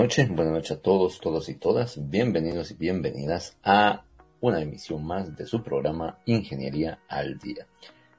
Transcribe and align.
Noches, 0.00 0.30
buenas 0.30 0.54
noches 0.54 0.78
a 0.78 0.80
todos, 0.80 1.20
todos 1.20 1.50
y 1.50 1.56
todas. 1.56 2.08
Bienvenidos 2.08 2.70
y 2.70 2.74
bienvenidas 2.74 3.58
a 3.62 4.04
una 4.40 4.62
emisión 4.62 5.04
más 5.04 5.36
de 5.36 5.44
su 5.44 5.62
programa 5.62 6.20
Ingeniería 6.24 7.00
al 7.06 7.36
Día. 7.36 7.66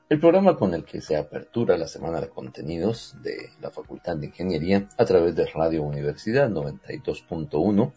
El 0.07 0.19
programa 0.19 0.57
con 0.57 0.75
el 0.75 0.85
que 0.85 1.01
se 1.01 1.17
apertura 1.17 1.79
la 1.79 1.87
semana 1.87 2.21
de 2.21 2.29
contenidos 2.29 3.15
de 3.23 3.49
la 3.59 3.71
Facultad 3.71 4.15
de 4.15 4.27
Ingeniería 4.27 4.87
a 4.95 5.05
través 5.05 5.35
de 5.35 5.47
Radio 5.47 5.81
Universidad 5.81 6.51
92.1 6.51 7.91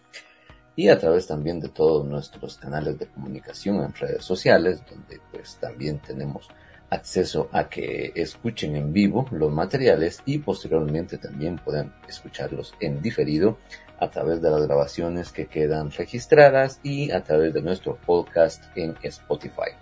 y 0.76 0.88
a 0.88 0.98
través 0.98 1.26
también 1.26 1.60
de 1.60 1.68
todos 1.68 2.06
nuestros 2.06 2.56
canales 2.56 2.98
de 2.98 3.08
comunicación 3.08 3.84
en 3.84 3.92
redes 3.92 4.24
sociales, 4.24 4.82
donde 4.88 5.20
pues 5.30 5.58
también 5.60 5.98
tenemos 5.98 6.48
acceso 6.94 7.48
a 7.52 7.68
que 7.68 8.12
escuchen 8.14 8.76
en 8.76 8.92
vivo 8.92 9.26
los 9.30 9.52
materiales 9.52 10.22
y 10.24 10.38
posteriormente 10.38 11.18
también 11.18 11.58
puedan 11.58 11.94
escucharlos 12.08 12.74
en 12.80 13.02
diferido 13.02 13.58
a 14.00 14.08
través 14.10 14.40
de 14.40 14.50
las 14.50 14.62
grabaciones 14.66 15.30
que 15.30 15.46
quedan 15.46 15.90
registradas 15.90 16.80
y 16.82 17.10
a 17.10 17.22
través 17.22 17.54
de 17.54 17.62
nuestro 17.62 17.96
podcast 17.96 18.64
en 18.76 18.96
Spotify. 19.02 19.72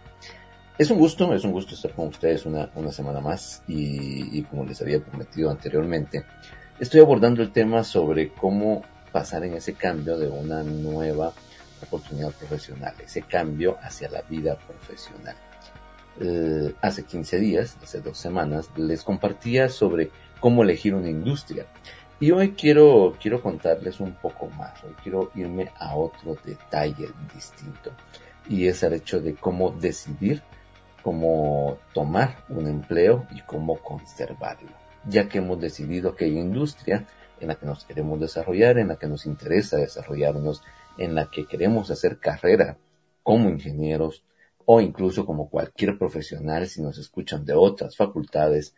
Es 0.78 0.90
un 0.90 0.98
gusto, 0.98 1.32
es 1.34 1.44
un 1.44 1.52
gusto 1.52 1.74
estar 1.74 1.92
con 1.92 2.08
ustedes 2.08 2.46
una, 2.46 2.68
semana 2.90 3.20
más 3.20 3.62
y, 3.68 4.38
y 4.38 4.42
como 4.42 4.64
les 4.64 4.80
había 4.80 5.00
prometido 5.00 5.50
anteriormente, 5.50 6.24
estoy 6.80 7.00
abordando 7.00 7.42
el 7.42 7.52
tema 7.52 7.84
sobre 7.84 8.32
cómo 8.32 8.82
pasar 9.12 9.44
en 9.44 9.54
ese 9.54 9.74
cambio 9.74 10.18
de 10.18 10.28
una 10.28 10.62
nueva 10.62 11.32
oportunidad 11.82 12.32
profesional, 12.32 12.94
ese 13.04 13.22
cambio 13.22 13.76
hacia 13.82 14.08
la 14.08 14.22
vida 14.22 14.56
profesional. 14.56 15.36
Eh, 16.20 16.74
hace 16.82 17.04
15 17.04 17.38
días, 17.38 17.78
hace 17.82 18.00
dos 18.00 18.18
semanas, 18.18 18.70
les 18.76 19.02
compartía 19.02 19.68
sobre 19.68 20.10
cómo 20.40 20.62
elegir 20.62 20.94
una 20.94 21.08
industria. 21.08 21.66
Y 22.20 22.30
hoy 22.30 22.52
quiero, 22.52 23.16
quiero 23.20 23.42
contarles 23.42 23.98
un 23.98 24.12
poco 24.12 24.46
más, 24.48 24.84
hoy 24.84 24.94
quiero 25.02 25.30
irme 25.34 25.70
a 25.76 25.96
otro 25.96 26.36
detalle 26.44 27.08
distinto. 27.34 27.90
Y 28.48 28.68
es 28.68 28.82
el 28.82 28.92
hecho 28.92 29.20
de 29.20 29.34
cómo 29.34 29.70
decidir, 29.70 30.42
cómo 31.02 31.78
tomar 31.92 32.44
un 32.48 32.68
empleo 32.68 33.26
y 33.34 33.40
cómo 33.40 33.78
conservarlo. 33.78 34.70
Ya 35.04 35.28
que 35.28 35.38
hemos 35.38 35.60
decidido 35.60 36.14
que 36.14 36.26
hay 36.26 36.38
industria 36.38 37.06
en 37.40 37.48
la 37.48 37.56
que 37.56 37.66
nos 37.66 37.84
queremos 37.84 38.20
desarrollar, 38.20 38.78
en 38.78 38.88
la 38.88 38.96
que 38.96 39.08
nos 39.08 39.26
interesa 39.26 39.76
desarrollarnos, 39.78 40.62
en 40.98 41.14
la 41.14 41.28
que 41.28 41.46
queremos 41.46 41.90
hacer 41.90 42.18
carrera 42.18 42.76
como 43.24 43.48
ingenieros, 43.48 44.22
o 44.66 44.80
incluso 44.80 45.26
como 45.26 45.48
cualquier 45.48 45.98
profesional 45.98 46.66
si 46.66 46.82
nos 46.82 46.98
escuchan 46.98 47.44
de 47.44 47.54
otras 47.54 47.96
facultades, 47.96 48.74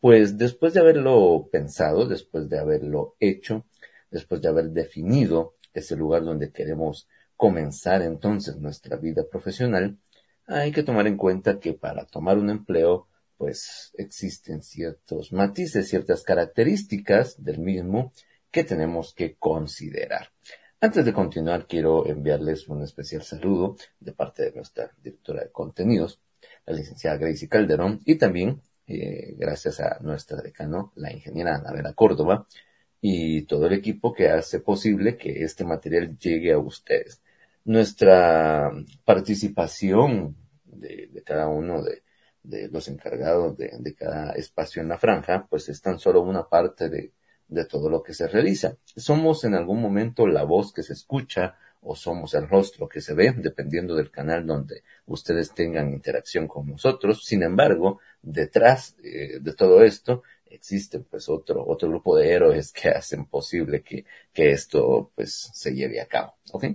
pues 0.00 0.36
después 0.36 0.74
de 0.74 0.80
haberlo 0.80 1.48
pensado, 1.50 2.06
después 2.06 2.48
de 2.48 2.58
haberlo 2.58 3.14
hecho, 3.20 3.64
después 4.10 4.42
de 4.42 4.48
haber 4.48 4.70
definido 4.70 5.54
ese 5.74 5.96
lugar 5.96 6.24
donde 6.24 6.52
queremos 6.52 7.08
comenzar 7.36 8.02
entonces 8.02 8.56
nuestra 8.56 8.96
vida 8.96 9.24
profesional, 9.30 9.98
hay 10.46 10.72
que 10.72 10.82
tomar 10.82 11.06
en 11.06 11.16
cuenta 11.16 11.60
que 11.60 11.72
para 11.72 12.04
tomar 12.04 12.38
un 12.38 12.50
empleo, 12.50 13.08
pues 13.36 13.92
existen 13.96 14.62
ciertos 14.62 15.32
matices, 15.32 15.88
ciertas 15.88 16.22
características 16.22 17.42
del 17.42 17.58
mismo 17.58 18.12
que 18.50 18.64
tenemos 18.64 19.14
que 19.14 19.34
considerar. 19.36 20.28
Antes 20.84 21.04
de 21.04 21.12
continuar, 21.12 21.68
quiero 21.68 22.04
enviarles 22.08 22.66
un 22.68 22.82
especial 22.82 23.22
saludo 23.22 23.76
de 24.00 24.10
parte 24.10 24.42
de 24.42 24.50
nuestra 24.50 24.90
directora 25.00 25.44
de 25.44 25.52
contenidos, 25.52 26.18
la 26.66 26.74
licenciada 26.74 27.18
Gracie 27.18 27.48
Calderón, 27.48 28.00
y 28.04 28.16
también 28.16 28.60
eh, 28.88 29.36
gracias 29.38 29.78
a 29.78 30.00
nuestra 30.00 30.42
decano, 30.42 30.92
la 30.96 31.12
ingeniera 31.12 31.54
Anabela 31.54 31.92
Córdoba, 31.92 32.48
y 33.00 33.42
todo 33.42 33.66
el 33.68 33.74
equipo 33.74 34.12
que 34.12 34.30
hace 34.30 34.58
posible 34.58 35.16
que 35.16 35.44
este 35.44 35.64
material 35.64 36.18
llegue 36.18 36.52
a 36.52 36.58
ustedes. 36.58 37.22
Nuestra 37.64 38.72
participación 39.04 40.36
de, 40.64 41.22
cada 41.24 41.46
uno 41.46 41.80
de, 41.84 42.02
los 42.72 42.88
encargados 42.88 43.56
de, 43.56 43.70
de, 43.78 43.94
cada 43.94 44.32
espacio 44.32 44.82
en 44.82 44.88
la 44.88 44.98
franja, 44.98 45.46
pues 45.48 45.68
es 45.68 45.80
tan 45.80 46.00
solo 46.00 46.22
una 46.22 46.48
parte 46.48 46.88
de, 46.88 47.12
de 47.52 47.64
todo 47.66 47.88
lo 47.88 48.02
que 48.02 48.14
se 48.14 48.28
realiza. 48.28 48.76
Somos 48.84 49.44
en 49.44 49.54
algún 49.54 49.80
momento 49.80 50.26
la 50.26 50.44
voz 50.44 50.72
que 50.72 50.82
se 50.82 50.94
escucha 50.94 51.56
o 51.82 51.96
somos 51.96 52.34
el 52.34 52.48
rostro 52.48 52.88
que 52.88 53.00
se 53.00 53.14
ve, 53.14 53.34
dependiendo 53.36 53.94
del 53.94 54.10
canal 54.10 54.46
donde 54.46 54.82
ustedes 55.06 55.52
tengan 55.52 55.92
interacción 55.92 56.46
con 56.46 56.66
nosotros. 56.66 57.24
Sin 57.24 57.42
embargo, 57.42 58.00
detrás 58.22 58.96
eh, 59.02 59.38
de 59.40 59.54
todo 59.54 59.82
esto 59.82 60.22
existe 60.46 61.00
pues 61.00 61.28
otro, 61.28 61.66
otro 61.66 61.88
grupo 61.88 62.16
de 62.16 62.30
héroes 62.30 62.72
que 62.72 62.88
hacen 62.88 63.26
posible 63.26 63.82
que, 63.82 64.04
que 64.32 64.52
esto 64.52 65.10
pues 65.14 65.50
se 65.52 65.74
lleve 65.74 66.00
a 66.00 66.06
cabo. 66.06 66.34
¿ok? 66.52 66.66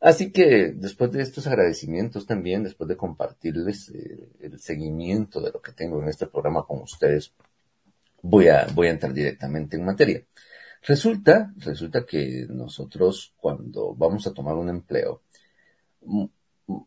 Así 0.00 0.30
que 0.30 0.72
después 0.74 1.10
de 1.10 1.22
estos 1.22 1.46
agradecimientos 1.46 2.26
también, 2.26 2.62
después 2.62 2.88
de 2.88 2.96
compartirles 2.96 3.90
eh, 3.90 4.28
el 4.40 4.60
seguimiento 4.60 5.40
de 5.40 5.50
lo 5.50 5.60
que 5.60 5.72
tengo 5.72 6.00
en 6.00 6.08
este 6.08 6.26
programa 6.26 6.64
con 6.64 6.82
ustedes, 6.82 7.32
voy 8.22 8.48
a, 8.48 8.66
voy 8.74 8.88
a 8.88 8.90
entrar 8.90 9.12
directamente 9.12 9.76
en 9.76 9.84
materia. 9.84 10.22
Resulta, 10.82 11.52
resulta 11.56 12.04
que 12.06 12.46
nosotros 12.48 13.34
cuando 13.36 13.94
vamos 13.94 14.26
a 14.26 14.32
tomar 14.32 14.54
un 14.56 14.68
empleo, 14.68 15.22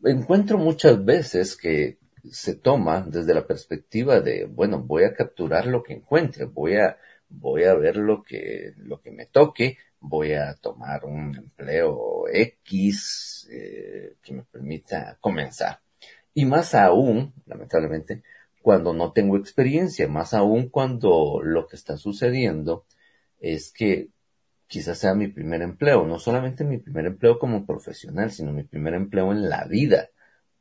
encuentro 0.04 0.58
muchas 0.58 1.04
veces 1.04 1.56
que 1.56 2.00
se 2.30 2.56
toma 2.56 3.06
desde 3.08 3.34
la 3.34 3.46
perspectiva 3.46 4.22
de, 4.22 4.46
bueno, 4.46 4.82
voy 4.82 5.04
a 5.04 5.14
capturar 5.14 5.66
lo 5.66 5.84
que 5.84 5.94
encuentre, 5.94 6.46
voy 6.46 6.76
a, 6.76 6.98
voy 7.30 7.64
a 7.64 7.74
ver 7.74 7.98
lo 7.98 8.22
que, 8.24 8.74
lo 8.78 9.02
que 9.02 9.12
me 9.12 9.26
toque, 9.26 9.78
voy 10.00 10.34
a 10.34 10.54
tomar 10.56 11.06
un 11.06 11.36
empleo 11.36 12.26
X 12.32 13.48
eh, 13.52 14.16
que 14.22 14.34
me 14.34 14.44
permita 14.44 15.18
comenzar. 15.20 15.80
Y 16.34 16.46
más 16.46 16.76
aún, 16.76 17.34
lamentablemente, 17.46 18.24
cuando 18.62 18.94
no 18.94 19.12
tengo 19.12 19.38
experiencia, 19.38 20.08
más 20.08 20.34
aún 20.34 20.70
cuando 20.70 21.42
lo 21.44 21.68
que 21.68 21.76
está 21.76 21.98
sucediendo 21.98 22.86
es 23.40 23.72
que 23.72 24.10
quizás 24.68 25.00
sea 25.00 25.16
mi 25.16 25.28
primer 25.28 25.62
empleo, 25.62 26.06
no 26.06 26.20
solamente 26.20 26.64
mi 26.64 26.78
primer 26.78 27.06
empleo 27.08 27.40
como 27.40 27.66
profesional, 27.66 28.32
sino 28.32 28.54
mi 28.54 28.64
primer 28.64 28.94
empleo 28.94 29.32
en 29.32 29.50
la 29.50 29.66
vida, 29.66 30.10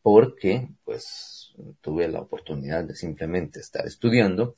porque 0.03 0.69
pues 0.85 1.55
tuve 1.81 2.09
la 2.09 2.21
oportunidad 2.21 2.85
de 2.85 2.95
simplemente 2.95 3.61
estar 3.61 3.87
estudiando 3.87 4.57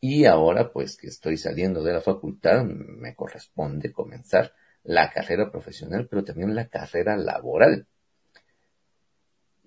y 0.00 0.24
ahora 0.24 0.72
pues 0.72 0.96
que 0.96 1.08
estoy 1.08 1.36
saliendo 1.36 1.82
de 1.82 1.92
la 1.92 2.00
facultad 2.00 2.64
me 2.64 3.14
corresponde 3.14 3.92
comenzar 3.92 4.52
la 4.82 5.10
carrera 5.10 5.50
profesional, 5.50 6.08
pero 6.08 6.24
también 6.24 6.54
la 6.54 6.68
carrera 6.68 7.16
laboral. 7.16 7.86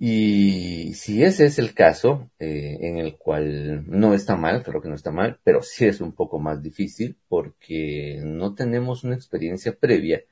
Y 0.04 0.96
si 0.96 1.24
ese 1.24 1.46
es 1.46 1.60
el 1.60 1.76
caso, 1.76 2.32
eh, 2.40 2.76
en 2.82 2.98
el 2.98 3.18
cual 3.18 3.86
no 3.88 4.16
está 4.16 4.36
mal, 4.36 4.64
creo 4.64 4.82
que 4.82 4.90
no 4.90 4.96
está 4.96 5.12
mal, 5.12 5.40
pero 5.44 5.62
sí 5.62 5.86
es 5.86 6.02
un 6.02 6.14
poco 6.14 6.40
más 6.40 6.64
difícil 6.64 7.20
porque 7.30 8.20
no 8.24 8.56
tenemos 8.56 9.04
una 9.04 9.14
experiencia 9.14 9.78
previa 9.78 10.24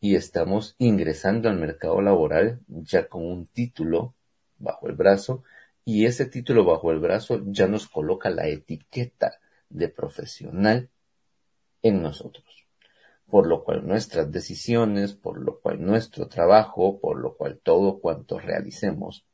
y 0.00 0.16
estamos 0.16 0.74
ingresando 0.78 1.48
al 1.48 1.56
mercado 1.56 2.00
laboral 2.00 2.60
ya 2.66 3.06
con 3.08 3.24
un 3.24 3.46
título 3.46 4.16
bajo 4.58 4.88
el 4.88 4.96
brazo 4.96 5.44
y 5.84 6.06
ese 6.06 6.26
título 6.26 6.64
bajo 6.64 6.90
el 6.90 6.98
brazo 6.98 7.40
ya 7.46 7.68
nos 7.68 7.86
coloca 7.86 8.28
la 8.28 8.48
etiqueta 8.48 9.38
de 9.68 9.88
profesional 9.88 10.90
en 11.82 12.02
nosotros 12.02 12.57
por 13.30 13.46
lo 13.46 13.64
cual 13.64 13.86
nuestras 13.86 14.30
decisiones, 14.32 15.14
por 15.14 15.38
lo 15.40 15.60
cual 15.60 15.84
nuestro 15.84 16.28
trabajo, 16.28 16.98
por 17.00 17.18
lo 17.18 17.36
cual 17.36 17.60
todo 17.62 18.00
cuanto 18.00 18.38
realicemos, 18.38 19.24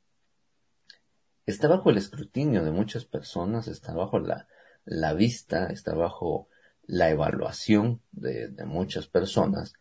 está 1.47 1.69
bajo 1.69 1.91
el 1.91 1.99
escrutinio 1.99 2.65
de 2.65 2.71
muchas 2.71 3.05
personas, 3.05 3.69
está 3.69 3.95
bajo 3.95 4.19
la, 4.19 5.13
vista, 5.15 5.67
está 5.67 5.95
bajo 5.95 6.49
la 6.87 7.11
evaluación 7.11 8.01
de, 8.13 8.51
muchas 8.67 9.07
personas 9.07 9.75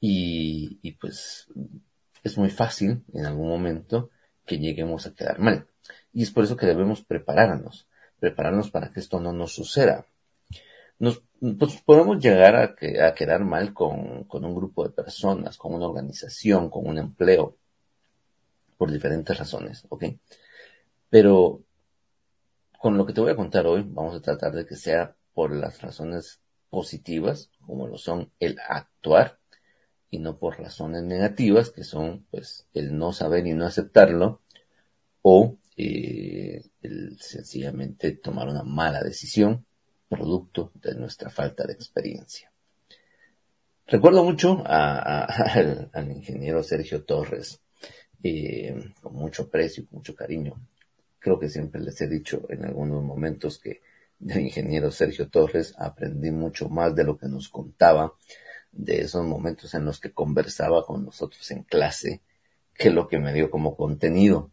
y 0.00 0.92
pues 1.00 1.48
es 2.22 2.38
muy 2.38 2.50
fácil 2.50 3.04
en 3.12 3.26
algún 3.26 3.48
momento 3.48 4.10
que 4.46 4.58
lleguemos 4.58 5.06
a 5.06 5.14
quedar 5.14 5.38
mal. 5.38 5.66
Y 6.12 6.22
es 6.22 6.30
por 6.30 6.44
eso 6.44 6.56
que 6.56 6.66
debemos 6.66 7.04
prepararnos, 7.04 7.86
prepararnos 8.18 8.70
para 8.70 8.90
que 8.90 9.00
esto 9.00 9.20
no 9.20 9.32
nos 9.32 9.54
suceda 9.54 10.06
nos 11.04 11.22
pues 11.58 11.80
podemos 11.82 12.18
llegar 12.22 12.56
a, 12.56 12.74
a 13.06 13.14
quedar 13.14 13.44
mal 13.44 13.74
con, 13.74 14.24
con, 14.24 14.44
un 14.44 14.54
grupo 14.54 14.82
de 14.82 14.90
personas, 14.90 15.58
con 15.58 15.74
una 15.74 15.86
organización, 15.86 16.70
con 16.70 16.86
un 16.86 16.98
empleo, 16.98 17.56
por 18.78 18.90
diferentes 18.90 19.36
razones, 19.36 19.84
¿ok? 19.90 20.04
Pero 21.10 21.62
con 22.78 22.96
lo 22.96 23.04
que 23.04 23.12
te 23.12 23.20
voy 23.20 23.30
a 23.30 23.36
contar 23.36 23.66
hoy, 23.66 23.84
vamos 23.86 24.16
a 24.16 24.22
tratar 24.22 24.52
de 24.52 24.66
que 24.66 24.76
sea 24.76 25.14
por 25.34 25.54
las 25.54 25.82
razones 25.82 26.40
positivas, 26.70 27.50
como 27.66 27.86
lo 27.86 27.98
son 27.98 28.30
el 28.40 28.58
actuar, 28.66 29.38
y 30.10 30.18
no 30.18 30.38
por 30.38 30.58
razones 30.58 31.02
negativas, 31.02 31.70
que 31.70 31.84
son 31.84 32.26
pues 32.30 32.66
el 32.72 32.96
no 32.96 33.12
saber 33.12 33.46
y 33.46 33.52
no 33.52 33.66
aceptarlo, 33.66 34.40
o 35.22 35.58
eh, 35.76 36.64
el 36.82 37.18
sencillamente 37.20 38.12
tomar 38.12 38.48
una 38.48 38.62
mala 38.62 39.02
decisión 39.02 39.66
producto 40.08 40.72
de 40.74 40.94
nuestra 40.94 41.30
falta 41.30 41.64
de 41.66 41.72
experiencia. 41.72 42.50
Recuerdo 43.86 44.24
mucho 44.24 44.62
al, 44.66 45.90
ingeniero 46.10 46.62
Sergio 46.62 47.04
Torres, 47.04 47.60
con 49.02 49.14
mucho 49.14 49.44
aprecio 49.44 49.84
y 49.84 49.94
mucho 49.94 50.14
cariño. 50.14 50.54
Creo 51.18 51.38
que 51.38 51.48
siempre 51.48 51.80
les 51.80 52.00
he 52.00 52.08
dicho 52.08 52.46
en 52.48 52.64
algunos 52.64 53.02
momentos 53.02 53.58
que 53.58 53.82
del 54.18 54.40
ingeniero 54.40 54.90
Sergio 54.90 55.28
Torres 55.28 55.74
aprendí 55.78 56.30
mucho 56.30 56.68
más 56.68 56.94
de 56.94 57.04
lo 57.04 57.18
que 57.18 57.28
nos 57.28 57.48
contaba, 57.48 58.14
de 58.72 59.02
esos 59.02 59.24
momentos 59.24 59.74
en 59.74 59.84
los 59.84 60.00
que 60.00 60.12
conversaba 60.12 60.84
con 60.84 61.04
nosotros 61.04 61.50
en 61.50 61.62
clase, 61.62 62.22
que 62.74 62.90
lo 62.90 63.06
que 63.06 63.18
me 63.18 63.32
dio 63.32 63.50
como 63.50 63.76
contenido. 63.76 64.50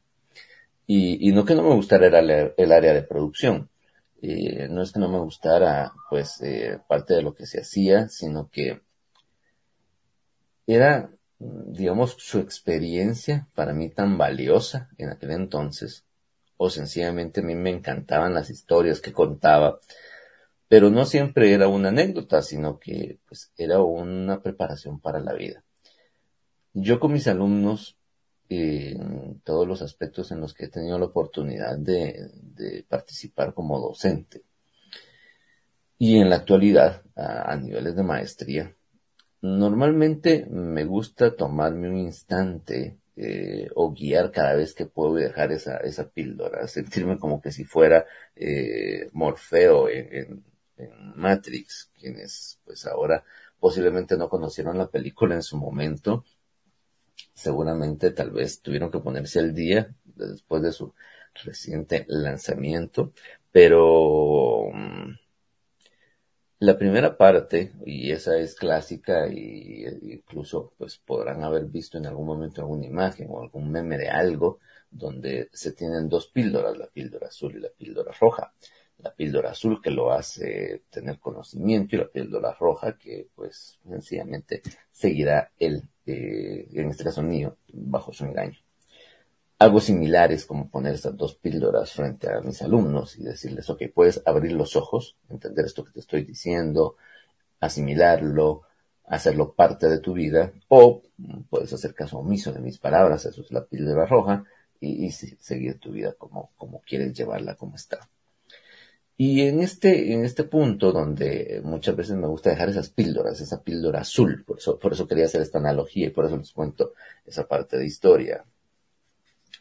Y, 0.86 1.32
no 1.32 1.46
que 1.46 1.56
no 1.56 1.64
me 1.64 1.76
gustara 1.76 2.08
el, 2.08 2.54
el 2.58 2.72
área 2.74 2.94
de 2.94 3.04
producción, 3.04 3.71
eh, 4.22 4.68
no 4.70 4.84
es 4.84 4.92
que 4.92 5.00
no 5.00 5.10
me 5.10 5.20
gustara 5.20 5.94
pues 6.10 6.42
eh, 6.42 6.80
parte 6.88 7.16
de 7.16 7.24
lo 7.24 7.34
que 7.34 7.48
se 7.48 7.62
hacía, 7.62 8.08
sino 8.08 8.50
que 8.50 8.82
era, 10.68 11.10
digamos, 11.40 12.16
su 12.20 12.40
experiencia 12.40 13.48
para 13.56 13.74
mí 13.74 13.90
tan 13.90 14.18
valiosa 14.18 14.90
en 14.98 15.10
aquel 15.10 15.32
entonces, 15.32 16.06
o 16.58 16.70
sencillamente 16.70 17.42
a 17.42 17.44
mí 17.44 17.56
me 17.56 17.72
encantaban 17.72 18.36
las 18.36 18.52
historias 18.52 19.02
que 19.02 19.12
contaba, 19.12 19.80
pero 20.68 20.92
no 20.92 21.06
siempre 21.06 21.52
era 21.54 21.68
una 21.68 21.90
anécdota, 21.90 22.44
sino 22.44 22.80
que 22.80 23.20
pues 23.28 23.52
era 23.58 23.82
una 23.82 24.42
preparación 24.42 25.00
para 25.00 25.20
la 25.20 25.34
vida. 25.34 25.64
Yo 26.74 27.00
con 27.00 27.12
mis 27.12 27.28
alumnos, 27.28 27.98
en 28.52 29.42
todos 29.44 29.68
los 29.68 29.82
aspectos 29.82 30.32
en 30.32 30.42
los 30.42 30.54
que 30.54 30.66
he 30.66 30.70
tenido 30.70 31.00
la 31.00 31.06
oportunidad 31.06 31.78
de, 31.78 32.30
de 32.42 32.86
participar 32.88 33.54
como 33.54 33.80
docente, 33.80 34.44
y 35.98 36.18
en 36.18 36.30
la 36.30 36.38
actualidad, 36.38 37.04
a 37.16 37.56
niveles 37.56 37.96
de 37.96 38.04
maestría, 38.04 38.76
Normalmente 39.42 40.46
me 40.50 40.86
gusta 40.86 41.36
tomarme 41.36 41.90
un 41.90 41.98
instante 41.98 43.00
eh, 43.16 43.68
o 43.76 43.92
guiar 43.92 44.32
cada 44.32 44.54
vez 44.54 44.76
que 44.76 44.86
puedo 44.86 45.16
dejar 45.16 45.52
esa, 45.52 45.78
esa 45.78 46.10
píldora, 46.10 46.68
sentirme 46.68 47.18
como 47.18 47.42
que 47.42 47.52
si 47.52 47.64
fuera 47.64 48.06
eh, 48.36 49.10
Morfeo 49.14 49.90
en, 49.90 50.46
Matrix, 51.16 51.92
quienes 52.00 52.60
pues 52.66 52.88
ahora 52.88 53.24
posiblemente 53.60 54.18
no 54.18 54.30
conocieron 54.30 54.80
la 54.80 54.90
película 54.90 55.36
en 55.36 55.44
su 55.44 55.56
momento, 55.58 56.24
seguramente 57.42 58.12
tal 58.12 58.32
vez 58.32 58.62
tuvieron 58.62 58.92
que 58.92 59.00
ponerse 59.00 59.40
al 59.40 59.54
día 59.54 59.94
después 60.04 60.62
de 60.64 60.72
su 60.72 60.94
reciente 61.44 62.06
lanzamiento, 62.08 63.14
pero 63.52 64.68
mm, 64.74 65.14
la 66.60 66.78
primera 66.78 67.18
parte, 67.18 67.72
y 67.86 68.12
esa 68.12 68.38
es 68.38 68.54
clásica, 68.54 69.28
y 69.28 69.84
incluso 70.04 70.74
pues 70.78 71.00
podrán 71.00 71.44
haber 71.44 71.66
visto 71.66 71.98
en 71.98 72.06
algún 72.06 72.28
momento 72.28 72.62
alguna 72.62 72.86
imagen 72.86 73.28
o 73.32 73.42
algún 73.42 73.72
meme 73.72 73.98
de 73.98 74.10
algo, 74.10 74.60
donde 74.92 75.50
se 75.54 75.72
tienen 75.72 76.08
dos 76.08 76.28
píldoras, 76.28 76.78
la 76.78 76.88
píldora 76.88 77.28
azul 77.28 77.56
y 77.56 77.62
la 77.62 77.70
píldora 77.70 78.12
roja. 78.20 78.54
La 79.00 79.12
píldora 79.12 79.52
azul 79.52 79.82
que 79.82 79.90
lo 79.90 80.12
hace 80.12 80.84
tener 80.92 81.18
conocimiento 81.20 81.96
y 81.96 82.00
la 82.00 82.08
píldora 82.08 82.54
roja 82.54 82.96
que 82.96 83.30
pues 83.34 83.80
sencillamente 83.84 84.62
seguirá 84.92 85.52
él, 85.58 85.82
eh, 86.06 86.68
en 86.74 86.90
este 86.90 87.04
caso 87.04 87.22
mío, 87.22 87.58
bajo 87.72 88.14
su 88.14 88.26
engaño 88.26 88.58
algo 89.62 89.80
similar 89.80 90.32
es 90.32 90.48
como 90.48 90.70
poner 90.70 90.96
estas 90.96 91.16
dos 91.16 91.36
píldoras 91.36 91.94
frente 91.94 92.28
a 92.34 92.42
mis 92.42 92.64
alumnos 92.64 93.16
y 93.20 93.24
decirles, 93.24 93.70
ok, 93.70 93.84
puedes 93.94 94.20
abrir 94.26 94.54
los 94.54 94.76
ojos, 94.76 95.18
entender 95.30 95.66
esto 95.66 95.86
que 95.86 95.92
te 95.92 96.00
estoy 96.00 96.24
diciendo, 96.24 96.96
asimilarlo, 97.60 98.64
hacerlo 99.06 99.54
parte 99.54 99.88
de 99.88 100.00
tu 100.00 100.14
vida, 100.14 100.52
o 100.68 101.04
puedes 101.52 101.72
hacer 101.74 101.94
caso 101.94 102.18
omiso 102.18 102.52
de 102.52 102.60
mis 102.60 102.80
palabras, 102.80 103.24
eso 103.28 103.42
es 103.42 103.52
la 103.52 103.64
píldora 103.64 104.08
roja, 104.08 104.44
y, 104.80 105.12
seguir 105.12 105.78
tu 105.78 105.92
vida 105.92 106.14
como, 106.18 106.50
como 106.58 106.82
quieres 106.82 107.14
llevarla, 107.14 107.54
como 107.54 107.76
está. 107.76 108.10
Y 109.18 109.42
en 109.42 109.62
este, 109.62 110.14
en 110.14 110.26
este 110.26 110.44
punto 110.44 110.92
donde 110.92 111.62
muchas 111.64 111.96
veces 111.96 112.16
me 112.16 112.28
gusta 112.28 112.50
dejar 112.50 112.70
esas 112.70 112.90
píldoras, 112.90 113.40
esa 113.40 113.62
píldora 113.62 114.02
azul, 114.02 114.44
por 114.46 114.58
eso, 114.58 114.80
por 114.80 114.94
eso 114.94 115.08
quería 115.08 115.26
hacer 115.26 115.42
esta 115.42 115.60
analogía 115.60 116.08
y 116.08 116.10
por 116.10 116.26
eso 116.26 116.38
les 116.38 116.52
cuento 116.52 116.94
esa 117.26 117.48
parte 117.48 117.78
de 117.78 117.86
historia 117.86 118.44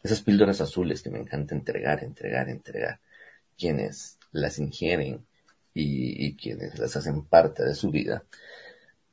esas 0.03 0.21
píldoras 0.21 0.61
azules 0.61 1.01
que 1.01 1.09
me 1.09 1.19
encanta 1.19 1.55
entregar, 1.55 2.03
entregar, 2.03 2.49
entregar. 2.49 2.99
Quienes 3.57 4.17
las 4.31 4.57
ingieren 4.59 5.25
y, 5.73 6.35
quienes 6.35 6.79
las 6.79 6.95
hacen 6.95 7.23
parte 7.23 7.63
de 7.63 7.75
su 7.75 7.91
vida, 7.91 8.23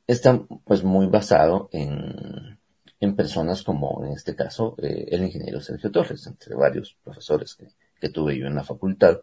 están 0.07 0.47
pues 0.65 0.83
muy 0.83 1.05
basado 1.05 1.69
en, 1.71 2.57
en 2.99 3.15
personas 3.15 3.63
como 3.63 4.03
en 4.05 4.13
este 4.13 4.35
caso 4.35 4.75
eh, 4.81 5.07
el 5.11 5.23
ingeniero 5.23 5.61
Sergio 5.61 5.91
Torres, 5.91 6.25
entre 6.25 6.55
varios 6.55 6.97
profesores 7.03 7.55
que, 7.55 7.67
que 8.01 8.09
tuve 8.09 8.37
yo 8.37 8.47
en 8.47 8.55
la 8.55 8.63
facultad. 8.63 9.19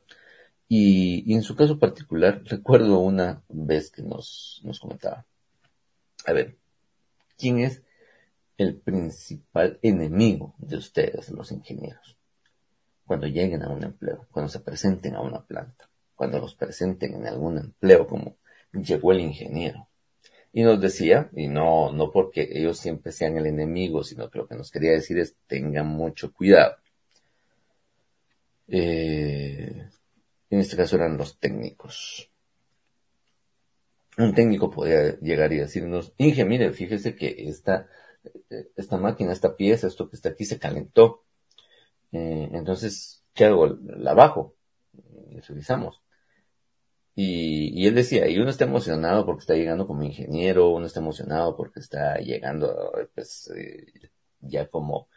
Y, 0.68 1.32
en 1.32 1.42
su 1.42 1.54
caso 1.54 1.78
particular, 1.78 2.42
recuerdo 2.44 2.98
una 2.98 3.42
vez 3.48 3.90
que 3.90 4.02
nos, 4.02 4.60
nos 4.64 4.80
comentaba, 4.80 5.24
a 6.26 6.32
ver, 6.32 6.56
¿quién 7.36 7.58
es 7.60 7.82
el 8.58 8.76
principal 8.76 9.78
enemigo 9.82 10.54
de 10.58 10.76
ustedes, 10.76 11.30
los 11.30 11.52
ingenieros. 11.52 12.16
Cuando 13.04 13.26
lleguen 13.26 13.62
a 13.62 13.68
un 13.68 13.84
empleo, 13.84 14.26
cuando 14.30 14.50
se 14.50 14.60
presenten 14.60 15.14
a 15.14 15.20
una 15.20 15.44
planta, 15.44 15.88
cuando 16.14 16.38
los 16.38 16.54
presenten 16.54 17.14
en 17.14 17.26
algún 17.26 17.58
empleo 17.58 18.06
como 18.06 18.36
llegó 18.72 19.12
el 19.12 19.20
ingeniero. 19.20 19.88
Y 20.52 20.62
nos 20.62 20.80
decía, 20.80 21.28
y 21.36 21.48
no, 21.48 21.92
no 21.92 22.10
porque 22.10 22.48
ellos 22.50 22.78
siempre 22.78 23.12
sean 23.12 23.36
el 23.36 23.46
enemigo, 23.46 24.02
sino 24.02 24.30
que 24.30 24.38
lo 24.38 24.46
que 24.46 24.54
nos 24.54 24.70
quería 24.70 24.92
decir 24.92 25.18
es 25.18 25.36
tengan 25.46 25.86
mucho 25.86 26.32
cuidado. 26.32 26.76
Eh, 28.68 29.86
en 30.50 30.60
este 30.60 30.76
caso 30.76 30.96
eran 30.96 31.16
los 31.16 31.38
técnicos. 31.38 32.30
Un 34.18 34.34
técnico 34.34 34.70
podría 34.70 35.18
llegar 35.20 35.52
y 35.52 35.58
decirnos, 35.58 36.12
Inge, 36.16 36.44
mire, 36.44 36.72
fíjese 36.72 37.14
que 37.14 37.48
esta 37.48 37.88
esta 38.76 38.96
máquina, 38.98 39.32
esta 39.32 39.56
pieza, 39.56 39.86
esto 39.86 40.08
que 40.08 40.16
está 40.16 40.30
aquí 40.30 40.44
se 40.44 40.58
calentó. 40.58 41.24
Eh, 42.12 42.48
entonces, 42.52 43.24
¿qué 43.34 43.46
hago? 43.46 43.66
La 43.66 44.14
bajo 44.14 44.54
y 45.30 45.40
revisamos. 45.40 46.02
Y, 47.18 47.86
él 47.86 47.94
decía, 47.94 48.28
y 48.28 48.38
uno 48.38 48.50
está 48.50 48.64
emocionado 48.64 49.24
porque 49.24 49.40
está 49.40 49.54
llegando 49.54 49.86
como 49.86 50.02
ingeniero, 50.02 50.68
uno 50.70 50.86
está 50.86 51.00
emocionado 51.00 51.56
porque 51.56 51.80
está 51.80 52.18
llegando, 52.18 52.92
pues, 53.14 53.50
eh, 53.56 54.10
ya 54.40 54.68
como 54.68 55.08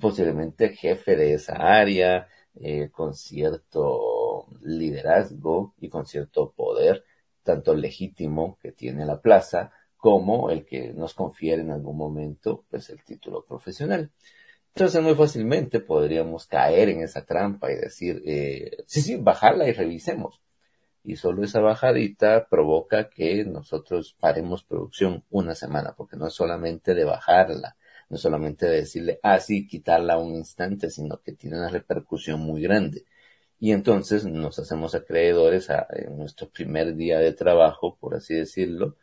posiblemente 0.00 0.70
jefe 0.70 1.16
de 1.16 1.34
esa 1.34 1.54
área, 1.56 2.28
eh, 2.60 2.90
con 2.90 3.14
cierto 3.14 4.17
liderazgo 4.62 5.74
y 5.78 5.88
con 5.88 6.06
cierto 6.06 6.52
poder, 6.52 7.04
tanto 7.42 7.74
legítimo 7.74 8.58
que 8.60 8.72
tiene 8.72 9.06
la 9.06 9.20
plaza, 9.20 9.72
como 9.96 10.50
el 10.50 10.64
que 10.64 10.92
nos 10.92 11.14
confiere 11.14 11.62
en 11.62 11.70
algún 11.70 11.96
momento 11.96 12.64
pues 12.70 12.88
el 12.90 13.02
título 13.02 13.44
profesional. 13.44 14.10
Entonces 14.74 15.02
muy 15.02 15.14
fácilmente 15.14 15.80
podríamos 15.80 16.46
caer 16.46 16.90
en 16.90 17.02
esa 17.02 17.24
trampa 17.26 17.72
y 17.72 17.76
decir, 17.76 18.22
eh, 18.24 18.84
sí, 18.86 19.00
sí, 19.00 19.16
bajarla 19.16 19.66
y 19.66 19.72
revisemos. 19.72 20.40
Y 21.02 21.16
solo 21.16 21.42
esa 21.42 21.60
bajadita 21.60 22.46
provoca 22.48 23.08
que 23.08 23.44
nosotros 23.44 24.14
paremos 24.20 24.62
producción 24.62 25.24
una 25.30 25.54
semana, 25.54 25.94
porque 25.96 26.16
no 26.16 26.28
es 26.28 26.34
solamente 26.34 26.94
de 26.94 27.04
bajarla, 27.04 27.76
no 28.08 28.16
es 28.16 28.22
solamente 28.22 28.66
de 28.66 28.76
decirle, 28.76 29.18
ah, 29.22 29.40
sí, 29.40 29.66
quitarla 29.66 30.18
un 30.18 30.34
instante, 30.36 30.90
sino 30.90 31.20
que 31.22 31.32
tiene 31.32 31.56
una 31.56 31.70
repercusión 31.70 32.40
muy 32.40 32.62
grande. 32.62 33.04
Y 33.60 33.72
entonces 33.72 34.24
nos 34.24 34.58
hacemos 34.58 34.94
acreedores 34.94 35.70
a 35.70 35.88
nuestro 36.10 36.48
primer 36.48 36.94
día 36.94 37.18
de 37.18 37.32
trabajo, 37.32 37.96
por 37.98 38.14
así 38.14 38.34
decirlo, 38.34 38.96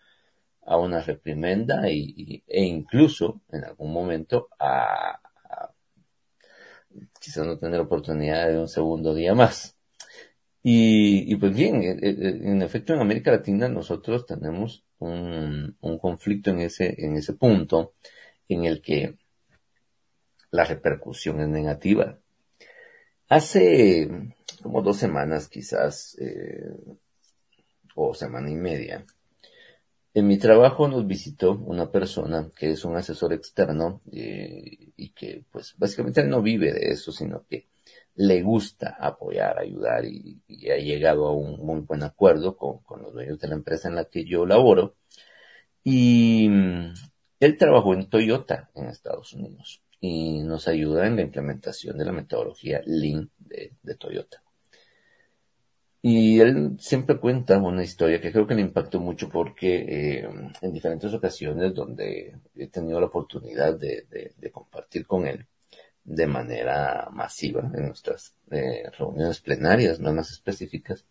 a 0.65 0.77
una 0.77 1.01
reprimenda 1.01 1.89
y, 1.89 2.43
e 2.47 2.63
incluso 2.63 3.41
en 3.51 3.65
algún 3.65 3.93
momento 3.93 4.49
a, 4.59 5.19
quizás 7.19 7.45
no 7.45 7.57
tener 7.57 7.79
oportunidad 7.79 8.47
de 8.47 8.59
un 8.59 8.67
segundo 8.67 9.13
día 9.13 9.33
más. 9.35 9.77
Y, 10.63 11.35
pues 11.35 11.55
bien, 11.55 11.83
e, 11.83 11.91
e, 12.01 12.49
en 12.49 12.61
efecto 12.61 12.93
en 12.93 13.01
América 13.01 13.31
Latina 13.31 13.67
nosotros 13.69 14.25
tenemos 14.25 14.83
un, 14.99 15.77
un 15.81 15.99
conflicto 15.99 16.49
en 16.49 16.61
ese, 16.61 16.95
en 16.97 17.15
ese 17.17 17.33
punto 17.33 17.93
en 18.47 18.65
el 18.65 18.81
que 18.81 19.17
la 20.51 20.65
repercusión 20.65 21.41
es 21.41 21.49
negativa. 21.49 22.19
Hace 23.27 24.33
como 24.61 24.81
dos 24.81 24.97
semanas 24.97 25.47
quizás, 25.47 26.15
eh, 26.19 26.75
o 27.95 28.13
semana 28.13 28.49
y 28.51 28.55
media, 28.55 29.05
en 30.13 30.27
mi 30.27 30.37
trabajo 30.37 30.87
nos 30.87 31.07
visitó 31.07 31.53
una 31.53 31.91
persona 31.91 32.49
que 32.55 32.71
es 32.71 32.85
un 32.85 32.95
asesor 32.95 33.33
externo 33.33 34.01
eh, 34.11 34.91
y 34.95 35.09
que 35.09 35.43
pues 35.51 35.75
básicamente 35.77 36.23
no 36.23 36.41
vive 36.41 36.71
de 36.71 36.91
eso, 36.91 37.11
sino 37.11 37.45
que 37.49 37.67
le 38.15 38.41
gusta 38.43 38.95
apoyar, 38.99 39.59
ayudar 39.59 40.05
y, 40.05 40.41
ha 40.71 40.77
llegado 40.77 41.27
a 41.27 41.33
un 41.33 41.59
muy 41.65 41.81
buen 41.81 42.03
acuerdo 42.03 42.55
con, 42.55 43.01
los 43.01 43.13
dueños 43.13 43.39
de 43.39 43.47
la 43.47 43.55
empresa 43.55 43.89
en 43.89 43.95
la 43.95 44.05
que 44.05 44.25
yo 44.25 44.45
laboro. 44.45 44.95
Y 45.83 46.47
él 47.39 47.57
trabajó 47.57 47.93
en 47.93 48.09
Toyota 48.09 48.69
en 48.75 48.85
Estados 48.87 49.33
Unidos 49.33 49.84
y 49.99 50.41
nos 50.43 50.67
ayuda 50.67 51.07
en 51.07 51.15
la 51.15 51.21
implementación 51.21 51.97
de 51.97 52.05
la 52.05 52.11
metodología 52.11 52.81
Lean 52.85 53.29
de, 53.39 53.95
Toyota. 53.95 54.41
Y 56.01 56.39
él 56.39 56.77
siempre 56.79 57.17
cuenta 57.17 57.57
una 57.57 57.83
historia 57.83 58.21
que 58.21 58.31
creo 58.31 58.45
que 58.45 58.53
le 58.53 58.61
impactó 58.61 58.99
mucho 58.99 59.29
porque 59.29 60.19
eh, 60.19 60.29
en 60.61 60.73
diferentes 60.73 61.11
ocasiones 61.13 61.73
donde 61.73 62.35
he 62.55 62.67
tenido 62.67 62.99
la 62.99 63.07
oportunidad 63.07 63.79
de, 63.79 64.05
compartir 64.51 65.07
con 65.07 65.25
él 65.25 65.47
de 66.03 66.27
manera 66.27 67.09
masiva 67.11 67.71
en 67.73 67.87
nuestras 67.87 68.35
eh, 68.51 68.83
reuniones 68.97 69.39
plenarias, 69.41 69.99
no 69.99 70.13
más 70.13 70.31
específicas, 70.31 71.03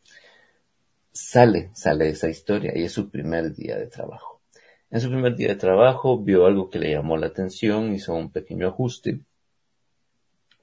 sale, 1.13 1.71
sale 1.75 2.09
esa 2.09 2.29
historia 2.29 2.73
y 2.77 2.85
es 2.85 2.93
su 2.93 3.11
primer 3.11 3.55
día 3.55 3.77
de 3.77 3.87
trabajo. 3.87 4.34
En 4.95 5.01
su 5.01 5.11
primer 5.11 5.35
día 5.35 5.49
de 5.49 5.57
trabajo 5.57 6.23
vio 6.23 6.47
algo 6.47 6.71
que 6.71 6.79
le 6.79 6.93
llamó 6.93 7.17
la 7.17 7.27
atención, 7.27 7.93
hizo 7.93 8.15
un 8.15 8.31
pequeño 8.31 8.69
ajuste, 8.69 9.19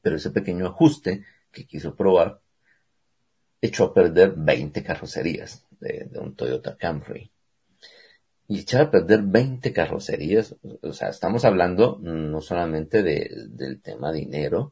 pero 0.02 0.16
ese 0.16 0.32
pequeño 0.32 0.68
ajuste 0.68 1.26
que 1.52 1.66
quiso 1.66 1.96
probar 1.96 2.40
echó 3.60 3.84
a 3.84 3.94
perder 3.94 4.34
20 4.38 4.84
carrocerías 4.84 5.66
de, 5.82 6.10
un 6.18 6.34
Toyota 6.34 6.78
Camry. 6.78 7.30
Y 8.48 8.62
echar 8.62 8.84
a 8.84 8.92
perder 8.92 9.22
20 9.24 9.74
carrocerías, 9.74 10.56
o 10.82 10.94
sea, 10.94 11.10
estamos 11.10 11.44
hablando 11.44 12.00
no 12.02 12.40
solamente 12.40 13.04
del 13.04 13.82
tema 13.82 14.14
dinero, 14.14 14.72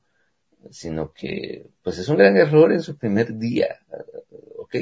sino 0.71 1.11
que 1.11 1.69
pues 1.83 1.97
es 1.97 2.07
un 2.07 2.15
gran 2.15 2.37
error 2.37 2.71
en 2.71 2.81
su 2.81 2.97
primer 2.97 3.37
día, 3.37 3.77
¿ok? 4.57 4.75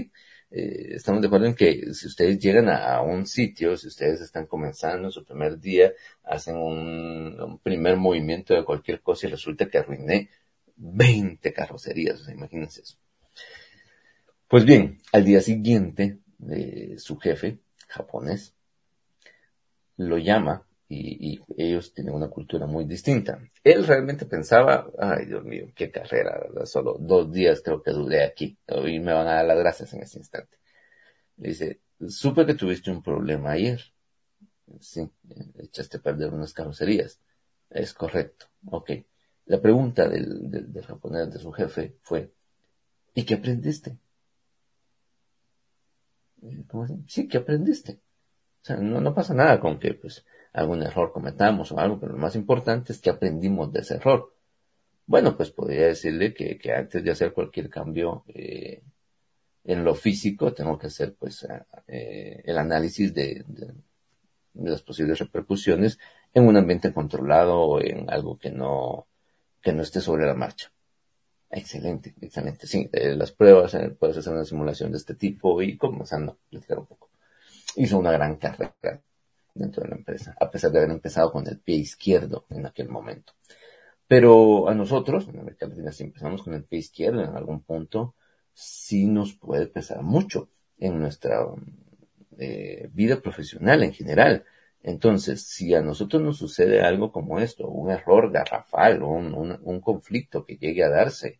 Eh, 0.49 0.95
estamos 0.95 1.21
de 1.21 1.27
acuerdo 1.27 1.47
en 1.47 1.55
que 1.55 1.93
si 1.93 2.07
ustedes 2.07 2.39
llegan 2.39 2.69
a, 2.69 3.01
un 3.01 3.25
sitio, 3.25 3.75
si 3.75 3.87
ustedes 3.87 4.21
están 4.21 4.45
comenzando 4.45 5.11
su 5.11 5.25
primer 5.25 5.59
día, 5.59 5.91
hacen 6.23 6.55
un, 6.57 7.59
primer 7.61 7.97
movimiento 7.97 8.53
de 8.53 8.63
cualquier 8.63 9.01
cosa 9.01 9.27
y 9.27 9.31
resulta 9.31 9.69
que 9.69 9.77
arruiné 9.77 10.29
20 10.77 11.53
carrocerías, 11.53 12.27
imagínense 12.29 12.81
eso. 12.81 12.97
Pues 14.47 14.63
bien, 14.63 14.99
al 15.11 15.25
día 15.25 15.41
siguiente, 15.41 16.19
eh, 16.49 16.95
su 16.97 17.17
jefe, 17.17 17.59
japonés, 17.87 18.53
lo 19.97 20.17
llama 20.17 20.66
y, 20.89 21.39
ellos 21.57 21.93
tienen 21.93 22.13
una 22.13 22.29
cultura 22.29 22.65
muy 22.65 22.85
distinta. 22.85 23.39
Él 23.63 23.85
realmente 23.85 24.25
pensaba, 24.25 24.89
ay 24.97 25.25
Dios 25.25 25.43
mío, 25.43 25.67
qué 25.75 25.91
carrera, 25.91 26.47
solo 26.65 26.97
dos 26.99 27.31
días 27.31 27.61
creo 27.63 27.81
que 27.81 27.91
duré 27.91 28.23
aquí 28.23 28.57
y 28.67 28.99
me 28.99 29.13
van 29.13 29.27
a 29.27 29.35
dar 29.35 29.45
las 29.45 29.57
gracias 29.57 29.93
en 29.93 30.03
ese 30.03 30.19
instante. 30.19 30.57
Le 31.37 31.49
dice, 31.49 31.81
supe 32.07 32.45
que 32.45 32.53
tuviste 32.53 32.91
un 32.91 33.01
problema 33.01 33.51
ayer. 33.51 33.81
Sí, 34.79 35.09
echaste 35.59 35.97
a 35.97 36.01
perder 36.01 36.33
unas 36.33 36.53
carrocerías. 36.53 37.19
Es 37.69 37.93
correcto. 37.93 38.47
Ok. 38.69 38.91
La 39.45 39.61
pregunta 39.61 40.07
del, 40.09 40.49
del, 40.49 40.85
japonés, 40.85 41.31
de 41.31 41.39
su 41.39 41.51
jefe, 41.51 41.95
fue, 42.01 42.33
¿y 43.13 43.23
qué 43.23 43.35
aprendiste? 43.35 43.97
¿Cómo? 46.67 46.85
Sí, 47.07 47.27
¿qué 47.27 47.37
aprendiste? 47.37 48.01
O 48.61 48.65
sea, 48.65 48.77
no, 48.77 48.99
no 48.99 49.13
pasa 49.13 49.33
nada 49.33 49.59
con 49.59 49.79
que, 49.79 49.93
pues, 49.93 50.25
algún 50.53 50.83
error 50.83 51.11
cometamos 51.11 51.71
o 51.71 51.79
algo, 51.79 51.99
pero 51.99 52.13
lo 52.13 52.17
más 52.19 52.35
importante 52.35 52.93
es 52.93 52.99
que 52.99 53.09
aprendimos 53.09 53.71
de 53.71 53.81
ese 53.81 53.95
error. 53.95 54.33
Bueno, 55.05 55.37
pues 55.37 55.51
podría 55.51 55.87
decirle 55.87 56.33
que, 56.33 56.59
antes 56.73 57.03
de 57.03 57.11
hacer 57.11 57.33
cualquier 57.33 57.69
cambio 57.69 58.25
eh, 58.27 58.83
en 59.63 59.83
lo 59.83 59.95
físico, 59.95 60.53
tengo 60.53 60.77
que 60.77 60.87
hacer 60.87 61.15
pues 61.15 61.47
eh, 61.87 62.41
el 62.45 62.57
análisis 62.57 63.13
de, 63.13 63.45
las 64.53 64.81
posibles 64.81 65.19
repercusiones 65.19 65.99
en 66.33 66.47
un 66.47 66.57
ambiente 66.57 66.91
controlado 66.91 67.59
o 67.59 67.81
en 67.81 68.09
algo 68.09 68.37
que 68.37 68.51
no, 68.51 69.07
que 69.61 69.73
no 69.73 69.83
esté 69.83 70.01
sobre 70.01 70.25
la 70.25 70.33
marcha. 70.33 70.71
Excelente, 71.49 72.13
excelente. 72.21 72.67
Sí, 72.67 72.89
eh, 72.91 73.15
las 73.15 73.31
pruebas, 73.31 73.77
puedes 73.99 74.17
hacer 74.17 74.33
una 74.33 74.43
simulación 74.43 74.91
de 74.91 74.97
este 74.97 75.15
tipo 75.15 75.61
y 75.61 75.77
comenzando 75.77 76.33
a 76.33 76.49
platicar 76.49 76.79
un 76.79 76.87
poco. 76.87 77.09
Hizo 77.77 77.97
una 77.97 78.11
gran 78.11 78.35
carrera 78.37 79.01
dentro 79.57 79.83
de 79.83 79.89
la 79.89 79.95
empresa, 79.95 80.35
a 80.39 80.49
pesar 80.49 80.71
de 80.71 80.79
haber 80.79 80.91
empezado 80.91 81.31
con 81.31 81.47
el 81.47 81.59
pie 81.59 81.75
izquierdo 81.75 82.45
en 82.49 82.65
aquel 82.65 82.89
momento. 82.89 83.33
Pero 84.07 84.69
a 84.69 84.73
nosotros, 84.73 85.27
en 85.27 85.39
América 85.39 85.67
Latina, 85.67 85.91
si 85.91 86.03
empezamos 86.03 86.43
con 86.43 86.53
el 86.53 86.63
pie 86.63 86.79
izquierdo 86.79 87.23
en 87.23 87.35
algún 87.35 87.61
punto, 87.61 88.15
sí 88.53 89.05
nos 89.05 89.33
puede 89.33 89.67
pesar 89.67 90.01
mucho 90.01 90.49
en 90.79 90.99
nuestra 90.99 91.45
eh, 92.37 92.89
vida 92.93 93.19
profesional 93.21 93.83
en 93.83 93.93
general. 93.93 94.45
Entonces, 94.81 95.43
si 95.43 95.73
a 95.75 95.81
nosotros 95.81 96.21
nos 96.21 96.37
sucede 96.37 96.81
algo 96.81 97.11
como 97.11 97.39
esto, 97.39 97.67
un 97.67 97.91
error 97.91 98.31
garrafal, 98.31 99.03
un, 99.03 99.59
un, 99.61 99.81
conflicto 99.81 100.45
que 100.45 100.57
llegue 100.57 100.83
a 100.83 100.89
darse 100.89 101.39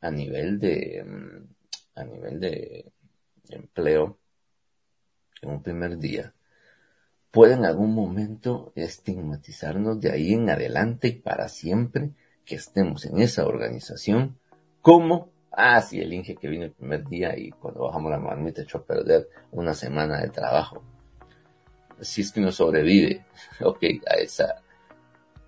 a 0.00 0.10
nivel 0.10 0.60
de, 0.60 1.02
mm, 1.04 1.54
a 1.96 2.04
nivel 2.04 2.40
de 2.40 2.92
empleo 3.48 4.18
en 5.42 5.50
un 5.50 5.62
primer 5.62 5.98
día, 5.98 6.32
puede 7.34 7.54
en 7.54 7.64
algún 7.64 7.92
momento 7.92 8.72
estigmatizarnos 8.76 10.00
de 10.00 10.12
ahí 10.12 10.34
en 10.34 10.48
adelante 10.48 11.08
y 11.08 11.18
para 11.18 11.48
siempre 11.48 12.12
que 12.44 12.54
estemos 12.54 13.04
en 13.06 13.18
esa 13.20 13.44
organización 13.44 14.38
como, 14.80 15.32
ah, 15.50 15.82
sí, 15.82 16.00
el 16.00 16.12
Inge 16.12 16.36
que 16.36 16.46
vino 16.46 16.64
el 16.64 16.70
primer 16.70 17.04
día 17.08 17.36
y 17.36 17.50
cuando 17.50 17.82
bajamos 17.82 18.12
la 18.12 18.52
te 18.52 18.62
echó 18.62 18.78
a 18.78 18.84
perder 18.84 19.28
una 19.50 19.74
semana 19.74 20.20
de 20.20 20.28
trabajo. 20.28 20.84
Si 22.00 22.20
es 22.20 22.30
que 22.30 22.38
uno 22.38 22.52
sobrevive, 22.52 23.26
ok, 23.60 23.82
a 24.06 24.14
esa, 24.14 24.62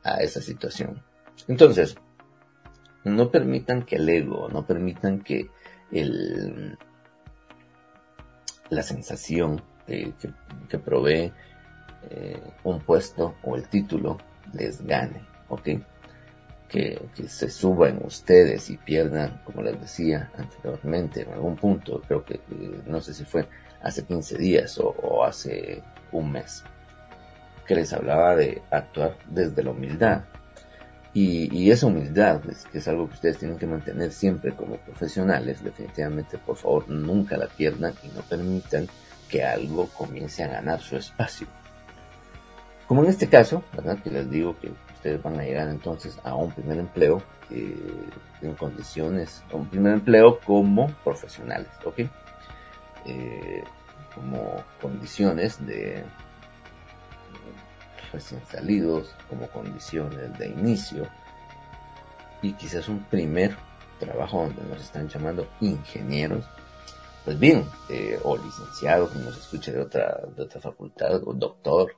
a 0.03 0.17
esa 0.23 0.41
situación. 0.41 1.01
Entonces, 1.47 1.95
no 3.05 3.31
permitan 3.31 3.85
que 3.85 3.95
el 3.95 4.09
ego, 4.09 4.49
no 4.49 4.67
permitan 4.67 5.21
que 5.21 5.51
el, 5.93 6.77
la 8.71 8.83
sensación 8.83 9.63
que 9.87 10.79
provee 10.81 11.33
eh, 12.11 12.41
un 12.65 12.81
puesto 12.81 13.37
o 13.43 13.57
el 13.57 13.69
título 13.69 14.19
les 14.53 14.85
gane, 14.85 15.25
¿ok? 15.49 15.69
Que, 16.69 17.01
se 17.29 17.49
suba 17.49 17.89
en 17.89 18.05
ustedes 18.05 18.71
y 18.71 18.77
pierdan, 18.77 19.41
como 19.45 19.63
les 19.63 19.81
decía 19.81 20.31
anteriormente, 20.37 21.23
en 21.23 21.33
algún 21.33 21.57
punto, 21.57 22.03
creo 22.07 22.25
que 22.25 22.41
no 22.87 23.01
sé 23.01 23.15
si 23.15 23.25
fue 23.25 23.49
hace 23.83 24.05
15 24.05 24.37
días 24.37 24.79
o, 24.79 25.25
hace 25.25 25.83
un 26.13 26.33
mes, 26.33 26.65
que 27.67 27.75
les 27.75 27.93
hablaba 27.93 28.37
de 28.37 28.63
actuar 28.71 29.17
desde 29.29 29.63
la 29.63 29.71
humildad. 29.71 30.25
Y, 31.15 31.71
esa 31.71 31.87
humildad, 31.87 32.43
es, 32.51 32.67
que 32.67 32.79
es 32.79 32.89
algo 32.89 33.09
que 33.09 33.15
ustedes 33.15 33.39
tienen 33.39 33.57
que 33.57 33.67
mantener 33.67 34.13
siempre 34.13 34.55
como 34.55 34.77
profesionales, 34.77 35.65
definitivamente, 35.65 36.37
por 36.37 36.57
favor, 36.57 36.91
nunca 36.91 37.39
la 37.39 37.47
pierdan 37.47 37.95
y 38.03 38.09
no 38.09 38.21
permitan 38.21 38.87
que 39.31 39.43
algo 39.43 39.89
comience 39.89 40.45
a 40.45 40.49
ganar 40.49 40.81
su 40.81 40.97
espacio. 40.97 41.47
Como 42.87 43.03
en 43.03 43.11
este 43.11 43.29
caso, 43.29 43.65
¿verdad? 43.73 43.99
Que 44.03 44.11
les 44.11 44.31
digo 44.31 44.57
que 44.61 44.73
ustedes 44.95 45.23
van 45.23 45.41
a 45.41 45.43
llegar 45.43 45.69
entonces 45.69 46.19
a 46.23 46.35
un 46.35 46.53
primer 46.53 46.79
empleo 46.79 47.23
eh, 47.51 47.77
en 48.43 48.55
condiciones, 48.55 49.43
un 49.53 49.67
primer 49.67 49.95
empleo 49.95 50.39
como 50.41 50.89
profesionales, 51.05 51.69
¿ok? 51.85 52.01
Eh, 53.07 53.65
como 54.15 54.63
condiciones 54.81 55.65
de 55.67 56.05
recién 58.13 58.41
salidos, 58.47 59.15
como 59.29 59.49
condiciones 59.49 60.39
de 60.39 60.49
inicio 60.49 61.07
y 62.43 62.53
quizás 62.53 62.89
un 62.89 63.01
primer 63.05 63.57
trabajo 63.99 64.43
donde 64.43 64.63
nos 64.65 64.81
están 64.81 65.09
llamando 65.09 65.47
ingenieros, 65.61 66.45
pues 67.25 67.39
bien, 67.39 67.65
eh, 67.89 68.19
o 68.23 68.37
licenciado 68.37 69.11
que 69.11 69.19
nos 69.19 69.37
escuche 69.37 69.73
de 69.73 69.81
otra, 69.81 70.21
de 70.37 70.43
otra 70.43 70.61
facultad, 70.61 71.23
o 71.27 71.33
doctor, 71.33 71.93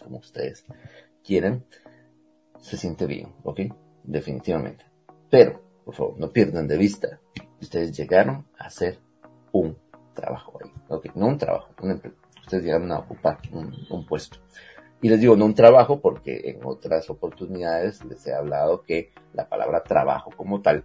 como 0.00 0.18
ustedes 0.18 0.64
quieran, 1.24 1.64
se 2.58 2.76
siente 2.76 3.06
bien, 3.06 3.34
¿ok? 3.44 3.60
Definitivamente. 4.04 4.84
Pero, 5.30 5.62
por 5.84 5.94
favor, 5.94 6.18
no 6.18 6.32
pierdan 6.32 6.66
de 6.66 6.76
vista, 6.76 7.20
ustedes 7.60 7.96
llegaron 7.96 8.46
a 8.58 8.64
hacer 8.66 8.98
un 9.52 9.76
trabajo 10.14 10.58
ahí, 10.62 10.70
¿ok? 10.88 11.14
No 11.14 11.26
un 11.28 11.38
trabajo, 11.38 11.70
un 11.82 11.92
empleo. 11.92 12.14
Ustedes 12.42 12.64
llegaron 12.64 12.90
a 12.92 12.98
ocupar 12.98 13.38
un, 13.52 14.06
puesto. 14.06 14.38
Y 15.02 15.08
les 15.08 15.20
digo 15.20 15.36
no 15.36 15.44
un 15.44 15.54
trabajo 15.54 16.00
porque 16.00 16.50
en 16.50 16.64
otras 16.64 17.08
oportunidades 17.08 18.04
les 18.04 18.26
he 18.26 18.34
hablado 18.34 18.82
que 18.82 19.12
la 19.32 19.48
palabra 19.48 19.82
trabajo 19.82 20.30
como 20.36 20.60
tal 20.60 20.84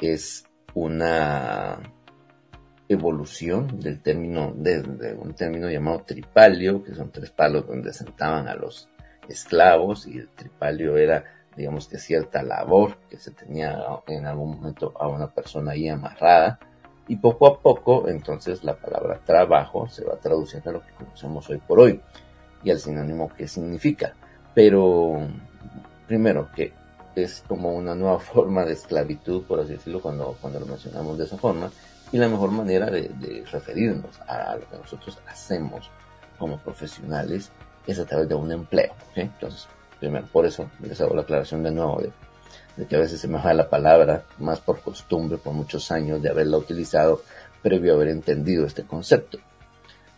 es 0.00 0.44
una 0.74 1.80
evolución 2.88 3.80
del 3.80 4.00
término, 4.00 4.52
de, 4.54 5.16
un 5.18 5.34
término 5.34 5.70
llamado 5.70 6.00
tripalio, 6.00 6.82
que 6.82 6.94
son 6.94 7.10
tres 7.10 7.30
palos 7.30 7.66
donde 7.66 7.92
sentaban 7.92 8.48
a 8.48 8.54
los 8.54 8.88
esclavos 9.28 10.06
y 10.06 10.18
el 10.18 10.28
tripalio 10.28 10.96
era, 10.96 11.24
digamos 11.56 11.88
que 11.88 11.98
cierta 11.98 12.42
labor 12.42 12.98
que 13.08 13.16
se 13.16 13.30
tenía 13.30 13.78
en 14.06 14.26
algún 14.26 14.56
momento 14.56 14.92
a 14.98 15.08
una 15.08 15.28
persona 15.32 15.72
ahí 15.72 15.88
amarrada 15.88 16.58
Y 17.08 17.16
poco 17.16 17.46
a 17.46 17.60
poco, 17.60 18.08
entonces, 18.08 18.64
la 18.64 18.76
palabra 18.76 19.20
trabajo 19.24 19.88
se 19.88 20.04
va 20.04 20.16
traduciendo 20.16 20.70
a 20.70 20.72
lo 20.74 20.82
que 20.82 20.92
conocemos 20.92 21.48
hoy 21.50 21.58
por 21.58 21.80
hoy 21.80 22.00
y 22.62 22.70
al 22.70 22.78
sinónimo 22.78 23.28
que 23.28 23.46
significa. 23.46 24.14
Pero, 24.54 25.20
primero, 26.06 26.50
que 26.54 26.72
es 27.14 27.44
como 27.46 27.74
una 27.74 27.94
nueva 27.94 28.18
forma 28.32 28.64
de 28.64 28.72
esclavitud, 28.72 29.42
por 29.44 29.60
así 29.60 29.72
decirlo, 29.72 30.00
cuando, 30.00 30.36
cuando 30.40 30.60
lo 30.60 30.66
mencionamos 30.66 31.18
de 31.18 31.24
esa 31.24 31.36
forma, 31.36 31.70
y 32.14 32.16
la 32.16 32.28
mejor 32.28 32.52
manera 32.52 32.88
de, 32.92 33.44
referirnos 33.50 34.20
a 34.28 34.54
lo 34.54 34.70
que 34.70 34.76
nosotros 34.76 35.18
hacemos 35.26 35.90
como 36.38 36.58
profesionales 36.58 37.50
es 37.88 37.98
a 37.98 38.04
través 38.04 38.28
de 38.28 38.36
un 38.36 38.52
empleo. 38.52 38.94
Entonces, 39.16 39.66
primero, 39.98 40.24
por 40.32 40.46
eso 40.46 40.70
les 40.80 41.00
hago 41.00 41.16
la 41.16 41.22
aclaración 41.22 41.64
de 41.64 41.72
nuevo 41.72 42.00
de, 42.00 42.86
que 42.86 42.94
a 42.94 43.00
veces 43.00 43.20
se 43.20 43.26
me 43.26 43.42
va 43.42 43.52
la 43.52 43.68
palabra, 43.68 44.22
más 44.38 44.60
por 44.60 44.80
costumbre, 44.80 45.38
por 45.38 45.54
muchos 45.54 45.90
años 45.90 46.22
de 46.22 46.28
haberla 46.28 46.56
utilizado, 46.56 47.20
previo 47.64 47.94
a 47.94 47.96
haber 47.96 48.10
entendido 48.10 48.64
este 48.64 48.84
concepto. 48.84 49.38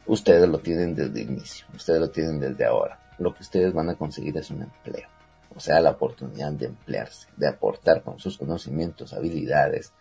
Ustedes 0.05 0.47
lo 0.47 0.59
tienen 0.59 0.95
desde 0.95 1.23
el 1.23 1.31
inicio, 1.31 1.65
ustedes 1.75 1.99
lo 1.99 2.11
tienen 2.11 2.39
desde 2.39 2.67
ahora. 2.67 3.01
Lo 3.17 3.33
que 3.33 3.43
ustedes 3.43 3.73
van 3.73 3.89
a 3.89 3.95
conseguir 3.95 4.37
es 4.37 4.51
un 4.51 4.61
empleo, 4.61 5.09
o 5.55 5.61
sea, 5.61 5.81
la 5.81 5.93
oportunidad 5.93 6.53
de 6.53 6.67
emplearse, 6.67 7.27
de 7.39 7.49
aportar 7.49 8.03
con 8.03 8.19
sus 8.19 8.37
conocimientos, 8.37 9.15
habilidades 9.15 9.95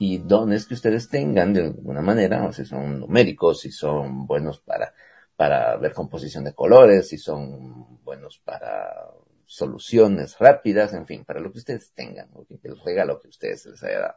y 0.00 0.18
dones 0.18 0.66
que 0.66 0.74
ustedes 0.74 1.08
tengan 1.08 1.52
de 1.52 1.66
alguna 1.66 2.00
manera, 2.02 2.52
si 2.52 2.64
son 2.64 3.00
numéricos, 3.00 3.60
si 3.60 3.70
son 3.70 4.26
buenos 4.26 4.58
para 4.58 4.92
para 5.40 5.74
ver 5.78 5.94
composición 5.94 6.44
de 6.44 6.52
colores, 6.52 7.08
si 7.08 7.16
son 7.16 8.04
buenos 8.04 8.38
para 8.40 9.08
soluciones 9.46 10.38
rápidas, 10.38 10.92
en 10.92 11.06
fin, 11.06 11.24
para 11.24 11.40
lo 11.40 11.50
que 11.50 11.60
ustedes 11.60 11.92
tengan, 11.92 12.28
el 12.62 12.78
regalo 12.84 13.18
que 13.18 13.28
ustedes 13.28 13.64
les 13.64 13.82
haya 13.82 14.00
dado. 14.00 14.16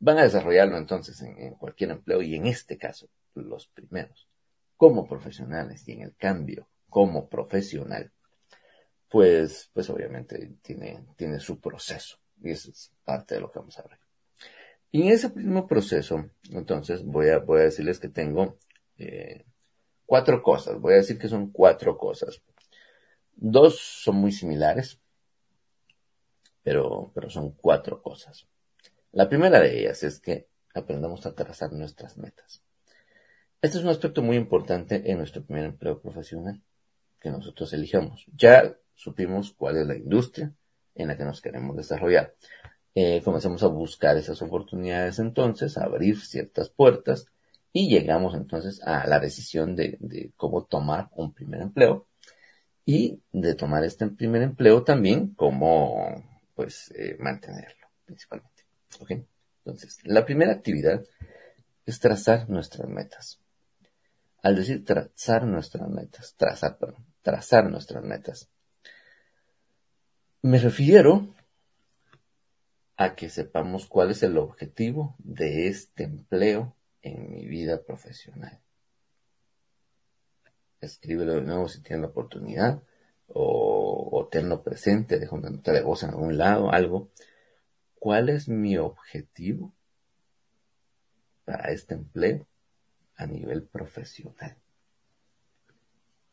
Van 0.00 0.18
a 0.18 0.24
desarrollarlo 0.24 0.76
entonces 0.76 1.18
en, 1.22 1.54
cualquier 1.54 1.92
empleo 1.92 2.20
y 2.20 2.34
en 2.34 2.46
este 2.46 2.76
caso, 2.76 3.08
los 3.32 3.68
primeros, 3.68 4.28
como 4.76 5.08
profesionales 5.08 5.88
y 5.88 5.92
en 5.92 6.02
el 6.02 6.14
cambio 6.14 6.68
como 6.90 7.30
profesional, 7.30 8.12
pues, 9.08 9.70
pues 9.72 9.88
obviamente 9.88 10.56
tiene, 10.60 11.06
tiene 11.16 11.40
su 11.40 11.58
proceso 11.58 12.18
y 12.42 12.50
eso 12.50 12.70
es 12.70 12.92
parte 13.02 13.36
de 13.36 13.40
lo 13.40 13.50
que 13.50 13.60
vamos 13.60 13.78
a 13.78 13.82
ver. 13.84 14.07
Y 14.90 15.02
en 15.02 15.08
ese 15.08 15.28
mismo 15.30 15.66
proceso, 15.66 16.30
entonces, 16.50 17.04
voy 17.04 17.28
a, 17.28 17.40
decirles 17.40 18.00
que 18.00 18.08
tengo 18.08 18.58
eh, 18.96 19.44
cuatro 20.06 20.42
cosas. 20.42 20.80
Voy 20.80 20.94
a 20.94 20.96
decir 20.96 21.18
que 21.18 21.28
son 21.28 21.50
cuatro 21.52 21.98
cosas. 21.98 22.42
Dos 23.34 23.78
son 23.78 24.16
muy 24.16 24.32
similares, 24.32 25.00
pero, 26.62 27.12
pero 27.14 27.28
son 27.30 27.52
cuatro 27.52 28.02
cosas. 28.02 28.46
La 29.12 29.28
primera 29.28 29.60
de 29.60 29.80
ellas 29.80 30.02
es 30.02 30.20
que 30.20 30.48
aprendamos 30.74 31.24
a 31.26 31.34
trazar 31.34 31.72
nuestras 31.72 32.16
metas. 32.16 32.62
Este 33.60 33.78
es 33.78 33.84
un 33.84 33.90
aspecto 33.90 34.22
muy 34.22 34.36
importante 34.36 35.10
en 35.10 35.18
nuestro 35.18 35.44
primer 35.44 35.64
empleo 35.64 36.00
profesional 36.00 36.62
que 37.20 37.30
nosotros 37.30 37.72
elijamos. 37.72 38.24
Ya 38.34 38.76
supimos 38.94 39.52
cuál 39.52 39.76
es 39.78 39.86
la 39.86 39.96
industria 39.96 40.54
en 40.94 41.08
la 41.08 41.16
que 41.16 41.24
nos 41.24 41.40
queremos 41.40 41.76
desarrollar. 41.76 42.34
Eh, 43.00 43.22
comenzamos 43.22 43.62
a 43.62 43.68
buscar 43.68 44.16
esas 44.16 44.42
oportunidades 44.42 45.20
entonces, 45.20 45.78
a 45.78 45.84
abrir 45.84 46.20
ciertas 46.20 46.68
puertas 46.68 47.26
y 47.72 47.88
llegamos 47.88 48.34
entonces 48.34 48.82
a 48.82 49.06
la 49.06 49.20
decisión 49.20 49.76
de, 49.76 50.32
cómo 50.34 50.64
tomar 50.64 51.08
un 51.14 51.32
primer 51.32 51.60
empleo 51.60 52.08
y 52.84 53.22
de 53.30 53.54
tomar 53.54 53.84
este 53.84 54.08
primer 54.08 54.42
empleo 54.42 54.82
también 54.82 55.32
cómo 55.36 56.24
pues 56.56 56.92
eh, 56.96 57.16
mantenerlo 57.20 57.86
principalmente. 58.04 58.64
Entonces, 59.64 60.00
la 60.02 60.26
primera 60.26 60.50
actividad 60.50 61.04
es 61.86 62.00
trazar 62.00 62.50
nuestras 62.50 62.88
metas. 62.88 63.38
Al 64.42 64.56
decir 64.56 64.84
trazar 64.84 65.44
nuestras 65.44 65.88
metas, 65.88 66.34
trazar, 66.36 66.78
perdón, 66.78 67.06
trazar 67.22 67.70
nuestras 67.70 68.02
metas, 68.02 68.48
me 70.42 70.58
refiero 70.58 71.37
a 72.98 73.14
que 73.14 73.30
sepamos 73.30 73.86
cuál 73.86 74.10
es 74.10 74.24
el 74.24 74.36
objetivo 74.36 75.14
de 75.18 75.68
este 75.68 76.02
empleo 76.02 76.74
en 77.00 77.30
mi 77.30 77.46
vida 77.46 77.80
profesional. 77.84 78.58
Escríbelo 80.80 81.36
de 81.36 81.42
nuevo 81.42 81.68
si 81.68 81.80
tienes 81.80 82.02
la 82.02 82.08
oportunidad 82.08 82.82
o, 83.28 84.08
o 84.10 84.26
tenlo 84.26 84.64
presente, 84.64 85.20
deja 85.20 85.36
una 85.36 85.48
nota 85.48 85.72
de 85.72 85.82
voz 85.82 86.02
en 86.02 86.10
algún 86.10 86.36
lado, 86.38 86.72
algo. 86.72 87.08
¿Cuál 88.00 88.30
es 88.30 88.48
mi 88.48 88.76
objetivo 88.76 89.72
para 91.44 91.70
este 91.70 91.94
empleo 91.94 92.48
a 93.14 93.26
nivel 93.26 93.62
profesional? 93.62 94.56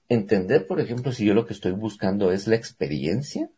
Entender, 0.10 0.66
por 0.66 0.80
ejemplo, 0.80 1.12
si 1.12 1.28
yo 1.28 1.36
lo 1.36 1.46
que 1.46 1.54
estoy 1.54 1.74
buscando 1.74 2.32
es 2.32 2.48
la 2.48 2.56
experiencia 2.56 3.52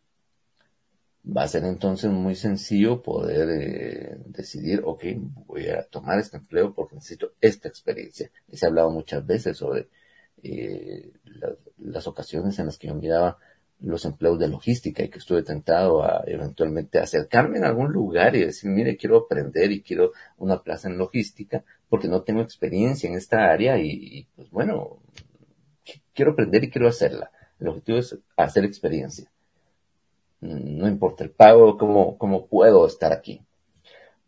va 1.36 1.42
a 1.42 1.48
ser 1.48 1.64
entonces 1.64 2.10
muy 2.10 2.34
sencillo 2.34 3.02
poder 3.02 3.48
eh, 3.50 4.16
decidir, 4.26 4.82
ok, 4.84 5.04
voy 5.46 5.68
a 5.68 5.84
tomar 5.84 6.18
este 6.18 6.38
empleo 6.38 6.74
porque 6.74 6.96
necesito 6.96 7.32
esta 7.40 7.68
experiencia. 7.68 8.30
Y 8.48 8.56
se 8.56 8.66
ha 8.66 8.68
hablado 8.68 8.90
muchas 8.90 9.26
veces 9.26 9.56
sobre 9.56 9.88
eh, 10.42 11.10
las 11.78 12.06
ocasiones 12.06 12.58
en 12.58 12.66
las 12.66 12.78
que 12.78 12.88
yo 12.88 12.94
miraba 12.94 13.38
los 13.80 14.04
empleos 14.04 14.38
de 14.38 14.48
logística 14.48 15.04
y 15.04 15.08
que 15.08 15.18
estuve 15.18 15.42
tentado 15.42 16.02
a 16.02 16.24
eventualmente 16.26 16.98
acercarme 16.98 17.58
en 17.58 17.64
algún 17.64 17.92
lugar 17.92 18.34
y 18.34 18.44
decir, 18.44 18.70
mire, 18.70 18.96
quiero 18.96 19.18
aprender 19.18 19.70
y 19.70 19.82
quiero 19.82 20.12
una 20.38 20.62
plaza 20.62 20.88
en 20.88 20.98
logística 20.98 21.64
porque 21.88 22.08
no 22.08 22.22
tengo 22.22 22.40
experiencia 22.40 23.08
en 23.08 23.16
esta 23.16 23.50
área 23.50 23.78
y, 23.78 23.90
y 23.90 24.24
pues 24.34 24.50
bueno, 24.50 24.98
quiero 26.14 26.32
aprender 26.32 26.64
y 26.64 26.70
quiero 26.70 26.88
hacerla. 26.88 27.30
El 27.60 27.68
objetivo 27.68 27.98
es 27.98 28.18
hacer 28.36 28.64
experiencia 28.64 29.30
no 30.40 30.88
importa 30.88 31.24
el 31.24 31.30
pago, 31.30 31.76
cómo, 31.78 32.18
cómo 32.18 32.46
puedo 32.46 32.86
estar 32.86 33.12
aquí. 33.12 33.42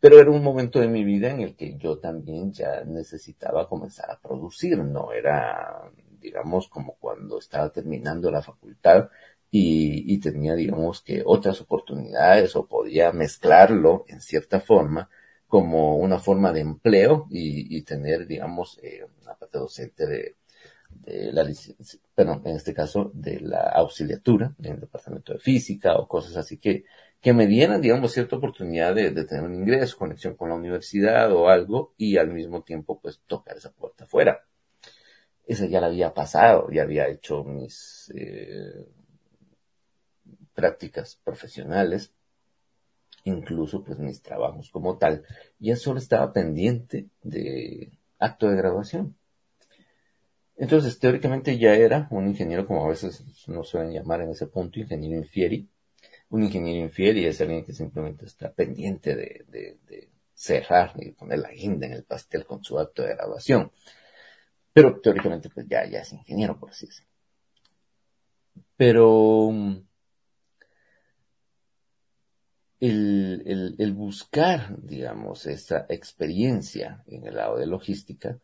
Pero 0.01 0.19
era 0.19 0.31
un 0.31 0.43
momento 0.43 0.81
de 0.81 0.89
mi 0.89 1.05
vida 1.05 1.31
en 1.31 1.41
el 1.41 1.57
que 1.57 1.77
yo 1.77 1.99
también 1.99 2.53
ya 2.53 2.85
necesitaba 2.85 3.69
comenzar 3.69 4.11
a 4.11 4.19
producir, 4.21 4.79
no 4.79 5.13
era, 5.13 5.91
digamos, 6.21 6.69
como 6.69 6.95
cuando 6.97 7.39
estaba 7.39 7.71
terminando 7.71 8.31
la 8.31 8.43
facultad 8.43 9.11
y, 9.51 10.13
y 10.15 10.19
tenía, 10.21 10.55
digamos, 10.55 11.03
que 11.03 11.23
otras 11.25 11.61
oportunidades 11.61 12.57
o 12.57 12.67
podía 12.67 13.13
mezclarlo 13.13 14.05
en 14.09 14.21
cierta 14.21 14.61
forma 14.61 15.11
como 15.49 15.97
una 15.97 16.19
forma 16.19 16.53
de 16.53 16.61
empleo 16.61 17.27
y, 17.31 17.77
y 17.77 17.83
tener, 17.83 18.27
digamos, 18.27 18.79
eh, 18.83 19.05
una 19.23 19.35
parte 19.35 19.59
docente 19.59 20.07
de, 20.07 20.37
de 20.91 21.33
la 21.33 21.47
perdón, 22.15 22.43
en 22.45 22.57
este 22.57 22.75
caso 22.75 23.11
de 23.15 23.41
la 23.41 23.63
auxiliatura 23.75 24.55
en 24.63 24.75
el 24.75 24.81
departamento 24.81 25.33
de 25.33 25.39
física 25.39 25.97
o 25.97 26.07
cosas 26.07 26.37
así 26.37 26.59
que, 26.59 26.85
que 27.21 27.33
me 27.33 27.47
dieran, 27.47 27.81
digamos, 27.81 28.13
cierta 28.13 28.37
oportunidad 28.37 28.95
de, 28.95 29.11
tener 29.25 29.45
un 29.45 29.55
ingreso, 29.55 29.97
conexión 29.99 30.35
con 30.35 30.51
la 30.51 30.55
universidad 30.55 31.33
o 31.33 31.49
algo 31.49 31.95
y 31.97 32.17
al 32.17 32.31
mismo 32.31 32.63
tiempo 32.63 33.01
pues 33.01 33.21
tocar 33.27 33.57
esa 33.57 33.73
puerta 33.73 34.05
afuera. 34.05 34.45
Esa 35.47 35.67
ya 35.67 35.81
la 35.81 35.89
había 35.89 36.15
pasado, 36.15 36.69
ya 36.71 36.83
había 36.83 37.09
hecho 37.09 37.43
mis 37.45 38.13
eh, 38.15 38.87
prácticas 40.55 41.19
profesionales, 41.25 42.13
incluso 43.25 43.83
pues 43.83 43.99
mis 43.99 44.23
trabajos 44.23 44.71
como 44.71 44.97
tal, 44.99 45.25
ya 45.59 45.77
solo 45.77 45.99
estaba 45.99 46.33
pendiente 46.33 47.09
de 47.23 47.91
acto 48.19 48.49
de 48.49 48.57
graduación. 48.57 49.17
Entonces, 50.61 50.99
teóricamente 50.99 51.57
ya 51.59 51.75
era 51.75 52.07
un 52.11 52.29
ingeniero, 52.29 52.67
como 52.67 52.85
a 52.85 52.89
veces 52.91 53.25
nos 53.49 53.67
suelen 53.67 53.93
llamar 53.95 54.21
en 54.21 54.29
ese 54.29 54.47
punto, 54.47 54.79
ingeniero 54.79 55.17
infieri. 55.17 55.67
Un 56.29 56.43
ingeniero 56.43 56.85
infieri 56.85 57.25
es 57.25 57.41
alguien 57.41 57.65
que 57.65 57.73
simplemente 57.73 58.27
está 58.27 58.53
pendiente 58.53 59.17
de, 59.17 60.11
cerrar 60.35 60.93
y 60.99 61.13
poner 61.13 61.39
la 61.39 61.51
guinda 61.51 61.87
en 61.87 61.95
el 61.95 62.05
pastel 62.05 62.45
con 62.45 62.63
su 62.63 62.79
acto 62.79 63.03
de 63.03 63.15
graduación. 63.15 63.73
Pero 64.75 65.01
teóricamente, 65.01 65.49
pues 65.49 65.67
ya, 65.67 65.87
ya 65.87 66.01
es 66.01 66.13
ingeniero, 66.13 66.59
por 66.61 66.71
así 66.71 66.87
decirlo. 66.87 67.11
Pero 68.77 69.51
el, 72.81 73.77
el 73.79 73.93
buscar, 73.95 74.77
digamos, 74.83 75.47
esa 75.47 75.87
experiencia 75.89 77.03
en 77.07 77.27
el 77.27 77.37
lado 77.37 77.57
de 77.57 77.67
logística, 77.67 78.39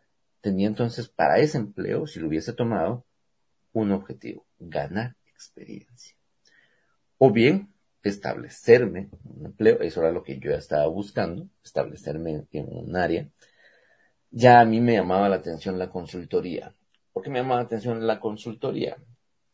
tenía 0.47 0.69
entonces 0.69 1.09
para 1.09 1.39
ese 1.39 1.59
empleo, 1.59 2.07
si 2.07 2.21
lo 2.21 2.29
hubiese 2.29 2.53
tomado, 2.53 3.05
un 3.73 3.91
objetivo, 3.91 4.47
ganar 4.61 5.17
experiencia. 5.27 6.15
O 7.19 7.33
bien, 7.33 7.75
establecerme 8.05 9.09
un 9.25 9.47
empleo, 9.47 9.81
eso 9.81 10.03
era 10.03 10.13
lo 10.13 10.23
que 10.23 10.39
yo 10.39 10.53
estaba 10.53 10.87
buscando, 10.87 11.49
establecerme 11.65 12.47
en 12.53 12.69
un 12.71 12.95
área. 12.95 13.29
Ya 14.31 14.61
a 14.61 14.65
mí 14.65 14.81
me 14.81 14.93
llamaba 14.93 15.29
la 15.29 15.35
atención 15.35 15.81
la 15.81 15.91
consultoría. 15.91 16.73
¿Por 17.13 17.25
qué 17.25 17.31
me 17.31 17.41
llamaba 17.41 17.63
la 17.63 17.67
atención 17.67 18.07
la 18.07 18.21
consultoría? 18.21 18.97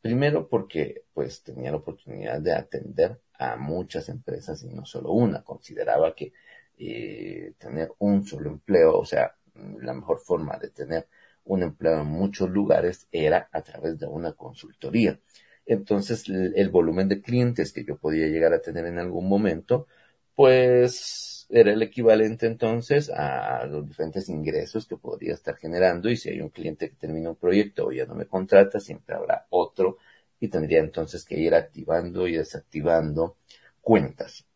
Primero 0.02 0.46
porque 0.46 1.04
pues 1.14 1.42
tenía 1.42 1.70
la 1.70 1.78
oportunidad 1.78 2.38
de 2.38 2.52
atender 2.52 3.18
a 3.38 3.56
muchas 3.56 4.10
empresas 4.10 4.62
y 4.62 4.68
no 4.68 4.84
solo 4.84 5.12
una. 5.12 5.42
Consideraba 5.42 6.14
que 6.14 6.34
eh, 6.76 7.54
tener 7.56 7.92
un 8.00 8.26
solo 8.26 8.50
empleo, 8.50 8.98
o 8.98 9.06
sea, 9.06 9.34
la 9.54 9.94
mejor 9.94 10.18
forma 10.18 10.58
de 10.58 10.70
tener 10.70 11.08
un 11.44 11.62
empleo 11.62 12.00
en 12.00 12.06
muchos 12.06 12.50
lugares 12.50 13.08
era 13.12 13.48
a 13.52 13.62
través 13.62 13.98
de 13.98 14.06
una 14.06 14.32
consultoría. 14.32 15.18
Entonces, 15.66 16.28
el, 16.28 16.70
volumen 16.70 17.08
de 17.08 17.20
clientes 17.20 17.72
que 17.72 17.84
yo 17.84 17.96
podía 17.96 18.26
llegar 18.26 18.52
a 18.52 18.60
tener 18.60 18.86
en 18.86 18.98
algún 18.98 19.28
momento, 19.28 19.86
pues 20.34 21.46
era 21.50 21.72
el 21.72 21.82
equivalente 21.82 22.46
entonces 22.46 23.10
a 23.10 23.66
los 23.66 23.86
diferentes 23.86 24.28
ingresos 24.28 24.86
que 24.86 24.96
podría 24.96 25.34
estar 25.34 25.56
generando 25.56 26.08
y 26.08 26.16
si 26.16 26.30
hay 26.30 26.40
un 26.40 26.48
cliente 26.48 26.88
que 26.88 26.96
termina 26.96 27.30
un 27.30 27.36
proyecto 27.36 27.86
o 27.86 27.92
ya 27.92 28.06
no 28.06 28.14
me 28.14 28.26
contrata, 28.26 28.80
siempre 28.80 29.14
habrá 29.14 29.46
otro 29.50 29.98
y 30.40 30.48
tendría 30.48 30.80
entonces 30.80 31.24
que 31.24 31.38
ir 31.38 31.54
activando 31.54 32.26
y 32.26 32.36
desactivando 32.36 33.36
cuentas. 33.80 34.46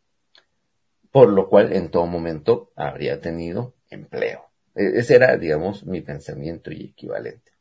Por 1.12 1.28
lo 1.30 1.48
cual 1.48 1.72
en 1.72 1.90
todo 1.90 2.06
momento 2.06 2.72
habría 2.74 3.20
tenido 3.20 3.74
empleo. 3.90 4.55
E, 4.76 4.98
ese 4.98 5.16
era, 5.16 5.36
digamos, 5.36 5.84
mi 5.84 6.02
pensamiento 6.02 6.70
y 6.70 6.84
equivalente. 6.84 7.52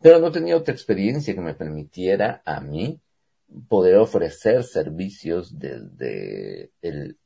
Pero 0.00 0.20
no 0.20 0.30
tenía 0.30 0.56
otra 0.56 0.72
experiencia 0.72 1.34
que 1.34 1.40
me 1.40 1.54
permitiera 1.54 2.40
a 2.44 2.60
mí 2.60 3.00
poder 3.68 3.96
ofrecer 3.96 4.62
servicios 4.62 5.58
desde 5.58 6.70
el, 6.80 7.18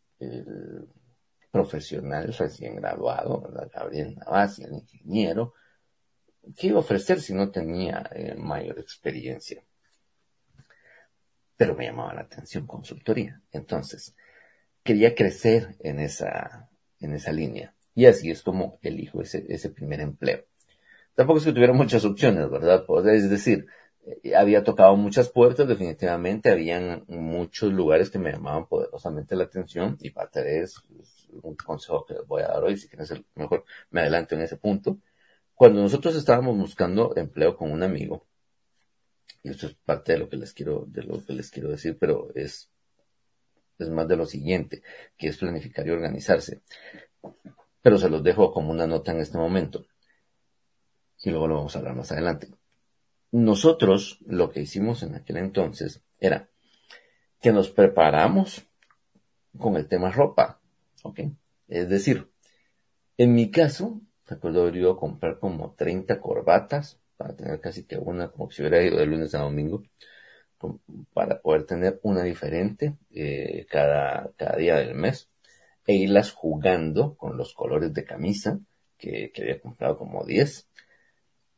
profesional 1.50 2.32
recién 2.32 2.76
graduado, 2.76 3.42
¿verdad? 3.42 3.70
Gabriel 3.74 4.16
Navas, 4.16 4.58
el 4.60 4.72
ingeniero, 4.72 5.52
¿qué 6.56 6.68
iba 6.68 6.78
a 6.78 6.80
ofrecer 6.80 7.20
si 7.20 7.34
no 7.34 7.50
tenía 7.50 8.08
eh, 8.14 8.34
mayor 8.36 8.78
experiencia? 8.78 9.62
Pero 11.56 11.74
me 11.74 11.84
llamaba 11.84 12.14
la 12.14 12.22
atención 12.22 12.66
consultoría. 12.66 13.42
Entonces, 13.50 14.14
quería 14.82 15.14
crecer 15.14 15.76
en 15.80 15.98
esa, 15.98 16.70
en 17.00 17.14
esa 17.14 17.32
línea. 17.32 17.74
Y 17.94 18.06
así 18.06 18.30
es 18.30 18.42
como 18.42 18.78
elijo 18.82 19.20
ese, 19.22 19.44
ese 19.48 19.70
primer 19.70 20.00
empleo. 20.00 20.44
Tampoco 21.14 21.38
es 21.38 21.44
que 21.44 21.52
tuviera 21.52 21.72
muchas 21.72 22.04
opciones, 22.04 22.48
¿verdad? 22.50 22.84
Es 23.12 23.28
decir, 23.28 23.66
eh, 24.04 24.34
había 24.34 24.64
tocado 24.64 24.96
muchas 24.96 25.28
puertas, 25.28 25.68
definitivamente, 25.68 26.50
habían 26.50 27.04
muchos 27.06 27.72
lugares 27.72 28.10
que 28.10 28.18
me 28.18 28.32
llamaban 28.32 28.66
poderosamente 28.66 29.36
la 29.36 29.44
atención 29.44 29.96
y 30.00 30.10
parte 30.10 30.42
de 30.42 30.62
eso 30.62 30.82
es 31.00 31.28
un 31.42 31.54
consejo 31.54 32.04
que 32.06 32.14
les 32.14 32.26
voy 32.26 32.42
a 32.42 32.48
dar 32.48 32.64
hoy, 32.64 32.76
si 32.76 32.88
quieren 32.88 33.24
mejor 33.34 33.64
me 33.90 34.00
adelanto 34.00 34.34
en 34.34 34.42
ese 34.42 34.56
punto. 34.56 34.98
Cuando 35.54 35.82
nosotros 35.82 36.16
estábamos 36.16 36.56
buscando 36.56 37.14
empleo 37.16 37.56
con 37.56 37.70
un 37.70 37.82
amigo, 37.82 38.26
y 39.42 39.50
esto 39.50 39.66
es 39.66 39.74
parte 39.74 40.12
de 40.12 40.18
lo 40.18 40.28
que 40.28 40.36
les 40.36 40.52
quiero, 40.52 40.84
de 40.88 41.02
lo 41.02 41.24
que 41.24 41.32
les 41.32 41.50
quiero 41.50 41.70
decir, 41.70 41.96
pero 41.98 42.30
es, 42.34 42.70
es 43.78 43.88
más 43.90 44.08
de 44.08 44.16
lo 44.16 44.26
siguiente, 44.26 44.82
que 45.16 45.28
es 45.28 45.36
planificar 45.36 45.86
y 45.86 45.90
organizarse. 45.90 46.62
Pero 47.82 47.98
se 47.98 48.08
los 48.08 48.22
dejo 48.22 48.52
como 48.52 48.70
una 48.70 48.86
nota 48.86 49.12
en 49.12 49.20
este 49.20 49.36
momento. 49.36 49.84
Y 51.24 51.30
luego 51.30 51.48
lo 51.48 51.56
vamos 51.56 51.74
a 51.74 51.80
hablar 51.80 51.94
más 51.94 52.10
adelante. 52.12 52.48
Nosotros 53.32 54.18
lo 54.26 54.50
que 54.50 54.60
hicimos 54.60 55.02
en 55.02 55.14
aquel 55.14 55.38
entonces 55.38 56.02
era 56.18 56.48
que 57.40 57.52
nos 57.52 57.70
preparamos 57.70 58.66
con 59.58 59.76
el 59.76 59.88
tema 59.88 60.10
ropa. 60.10 60.60
Es 61.68 61.88
decir, 61.88 62.30
en 63.16 63.34
mi 63.34 63.50
caso, 63.50 64.00
recuerdo 64.26 64.62
haber 64.62 64.76
ido 64.76 64.92
a 64.92 64.96
comprar 64.98 65.38
como 65.38 65.74
30 65.74 66.20
corbatas 66.20 67.00
para 67.16 67.34
tener 67.34 67.60
casi 67.60 67.84
que 67.84 67.96
una, 67.96 68.30
como 68.30 68.50
si 68.50 68.62
hubiera 68.62 68.82
ido 68.82 68.98
de 68.98 69.06
lunes 69.06 69.34
a 69.34 69.40
domingo, 69.40 69.82
para 71.12 71.40
poder 71.40 71.64
tener 71.64 71.98
una 72.02 72.22
diferente 72.22 72.96
eh, 73.10 73.66
cada, 73.68 74.30
cada 74.36 74.56
día 74.56 74.76
del 74.76 74.94
mes 74.94 75.31
e 75.86 75.94
irlas 75.94 76.32
jugando 76.32 77.14
con 77.16 77.36
los 77.36 77.54
colores 77.54 77.92
de 77.92 78.04
camisa 78.04 78.60
que, 78.98 79.32
había 79.38 79.60
comprado 79.60 79.98
como 79.98 80.24
10. 80.24 80.68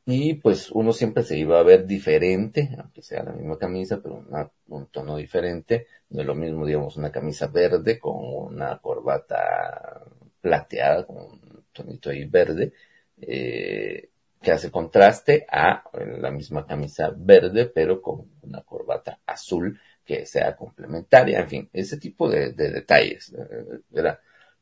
Y 0.07 0.35
pues 0.35 0.71
uno 0.71 0.93
siempre 0.93 1.23
se 1.23 1.39
iba 1.39 1.59
a 1.59 1.63
ver 1.63 1.87
diferente, 1.87 2.71
aunque 2.79 3.03
sea 3.03 3.23
la 3.23 3.33
misma 3.33 3.59
camisa, 3.59 4.01
pero 4.03 4.23
un 4.69 4.87
tono 4.89 5.17
diferente. 5.17 5.87
No 6.11 6.21
es 6.21 6.27
lo 6.27 6.35
mismo, 6.35 6.67
digamos, 6.67 6.97
una 6.97 7.11
camisa 7.11 7.47
verde 7.47 7.99
con 7.99 8.17
una 8.17 8.79
corbata 8.79 10.03
plateada, 10.41 11.07
con 11.07 11.17
un 11.17 11.65
tonito 11.73 12.11
ahí 12.11 12.27
verde, 12.27 12.73
eh, 13.19 14.11
que 14.43 14.53
hace 14.53 14.71
contraste 14.71 15.47
a 15.51 15.85
la 16.21 16.31
misma 16.31 16.67
camisa 16.67 17.11
verde, 17.17 17.67
pero 17.67 18.03
con 18.03 18.31
una 18.43 18.61
corbata 18.63 19.21
azul 19.25 19.81
que 20.05 20.27
sea 20.27 20.57
complementaria, 20.57 21.41
en 21.41 21.49
fin, 21.49 21.71
ese 21.73 21.99
tipo 21.99 22.29
de, 22.29 22.53
detalles. 22.53 23.33
Eh, 23.33 23.81
¿verdad? 23.91 24.21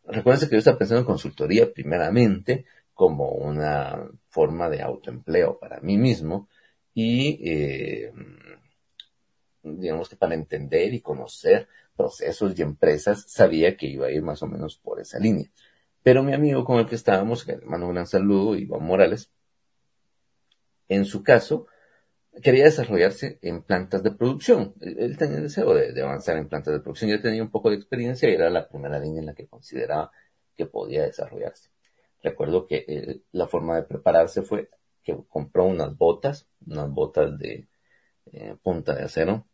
Que 0.09 0.23
yo 0.51 0.59
estaba 0.59 0.79
pensando 0.79 1.01
en 1.01 1.07
consultoría 1.07 1.73
primeramente 1.73 2.65
como 2.95 3.31
una 3.31 4.09
forma 4.29 4.69
de 4.69 4.83
autoempleo 4.83 5.59
para 5.59 5.81
mí 5.81 5.97
mismo 5.97 6.49
y 6.95 7.41
eh, 7.49 8.13
digamos 9.63 10.09
que 10.09 10.17
para 10.17 10.35
entender 10.35 10.93
y 10.93 11.01
conocer 11.01 11.69
procesos 11.97 12.59
y 12.59 12.63
empresas 12.63 13.25
sabía 13.29 13.77
que 13.77 13.87
iba 13.87 14.07
a 14.07 14.11
ir 14.11 14.23
más 14.23 14.43
o 14.43 14.47
menos 14.47 14.77
por 14.77 15.01
esa 15.01 15.19
línea. 15.19 15.51
Pero 16.03 16.23
mi 16.23 16.35
amigo 16.35 16.65
con 16.65 16.79
el 16.79 16.87
que 16.87 16.97
estábamos, 16.97 17.45
que 17.45 17.57
le 17.57 17.65
mando 17.65 17.87
un 17.87 17.95
gran 17.95 18.07
saludo, 18.07 18.57
Iván 18.57 18.85
Morales, 18.85 19.31
en 20.89 21.05
su 21.05 21.23
caso, 21.23 21.67
quería 22.41 22.65
desarrollarse 22.65 23.39
en 23.43 23.63
plantas 23.63 24.03
de 24.03 24.13
producción. 24.13 24.75
Él 24.81 25.17
tenía 25.17 25.37
el 25.37 25.45
deseo 25.45 25.75
de, 25.75 26.01
avanzar 26.01 26.37
en 26.37 26.49
plantas 26.49 26.75
de 26.75 26.81
producción. 26.81 27.11
Yo 27.11 27.21
tenía 27.21 27.43
un 27.43 27.51
poco 27.51 27.71
de 27.71 27.77
experiencia 27.77 28.29
y 28.29 28.35
era 28.35 28.49
la 28.49 28.69
primera 28.69 28.99
línea 28.99 29.21
en 29.21 29.27
la 29.27 29.35
que 29.35 29.47
consideraba 29.47 30.11
que 30.57 30.67
podía 30.67 31.03
desarrollarse. 31.03 31.71
Recuerdo 32.23 32.67
que 32.67 32.85
eh, 32.89 33.21
la 33.33 33.49
forma 33.49 33.77
de 33.77 33.83
prepararse 33.83 34.43
fue 34.43 34.71
que 35.03 35.17
compró 35.29 35.65
unas 35.65 35.97
botas, 35.97 36.47
unas 36.67 36.89
botas 36.91 37.37
de 37.39 37.67
eh, 38.33 38.57
punta 38.63 38.95
de 38.95 39.03
acero, 39.03 39.47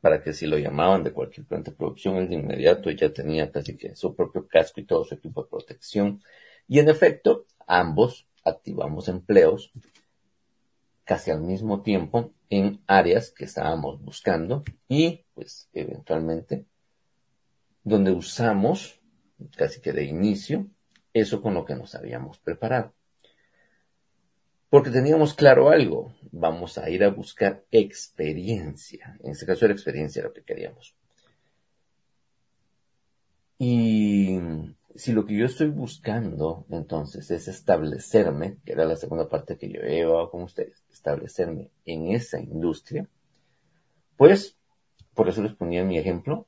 para 0.00 0.22
que 0.22 0.32
si 0.32 0.46
lo 0.46 0.58
llamaban 0.58 1.04
de 1.04 1.12
cualquier 1.12 1.46
planta 1.46 1.70
de 1.70 1.76
producción, 1.76 2.16
él 2.16 2.28
de 2.28 2.34
inmediato 2.34 2.90
ya 2.90 3.12
tenía 3.12 3.50
casi 3.50 3.76
que 3.76 3.94
su 3.94 4.14
propio 4.14 4.46
casco 4.46 4.80
y 4.80 4.84
todo 4.84 5.04
su 5.04 5.14
equipo 5.14 5.42
de 5.42 5.50
protección. 5.50 6.22
Y 6.66 6.78
en 6.78 6.88
efecto, 6.88 7.46
ambos 7.66 8.26
activamos 8.44 9.08
empleos 9.08 9.72
casi 11.04 11.30
al 11.30 11.40
mismo 11.40 11.82
tiempo 11.82 12.32
en 12.50 12.82
áreas 12.86 13.30
que 13.30 13.44
estábamos 13.44 14.02
buscando 14.02 14.64
y 14.88 15.24
pues 15.34 15.68
eventualmente 15.72 16.66
donde 17.82 18.12
usamos 18.12 19.00
casi 19.56 19.80
que 19.80 19.92
de 19.92 20.04
inicio 20.04 20.66
eso 21.12 21.42
con 21.42 21.54
lo 21.54 21.64
que 21.64 21.76
nos 21.76 21.94
habíamos 21.94 22.38
preparado. 22.38 22.92
Porque 24.68 24.90
teníamos 24.90 25.34
claro 25.34 25.70
algo, 25.70 26.12
vamos 26.32 26.78
a 26.78 26.90
ir 26.90 27.04
a 27.04 27.10
buscar 27.10 27.64
experiencia. 27.70 29.16
En 29.22 29.30
este 29.30 29.46
caso 29.46 29.64
era 29.64 29.74
experiencia 29.74 30.24
lo 30.24 30.32
que 30.32 30.42
queríamos. 30.42 30.96
Y 33.58 34.36
si 34.94 35.12
lo 35.12 35.26
que 35.26 35.36
yo 35.36 35.46
estoy 35.46 35.68
buscando 35.68 36.66
entonces 36.70 37.30
es 37.30 37.48
establecerme, 37.48 38.58
que 38.64 38.72
era 38.72 38.84
la 38.84 38.96
segunda 38.96 39.28
parte 39.28 39.56
que 39.56 39.68
yo 39.68 39.80
he 39.80 39.96
llevado 39.96 40.30
con 40.30 40.42
ustedes, 40.42 40.84
establecerme 40.90 41.70
en 41.84 42.08
esa 42.08 42.40
industria, 42.40 43.08
pues 44.16 44.56
por 45.14 45.28
eso 45.28 45.42
les 45.42 45.54
ponía 45.54 45.84
mi 45.84 45.98
ejemplo. 45.98 46.46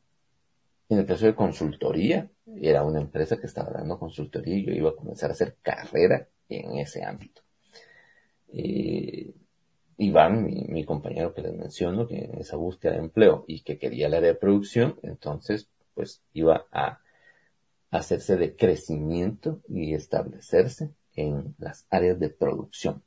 En 0.88 0.98
el 0.98 1.06
caso 1.06 1.26
de 1.26 1.34
consultoría, 1.34 2.30
era 2.60 2.84
una 2.84 3.00
empresa 3.00 3.38
que 3.38 3.46
estaba 3.46 3.70
dando 3.70 3.98
consultoría 3.98 4.56
y 4.56 4.64
yo 4.64 4.72
iba 4.72 4.90
a 4.90 4.96
comenzar 4.96 5.30
a 5.30 5.32
hacer 5.32 5.56
carrera 5.60 6.28
en 6.48 6.78
ese 6.78 7.04
ámbito. 7.04 7.42
Eh, 8.52 9.34
Iván, 9.98 10.44
mi, 10.44 10.66
mi, 10.68 10.84
compañero 10.84 11.34
que 11.34 11.42
les 11.42 11.54
menciono, 11.54 12.06
que 12.06 12.26
en 12.26 12.38
esa 12.38 12.56
búsqueda 12.56 12.92
de 12.92 12.98
empleo 12.98 13.44
y 13.48 13.62
que 13.62 13.78
quería 13.78 14.06
el 14.06 14.14
área 14.14 14.32
de 14.32 14.38
producción, 14.38 15.00
entonces 15.02 15.68
pues 15.94 16.22
iba 16.32 16.66
a 16.70 17.00
hacerse 17.90 18.36
de 18.36 18.56
crecimiento 18.56 19.60
y 19.68 19.94
establecerse 19.94 20.90
en 21.14 21.54
las 21.58 21.86
áreas 21.90 22.18
de 22.18 22.28
producción. 22.28 23.02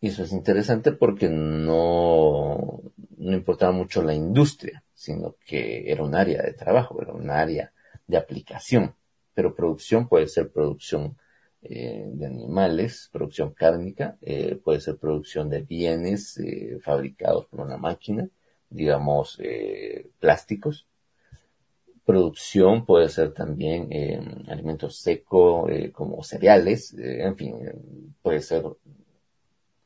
Y 0.00 0.08
eso 0.08 0.24
es 0.24 0.32
interesante 0.32 0.92
porque 0.92 1.28
no, 1.28 2.82
no 3.18 3.32
importaba 3.36 3.72
mucho 3.72 4.02
la 4.02 4.14
industria, 4.14 4.82
sino 4.94 5.36
que 5.46 5.90
era 5.92 6.02
un 6.02 6.14
área 6.14 6.42
de 6.42 6.54
trabajo, 6.54 7.00
era 7.00 7.12
un 7.12 7.30
área 7.30 7.72
de 8.06 8.16
aplicación. 8.16 8.96
Pero 9.34 9.54
producción 9.54 10.08
puede 10.08 10.26
ser 10.26 10.50
producción 10.50 11.16
eh, 11.62 12.04
de 12.12 12.26
animales, 12.26 13.08
producción 13.12 13.52
cárnica, 13.52 14.18
eh, 14.20 14.56
puede 14.56 14.80
ser 14.80 14.96
producción 14.96 15.48
de 15.48 15.62
bienes 15.62 16.36
eh, 16.38 16.80
fabricados 16.82 17.46
por 17.46 17.60
una 17.60 17.76
máquina, 17.76 18.28
digamos 18.68 19.38
plásticos. 20.18 20.88
Producción 22.04 22.84
puede 22.84 23.08
ser 23.08 23.32
también 23.32 23.88
alimentos 24.48 24.98
secos 24.98 25.70
como 25.92 26.22
cereales, 26.24 26.94
en 26.98 27.36
fin, 27.36 27.56
puede 28.22 28.40
ser 28.40 28.64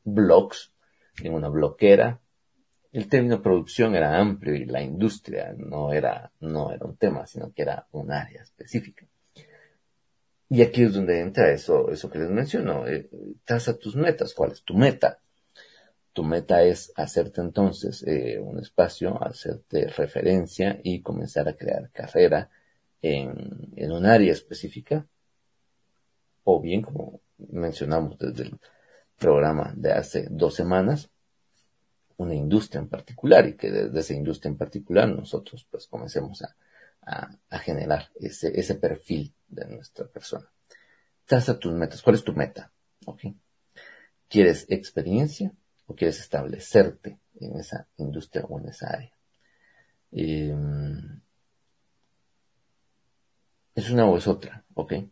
blogs 0.03 0.71
en 1.23 1.33
una 1.33 1.49
bloquera. 1.49 2.19
El 2.91 3.07
término 3.07 3.41
producción 3.41 3.95
era 3.95 4.17
amplio 4.17 4.55
y 4.55 4.65
la 4.65 4.81
industria 4.81 5.53
no 5.55 5.93
era, 5.93 6.31
no 6.39 6.71
era 6.71 6.85
un 6.85 6.97
tema, 6.97 7.27
sino 7.27 7.51
que 7.53 7.61
era 7.61 7.87
un 7.91 8.11
área 8.11 8.41
específica. 8.41 9.05
Y 10.49 10.61
aquí 10.61 10.83
es 10.83 10.93
donde 10.93 11.19
entra 11.19 11.51
eso, 11.51 11.91
eso 11.91 12.09
que 12.09 12.19
les 12.19 12.29
menciono. 12.29 12.87
Eh, 12.87 13.09
traza 13.43 13.77
tus 13.77 13.95
metas. 13.95 14.33
¿Cuál 14.33 14.53
es 14.53 14.63
tu 14.63 14.75
meta? 14.75 15.19
Tu 16.17 16.23
meta 16.23 16.63
es 16.63 16.91
hacerte 16.95 17.41
entonces 17.41 18.01
eh, 18.07 18.39
un 18.39 18.57
espacio, 18.57 19.23
hacerte 19.23 19.85
referencia 19.85 20.79
y 20.83 21.03
comenzar 21.03 21.47
a 21.47 21.53
crear 21.53 21.91
carrera 21.91 22.49
en, 23.03 23.91
un 23.91 24.03
área 24.03 24.31
específica. 24.31 25.05
O 26.43 26.59
bien, 26.59 26.81
como 26.81 27.21
mencionamos 27.37 28.17
desde 28.17 28.45
el 28.45 28.59
programa 29.15 29.71
de 29.75 29.91
hace 29.91 30.25
dos 30.31 30.55
semanas, 30.55 31.11
una 32.15 32.33
industria 32.33 32.79
en 32.81 32.89
particular 32.89 33.47
y 33.47 33.55
que 33.55 33.69
desde 33.69 33.99
esa 33.99 34.15
industria 34.15 34.49
en 34.49 34.57
particular 34.57 35.07
nosotros 35.09 35.67
pues 35.69 35.85
comencemos 35.85 36.41
a, 36.41 37.59
generar 37.59 38.09
ese, 38.15 38.59
ese 38.59 38.73
perfil 38.73 39.35
de 39.47 39.67
nuestra 39.67 40.07
persona. 40.07 40.51
Traza 41.25 41.59
tus 41.59 41.73
metas. 41.73 42.01
¿Cuál 42.01 42.15
es 42.15 42.23
tu 42.23 42.33
meta? 42.33 42.71
¿Quieres 44.27 44.65
experiencia 44.67 45.53
o 45.87 45.95
quieres 45.95 46.19
establecerte 46.19 47.19
en 47.39 47.57
esa 47.59 47.87
industria 47.97 48.45
o 48.45 48.59
en 48.59 48.69
esa 48.69 48.89
área? 48.89 49.11
Em, 50.11 51.21
es 53.75 53.89
una 53.89 54.05
o 54.05 54.17
es 54.17 54.27
otra, 54.27 54.63
¿ok? 54.73 54.93
Es 54.93 55.03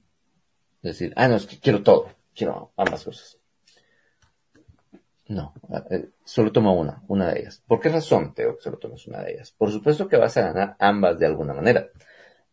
decir, 0.81 1.13
ah, 1.15 1.27
no, 1.27 1.35
es 1.35 1.45
que 1.45 1.59
quiero 1.59 1.83
todo, 1.83 2.09
quiero 2.33 2.71
ambas 2.77 3.03
cosas. 3.03 3.39
No, 5.27 5.53
eh, 5.89 6.11
solo 6.23 6.51
toma 6.51 6.71
una, 6.71 7.01
una 7.07 7.33
de 7.33 7.39
ellas. 7.39 7.63
¿Por 7.65 7.79
qué 7.79 7.89
razón 7.89 8.33
tengo 8.35 8.55
que 8.55 8.61
solo 8.61 8.77
tomes 8.77 9.07
una 9.07 9.23
de 9.23 9.33
ellas? 9.33 9.51
Por 9.51 9.71
supuesto 9.71 10.07
que 10.07 10.17
vas 10.17 10.37
a 10.37 10.41
ganar 10.41 10.75
ambas 10.79 11.17
de 11.17 11.25
alguna 11.25 11.53
manera. 11.53 11.89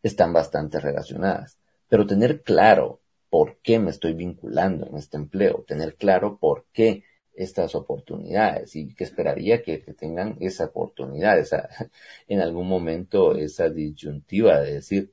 Están 0.02 0.32
bastante 0.32 0.80
relacionadas. 0.80 1.58
Pero 1.88 2.06
tener 2.06 2.42
claro 2.42 3.02
por 3.28 3.58
qué 3.58 3.78
me 3.78 3.90
estoy 3.90 4.14
vinculando 4.14 4.87
en 4.87 4.96
este 4.96 5.18
empleo, 5.18 5.64
tener 5.66 5.96
claro 5.96 6.38
por 6.38 6.66
qué 6.72 7.04
estas 7.34 7.74
oportunidades 7.74 8.76
y 8.76 8.94
que 8.94 9.04
esperaría 9.04 9.62
que, 9.62 9.78
tengan 9.78 10.36
esa 10.40 10.66
oportunidad, 10.66 11.38
esa, 11.38 11.68
en 12.28 12.40
algún 12.40 12.68
momento 12.68 13.34
esa 13.34 13.68
disyuntiva 13.68 14.60
de 14.60 14.74
decir, 14.74 15.12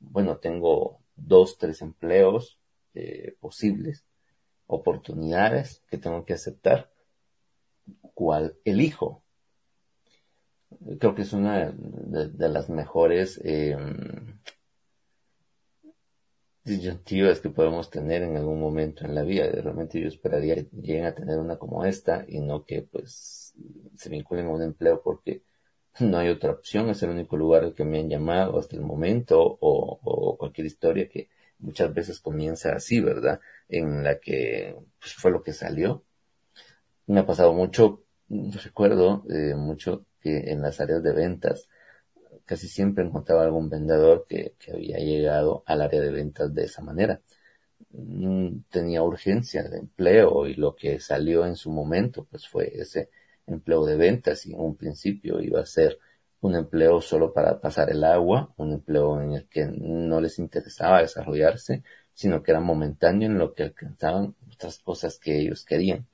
bueno, 0.00 0.38
tengo 0.38 1.00
dos, 1.16 1.58
tres 1.58 1.82
empleos 1.82 2.58
eh, 2.94 3.36
posibles 3.40 4.04
oportunidades 4.66 5.82
que 5.88 5.98
tengo 5.98 6.24
que 6.24 6.34
aceptar, 6.34 6.90
¿cuál 8.14 8.56
elijo? 8.64 9.22
Creo 10.98 11.14
que 11.14 11.22
es 11.22 11.32
una 11.34 11.70
de, 11.70 12.48
las 12.48 12.70
mejores 12.70 13.40
eh, 13.44 13.76
disyuntivas 16.64 17.40
que 17.40 17.50
podemos 17.50 17.90
tener 17.90 18.22
en 18.22 18.36
algún 18.36 18.60
momento 18.60 19.04
en 19.04 19.14
la 19.14 19.22
vida. 19.22 19.50
Realmente 19.50 20.00
yo 20.00 20.08
esperaría 20.08 20.56
que 20.56 20.68
lleguen 20.80 21.06
a 21.06 21.14
tener 21.14 21.38
una 21.38 21.58
como 21.58 21.84
esta 21.84 22.24
y 22.28 22.40
no 22.40 22.64
que 22.64 22.82
pues 22.82 23.54
se 23.96 24.08
vinculen 24.08 24.46
a 24.46 24.50
un 24.50 24.62
empleo 24.62 25.02
porque 25.02 25.42
no 26.00 26.18
hay 26.18 26.28
otra 26.30 26.52
opción, 26.52 26.88
es 26.88 27.02
el 27.02 27.10
único 27.10 27.36
lugar 27.36 27.64
al 27.64 27.74
que 27.74 27.84
me 27.84 27.98
han 28.00 28.08
llamado 28.08 28.58
hasta 28.58 28.76
el 28.76 28.82
momento 28.82 29.58
o 29.60 30.36
cualquier 30.38 30.66
historia 30.66 31.08
que 31.08 31.28
muchas 31.62 31.92
veces 31.94 32.20
comienza 32.20 32.74
así, 32.74 33.00
¿verdad? 33.00 33.40
En 33.68 34.04
la 34.04 34.18
que 34.18 34.76
pues, 35.00 35.14
fue 35.14 35.30
lo 35.30 35.42
que 35.42 35.52
salió. 35.52 36.04
Me 37.06 37.20
ha 37.20 37.26
pasado 37.26 37.52
mucho, 37.52 38.04
recuerdo 38.28 39.24
eh, 39.30 39.54
mucho 39.54 40.06
que 40.20 40.50
en 40.50 40.62
las 40.62 40.80
áreas 40.80 41.02
de 41.02 41.12
ventas 41.12 41.68
casi 42.44 42.68
siempre 42.68 43.04
encontraba 43.04 43.44
algún 43.44 43.68
vendedor 43.68 44.26
que, 44.28 44.54
que 44.58 44.72
había 44.72 44.98
llegado 44.98 45.62
al 45.66 45.82
área 45.82 46.00
de 46.00 46.10
ventas 46.10 46.54
de 46.54 46.64
esa 46.64 46.82
manera. 46.82 47.20
Mm, 47.90 48.62
tenía 48.70 49.02
urgencia 49.02 49.62
de 49.64 49.78
empleo 49.78 50.46
y 50.46 50.54
lo 50.54 50.74
que 50.74 51.00
salió 51.00 51.46
en 51.46 51.56
su 51.56 51.70
momento 51.70 52.26
pues 52.30 52.48
fue 52.48 52.72
ese 52.74 53.10
empleo 53.46 53.84
de 53.84 53.96
ventas 53.96 54.46
y 54.46 54.52
en 54.54 54.60
un 54.60 54.76
principio 54.76 55.40
iba 55.40 55.60
a 55.60 55.66
ser 55.66 55.98
un 56.40 56.56
empleo 56.56 57.00
solo 57.00 57.32
para 57.32 57.60
pasar 57.60 57.90
el 57.90 58.04
agua, 58.04 58.52
un 58.56 58.72
empleo 58.72 59.20
en 59.20 59.32
el 59.32 59.48
que 59.48 59.66
no 59.66 60.20
les 60.20 60.38
interesaba 60.38 61.00
desarrollarse, 61.00 61.82
sino 62.14 62.42
que 62.42 62.50
era 62.50 62.60
momentáneo 62.60 63.28
en 63.28 63.38
lo 63.38 63.54
que 63.54 63.62
alcanzaban 63.64 64.34
otras 64.52 64.78
cosas 64.80 65.18
que 65.18 65.38
ellos 65.38 65.64
querían. 65.64 66.06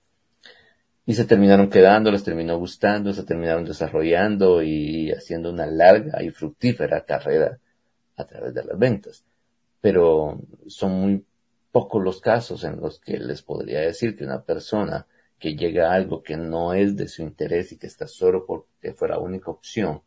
Y 1.09 1.15
se 1.15 1.25
terminaron 1.25 1.71
quedando, 1.71 2.13
les 2.13 2.23
terminó 2.23 2.59
gustando, 2.59 3.15
se 3.15 3.23
terminaron 3.23 3.65
desarrollando 3.65 4.63
y 4.63 5.11
haciendo 5.11 5.51
una 5.51 5.65
larga 5.65 6.23
y 6.23 6.29
fructífera 6.29 7.07
carrera 7.07 7.59
a 8.15 8.27
través 8.27 8.53
de 8.53 8.63
las 8.63 8.79
ventas. 8.79 9.25
Pero 9.81 10.39
son 10.67 11.01
muy 11.01 11.25
pocos 11.73 12.05
los 12.05 12.21
casos 12.21 12.63
en 12.63 12.79
los 12.79 13.01
que 13.01 13.19
les 13.19 13.41
podría 13.41 13.81
decir 13.81 14.15
que 14.15 14.25
una 14.25 14.43
persona 14.43 15.07
que 15.39 15.57
llega 15.57 15.91
a 15.91 15.95
algo 15.95 16.23
que 16.23 16.37
no 16.37 16.75
es 16.75 16.95
de 16.95 17.09
su 17.09 17.23
interés 17.23 17.73
y 17.73 17.79
que 17.79 17.87
está 17.87 18.07
solo 18.07 18.45
porque 18.45 18.93
fuera 18.93 19.15
la 19.15 19.23
única 19.23 19.51
opción, 19.51 20.03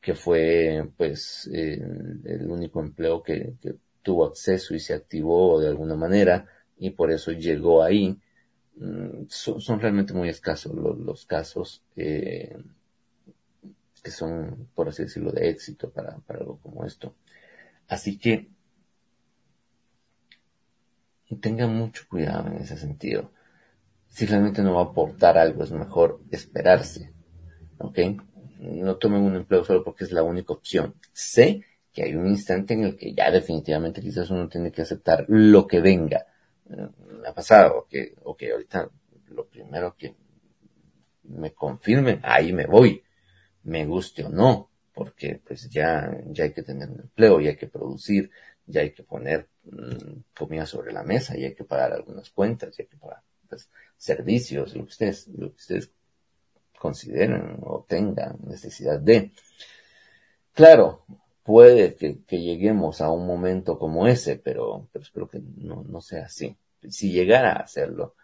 que 0.00 0.14
fue 0.14 0.82
pues 0.96 1.46
el 1.52 2.50
único 2.50 2.80
empleo 2.80 3.22
que, 3.22 3.52
tuvo 4.02 4.24
acceso 4.24 4.74
y 4.74 4.80
se 4.80 4.94
activó 4.94 5.60
de 5.60 5.68
alguna 5.68 5.94
manera 5.94 6.46
y 6.78 6.88
por 6.88 7.12
eso 7.12 7.32
llegó 7.32 7.82
ahí. 7.82 8.18
Mm, 8.76 9.26
son, 9.28 9.80
realmente 9.80 10.14
muy 10.14 10.28
escasos 10.28 10.74
los, 10.74 11.26
casos 11.26 11.82
eh, 11.96 12.56
que 14.02 14.10
son, 14.10 14.68
por 14.74 14.88
así 14.88 15.02
decirlo, 15.02 15.32
de 15.32 15.50
éxito 15.50 15.90
para, 15.90 16.16
para 16.18 16.40
algo 16.40 16.58
como 16.58 16.84
esto. 16.84 17.14
Así 17.88 18.18
que 18.18 18.48
tengan 21.40 21.74
mucho 21.74 22.04
cuidado 22.08 22.48
en 22.48 22.58
ese 22.58 22.76
sentido. 22.76 23.30
Si 24.08 24.26
realmente 24.26 24.62
no 24.62 24.74
va 24.74 24.80
a 24.82 24.84
aportar 24.86 25.38
algo, 25.38 25.62
es 25.62 25.70
mejor 25.70 26.20
esperarse. 26.30 27.12
¿Ok? 27.78 27.98
no 28.60 28.96
tomen 28.96 29.22
un 29.22 29.36
empleo 29.36 29.64
solo 29.64 29.82
porque 29.82 30.04
es 30.04 30.12
la 30.12 30.22
única 30.22 30.52
opción. 30.52 30.94
Sé 31.12 31.64
que 31.92 32.04
hay 32.04 32.14
un 32.14 32.26
instante 32.26 32.74
en 32.74 32.84
el 32.84 32.96
que 32.96 33.14
ya 33.14 33.30
definitivamente 33.30 34.00
quizás 34.00 34.30
uno 34.30 34.48
tiene 34.48 34.70
que 34.70 34.82
aceptar 34.82 35.24
lo 35.28 35.66
que 35.66 35.80
venga. 35.80 36.26
Me 36.70 37.28
ha 37.28 37.34
pasado 37.34 37.86
que, 37.88 38.14
ok, 38.22 38.42
ahorita 38.52 38.90
lo 39.28 39.46
primero 39.46 39.96
que 39.96 40.14
me 41.24 41.52
confirmen, 41.52 42.20
ahí 42.22 42.52
me 42.52 42.66
voy, 42.66 43.02
me 43.64 43.84
guste 43.86 44.24
o 44.24 44.28
no, 44.28 44.70
porque 44.94 45.40
pues 45.46 45.68
ya, 45.70 46.10
ya 46.26 46.44
hay 46.44 46.52
que 46.52 46.62
tener 46.62 46.88
un 46.88 47.00
empleo, 47.00 47.40
ya 47.40 47.50
hay 47.50 47.56
que 47.56 47.68
producir, 47.68 48.30
ya 48.66 48.82
hay 48.82 48.92
que 48.92 49.02
poner 49.02 49.48
mm, 49.64 50.20
comida 50.36 50.66
sobre 50.66 50.92
la 50.92 51.02
mesa, 51.02 51.36
ya 51.36 51.48
hay 51.48 51.54
que 51.54 51.64
pagar 51.64 51.92
algunas 51.92 52.30
cuentas, 52.30 52.76
ya 52.76 52.84
hay 52.84 52.88
que 52.88 52.96
pagar 52.96 53.22
pues, 53.48 53.68
servicios, 53.96 54.74
lo 54.74 54.82
que 54.84 54.90
ustedes, 54.90 55.28
lo 55.28 55.50
que 55.50 55.56
ustedes 55.56 55.90
consideren 56.78 57.58
o 57.62 57.84
tengan 57.86 58.38
necesidad 58.46 58.98
de. 58.98 59.32
Claro, 60.52 61.04
puede 61.44 61.94
que, 61.96 62.18
lleguemos 62.38 63.00
a 63.00 63.10
un 63.10 63.26
momento 63.26 63.78
como 63.78 64.06
ese, 64.06 64.36
pero, 64.36 64.88
espero 64.94 65.28
que 65.28 65.40
no, 65.56 66.00
sea 66.00 66.26
así. 66.26 66.56
Si 66.88 67.12
llegara 67.12 67.52
a 67.52 67.62
hacerlo, 67.64 68.14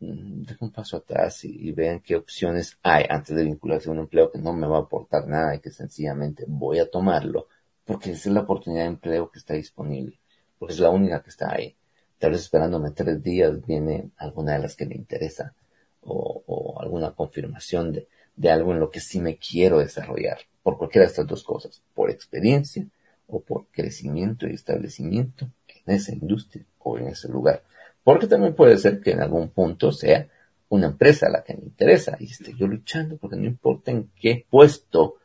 mm, 0.00 0.42
dejen 0.42 0.58
un 0.68 0.72
paso 0.72 0.98
atrás 0.98 1.44
y, 1.44 1.72
vean 1.72 2.00
qué 2.00 2.16
opciones 2.16 2.78
hay 2.82 3.04
antes 3.08 3.36
de 3.36 3.44
vincularse 3.44 3.88
a 3.88 3.92
un 3.92 4.00
empleo 4.00 4.30
que 4.30 4.38
no 4.38 4.52
me 4.52 4.66
va 4.66 4.78
a 4.78 4.80
aportar 4.82 5.26
nada 5.28 5.54
y 5.54 5.60
que 5.60 5.70
sencillamente 5.70 6.44
voy 6.48 6.78
a 6.78 6.90
tomarlo 6.90 7.48
porque 7.88 8.10
esa 8.10 8.28
es 8.28 8.34
la 8.34 8.42
oportunidad 8.42 8.82
de 8.82 8.88
empleo 8.88 9.30
que 9.30 9.38
está 9.38 9.54
disponible, 9.54 10.20
porque 10.58 10.74
es 10.74 10.80
la 10.80 10.90
única 10.90 11.22
que 11.22 11.30
está 11.30 11.54
ahí. 11.54 11.74
Tal 12.18 12.32
vez 12.32 12.42
esperándome 12.42 12.90
tres 12.90 13.22
días 13.22 13.64
viene 13.64 14.10
alguna 14.18 14.52
de 14.52 14.58
las 14.58 14.76
que 14.76 14.84
me 14.84 14.94
interesa 14.94 15.54
o, 16.02 16.76
alguna 16.78 17.12
confirmación 17.12 17.92
de, 17.92 18.06
de 18.38 18.50
algo 18.50 18.72
en 18.72 18.80
lo 18.80 18.90
que 18.90 19.00
sí 19.00 19.20
me 19.20 19.36
quiero 19.36 19.80
desarrollar, 19.80 20.38
por 20.62 20.78
cualquiera 20.78 21.06
de 21.06 21.10
estas 21.10 21.26
dos 21.26 21.42
cosas, 21.42 21.82
por 21.92 22.10
experiencia 22.10 22.86
o 23.26 23.40
por 23.40 23.66
crecimiento 23.66 24.46
y 24.46 24.54
establecimiento 24.54 25.50
en 25.84 25.94
esa 25.94 26.12
industria 26.12 26.64
o 26.78 26.96
en 26.98 27.08
ese 27.08 27.28
lugar. 27.28 27.64
Porque 28.04 28.28
también 28.28 28.54
puede 28.54 28.78
ser 28.78 29.00
que 29.00 29.10
en 29.10 29.20
algún 29.20 29.48
punto 29.50 29.90
sea 29.92 30.28
una 30.68 30.86
empresa 30.86 31.28
la 31.28 31.42
que 31.42 31.54
me 31.54 31.64
interesa 31.64 32.16
y 32.20 32.26
esté 32.26 32.54
yo 32.54 32.66
luchando 32.66 33.16
porque 33.16 33.36
no 33.36 33.46
importa 33.46 33.90
en 33.90 34.10
qué 34.14 34.46
puesto 34.48 35.16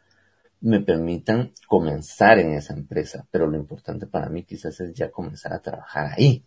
me 0.61 0.79
permitan 0.79 1.51
comenzar 1.67 2.39
en 2.39 2.53
esa 2.53 2.73
empresa, 2.73 3.27
pero 3.29 3.47
lo 3.47 3.57
importante 3.57 4.07
para 4.07 4.29
mí 4.29 4.43
quizás 4.43 4.79
es 4.79 4.93
ya 4.93 5.11
comenzar 5.11 5.53
a 5.53 5.61
trabajar 5.61 6.13
ahí. 6.17 6.43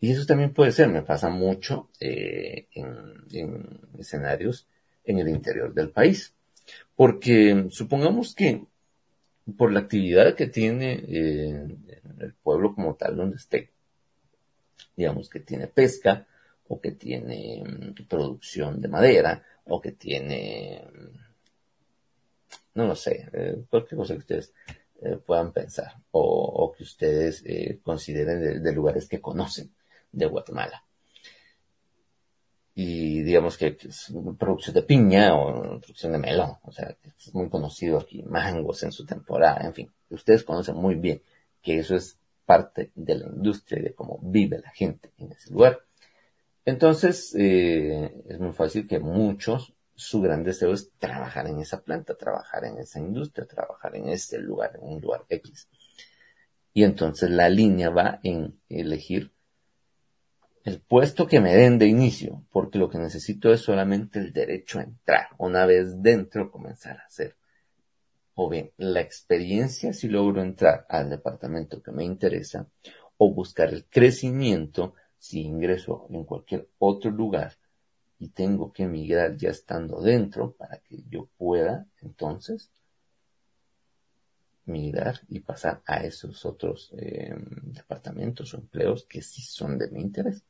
Y 0.00 0.10
eso 0.10 0.26
también 0.26 0.52
puede 0.52 0.72
ser, 0.72 0.88
me 0.88 1.02
pasa 1.02 1.30
mucho 1.30 1.88
eh, 2.00 2.66
en, 2.74 3.80
escenarios 3.98 4.66
en 5.04 5.18
el 5.18 5.28
interior 5.28 5.72
del 5.74 5.90
país. 5.90 6.34
Porque 6.94 7.66
supongamos 7.70 8.34
que 8.34 8.64
por 9.56 9.72
la 9.72 9.80
actividad 9.80 10.34
que 10.34 10.46
tiene 10.46 11.04
eh, 11.08 11.66
el 12.20 12.34
pueblo 12.34 12.74
como 12.74 12.94
tal 12.94 13.16
donde 13.16 13.36
esté, 13.36 13.70
digamos 14.96 15.28
que 15.28 15.40
tiene 15.40 15.66
pesca, 15.66 16.26
o 16.68 16.80
que 16.80 16.92
tiene 16.92 17.62
mm, 17.64 18.06
producción 18.08 18.80
de 18.80 18.88
madera, 18.88 19.44
o 19.64 19.80
que 19.80 19.92
tiene, 19.92 20.82
mm, 20.92 21.18
no 22.74 22.86
lo 22.86 22.96
sé, 22.96 23.28
eh, 23.32 23.64
cualquier 23.68 23.98
cosa 23.98 24.14
que 24.14 24.20
ustedes 24.20 24.54
eh, 25.02 25.16
puedan 25.16 25.52
pensar 25.52 25.96
o, 26.12 26.72
que 26.76 26.84
ustedes 26.84 27.42
eh, 27.44 27.80
consideren 27.82 28.62
de, 28.62 28.72
lugares 28.72 29.08
que 29.08 29.20
conocen 29.20 29.70
de 30.10 30.26
Guatemala. 30.26 30.82
Y 32.74 33.22
digamos 33.22 33.58
que 33.58 33.76
es 33.80 34.12
producción 34.38 34.74
de 34.74 34.82
piña 34.82 35.34
o 35.34 35.78
producción 35.78 36.12
de 36.12 36.18
melón, 36.18 36.56
o 36.62 36.72
sea, 36.72 36.96
es 37.18 37.34
muy 37.34 37.50
conocido 37.50 37.98
aquí, 37.98 38.22
mangos 38.22 38.82
en 38.82 38.92
su 38.92 39.04
temporada, 39.04 39.60
en 39.66 39.74
fin, 39.74 39.92
ustedes 40.08 40.42
conocen 40.42 40.76
muy 40.76 40.94
bien 40.94 41.22
que 41.60 41.78
eso 41.78 41.94
es 41.94 42.18
parte 42.46 42.90
de 42.94 43.14
la 43.16 43.26
industria 43.26 43.80
y 43.80 43.82
de 43.84 43.94
cómo 43.94 44.18
vive 44.22 44.58
la 44.58 44.70
gente 44.70 45.12
en 45.18 45.32
ese 45.32 45.50
lugar. 45.50 45.80
Entonces, 46.64 47.34
eh, 47.38 48.10
es 48.28 48.38
muy 48.38 48.52
fácil 48.52 48.86
que 48.86 48.98
muchos, 48.98 49.74
su 49.94 50.20
gran 50.20 50.42
deseo 50.42 50.72
es 50.72 50.90
trabajar 50.98 51.46
en 51.48 51.60
esa 51.60 51.82
planta, 51.82 52.16
trabajar 52.16 52.64
en 52.64 52.78
esa 52.78 52.98
industria, 52.98 53.46
trabajar 53.46 53.94
en 53.96 54.08
ese 54.08 54.38
lugar, 54.38 54.72
en 54.76 54.82
un 54.82 55.00
lugar 55.00 55.24
X. 55.28 55.68
Y 56.72 56.84
entonces 56.84 57.30
la 57.30 57.48
línea 57.48 57.90
va 57.90 58.20
en 58.22 58.58
elegir 58.68 59.32
el 60.64 60.80
puesto 60.80 61.26
que 61.26 61.40
me 61.40 61.54
den 61.54 61.78
de 61.78 61.86
inicio, 61.86 62.44
porque 62.50 62.78
lo 62.78 62.88
que 62.88 62.98
necesito 62.98 63.52
es 63.52 63.60
solamente 63.60 64.18
el 64.18 64.32
derecho 64.32 64.78
a 64.78 64.84
entrar. 64.84 65.28
Una 65.38 65.66
vez 65.66 66.00
dentro, 66.02 66.50
comenzar 66.50 66.98
a 66.98 67.06
hacer. 67.06 67.36
O 68.34 68.48
bien, 68.48 68.72
la 68.76 69.00
experiencia 69.00 69.92
si 69.92 70.08
logro 70.08 70.40
entrar 70.40 70.86
al 70.88 71.10
departamento 71.10 71.82
que 71.82 71.92
me 71.92 72.04
interesa, 72.04 72.68
o 73.16 73.32
buscar 73.32 73.72
el 73.72 73.84
crecimiento 73.86 74.94
si 75.18 75.42
ingreso 75.42 76.06
en 76.10 76.24
cualquier 76.24 76.68
otro 76.78 77.10
lugar 77.10 77.56
y 78.18 78.28
tengo 78.28 78.72
que 78.72 78.84
emigrar 78.84 79.36
ya 79.36 79.50
estando 79.50 80.00
dentro 80.00 80.52
para 80.52 80.78
que 80.78 81.02
yo 81.08 81.28
pueda 81.36 81.86
entonces 82.00 82.70
migrar 84.64 85.20
y 85.28 85.40
pasar 85.40 85.82
a 85.86 86.04
esos 86.04 86.44
otros 86.44 86.92
em, 86.96 87.44
departamentos 87.72 88.54
o 88.54 88.58
empleos 88.58 89.04
que 89.06 89.22
sí 89.22 89.42
son 89.42 89.78
de 89.78 89.90
mi 89.90 90.00
interés. 90.00 90.42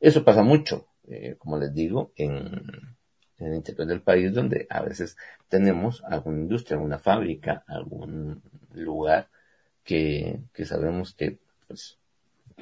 Eso 0.00 0.24
pasa 0.24 0.42
mucho, 0.42 0.86
eh, 1.08 1.36
como 1.38 1.58
les 1.58 1.74
digo, 1.74 2.12
en, 2.16 2.96
el 3.38 3.54
interior 3.54 3.86
del 3.86 4.02
país 4.02 4.32
donde 4.32 4.66
a 4.68 4.82
veces 4.82 5.16
tenemos 5.48 6.02
alguna 6.04 6.40
industria, 6.40 6.76
alguna 6.76 6.98
fábrica, 6.98 7.64
algún 7.68 8.42
lugar 8.72 9.28
que, 9.84 10.40
que 10.52 10.64
sabemos 10.64 11.14
que 11.14 11.38
pues, 11.66 11.98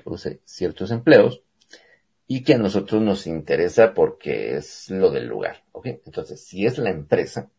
produce 0.02 0.40
ciertos 0.44 0.90
empleos 0.90 1.42
y 2.26 2.42
que 2.42 2.54
a 2.54 2.58
nosotros 2.58 3.00
nos 3.02 3.26
interesa 3.26 3.94
porque 3.94 4.56
es 4.56 4.90
lo 4.90 5.10
del 5.10 5.26
lugar. 5.26 5.62
Entonces, 5.84 6.44
si 6.44 6.66
es 6.66 6.78
la 6.78 6.90
empresa, 6.90 7.50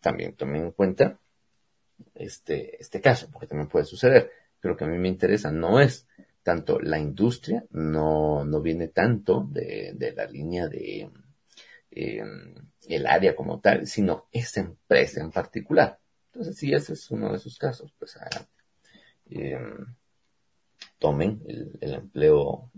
también 0.00 0.34
tomen 0.34 0.62
en 0.62 0.70
cuenta 0.72 1.18
este, 2.14 2.80
este 2.80 3.00
caso, 3.00 3.28
porque 3.30 3.46
también 3.46 3.68
puede 3.68 3.84
suceder. 3.84 4.30
Pero 4.60 4.76
que 4.76 4.84
a 4.84 4.88
mí 4.88 4.98
me 4.98 5.08
interesa 5.08 5.50
no 5.50 5.80
es 5.80 6.06
tanto 6.46 6.78
la 6.78 6.96
industria, 6.96 7.64
no, 7.72 8.44
no 8.44 8.60
viene 8.60 8.86
tanto 8.86 9.48
de, 9.50 9.94
de 9.96 10.12
la 10.12 10.26
línea 10.26 10.68
de 10.68 11.10
eh, 11.90 12.22
el 12.86 13.04
área 13.04 13.34
como 13.34 13.58
tal, 13.58 13.88
sino 13.88 14.28
esa 14.30 14.60
empresa 14.60 15.20
en 15.20 15.32
particular. 15.32 15.98
Entonces, 16.26 16.56
si 16.56 16.72
ese 16.72 16.92
es 16.92 17.10
uno 17.10 17.32
de 17.32 17.38
esos 17.38 17.58
casos, 17.58 17.92
pues 17.98 18.16
eh, 19.30 19.58
tomen 21.00 21.42
el, 21.48 21.76
el, 21.80 21.94
empleo 21.94 22.70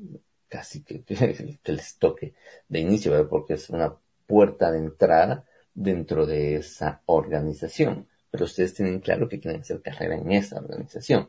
casi 0.48 0.82
que, 0.82 1.02
que, 1.04 1.60
les 1.70 1.98
toque 1.98 2.32
de 2.70 2.78
inicio, 2.78 3.28
porque 3.28 3.52
es 3.52 3.68
una 3.68 3.94
puerta 4.26 4.72
de 4.72 4.78
entrada 4.78 5.44
dentro 5.74 6.24
de 6.24 6.56
esa 6.56 7.02
organización. 7.04 8.08
Pero 8.30 8.46
ustedes 8.46 8.72
tienen 8.72 9.00
claro 9.00 9.28
que 9.28 9.40
quieren 9.40 9.60
hacer 9.60 9.82
carrera 9.82 10.16
en 10.16 10.32
esa 10.32 10.56
organización. 10.56 11.28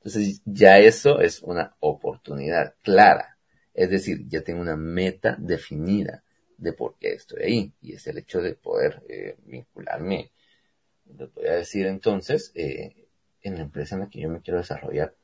Entonces 0.00 0.40
ya 0.46 0.78
eso 0.78 1.20
es 1.20 1.42
una 1.42 1.76
oportunidad 1.80 2.74
clara. 2.82 3.36
Es 3.74 3.90
decir, 3.90 4.26
ya 4.28 4.42
tengo 4.42 4.62
una 4.62 4.76
meta 4.76 5.36
definida 5.38 6.24
de 6.56 6.72
por 6.72 6.96
qué 6.98 7.12
estoy 7.12 7.42
ahí. 7.42 7.72
Y 7.82 7.92
es 7.92 8.06
el 8.06 8.16
hecho 8.16 8.40
de 8.40 8.54
poder 8.54 9.02
eh, 9.08 9.36
vincularme, 9.44 10.30
les 11.18 11.34
voy 11.34 11.46
a 11.48 11.56
decir 11.56 11.86
entonces, 11.86 12.50
eh, 12.54 13.08
en 13.42 13.56
la 13.56 13.62
empresa 13.62 13.94
en 13.94 14.02
la 14.02 14.08
que 14.08 14.20
yo 14.20 14.30
me 14.30 14.40
quiero 14.40 14.58
desarrollar 14.58 15.14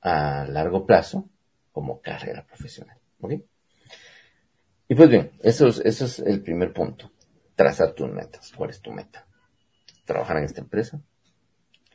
a 0.00 0.44
largo 0.46 0.84
plazo 0.84 1.28
como 1.70 2.00
carrera 2.00 2.44
profesional. 2.44 2.98
¿Ok? 3.20 3.34
Y 4.88 4.94
pues 4.96 5.08
bien, 5.08 5.30
eso 5.42 5.68
es, 5.68 5.78
eso 5.78 6.06
es 6.06 6.18
el 6.18 6.42
primer 6.42 6.72
punto. 6.72 7.12
Trazar 7.54 7.92
tus 7.92 8.10
metas. 8.10 8.52
¿Cuál 8.56 8.70
es 8.70 8.80
tu 8.80 8.90
meta? 8.90 9.26
Trabajar 10.04 10.38
en 10.38 10.44
esta 10.44 10.60
empresa, 10.60 11.00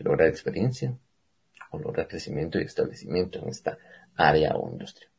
lograr 0.04 0.28
experiencia 0.28 0.98
o 1.72 1.80
lograr 1.80 2.08
crecimiento 2.08 2.60
y 2.60 2.64
establecimiento 2.64 3.40
en 3.40 3.50
esta 3.50 3.78
área 4.16 4.56
o 4.56 4.70
industria. 4.70 5.10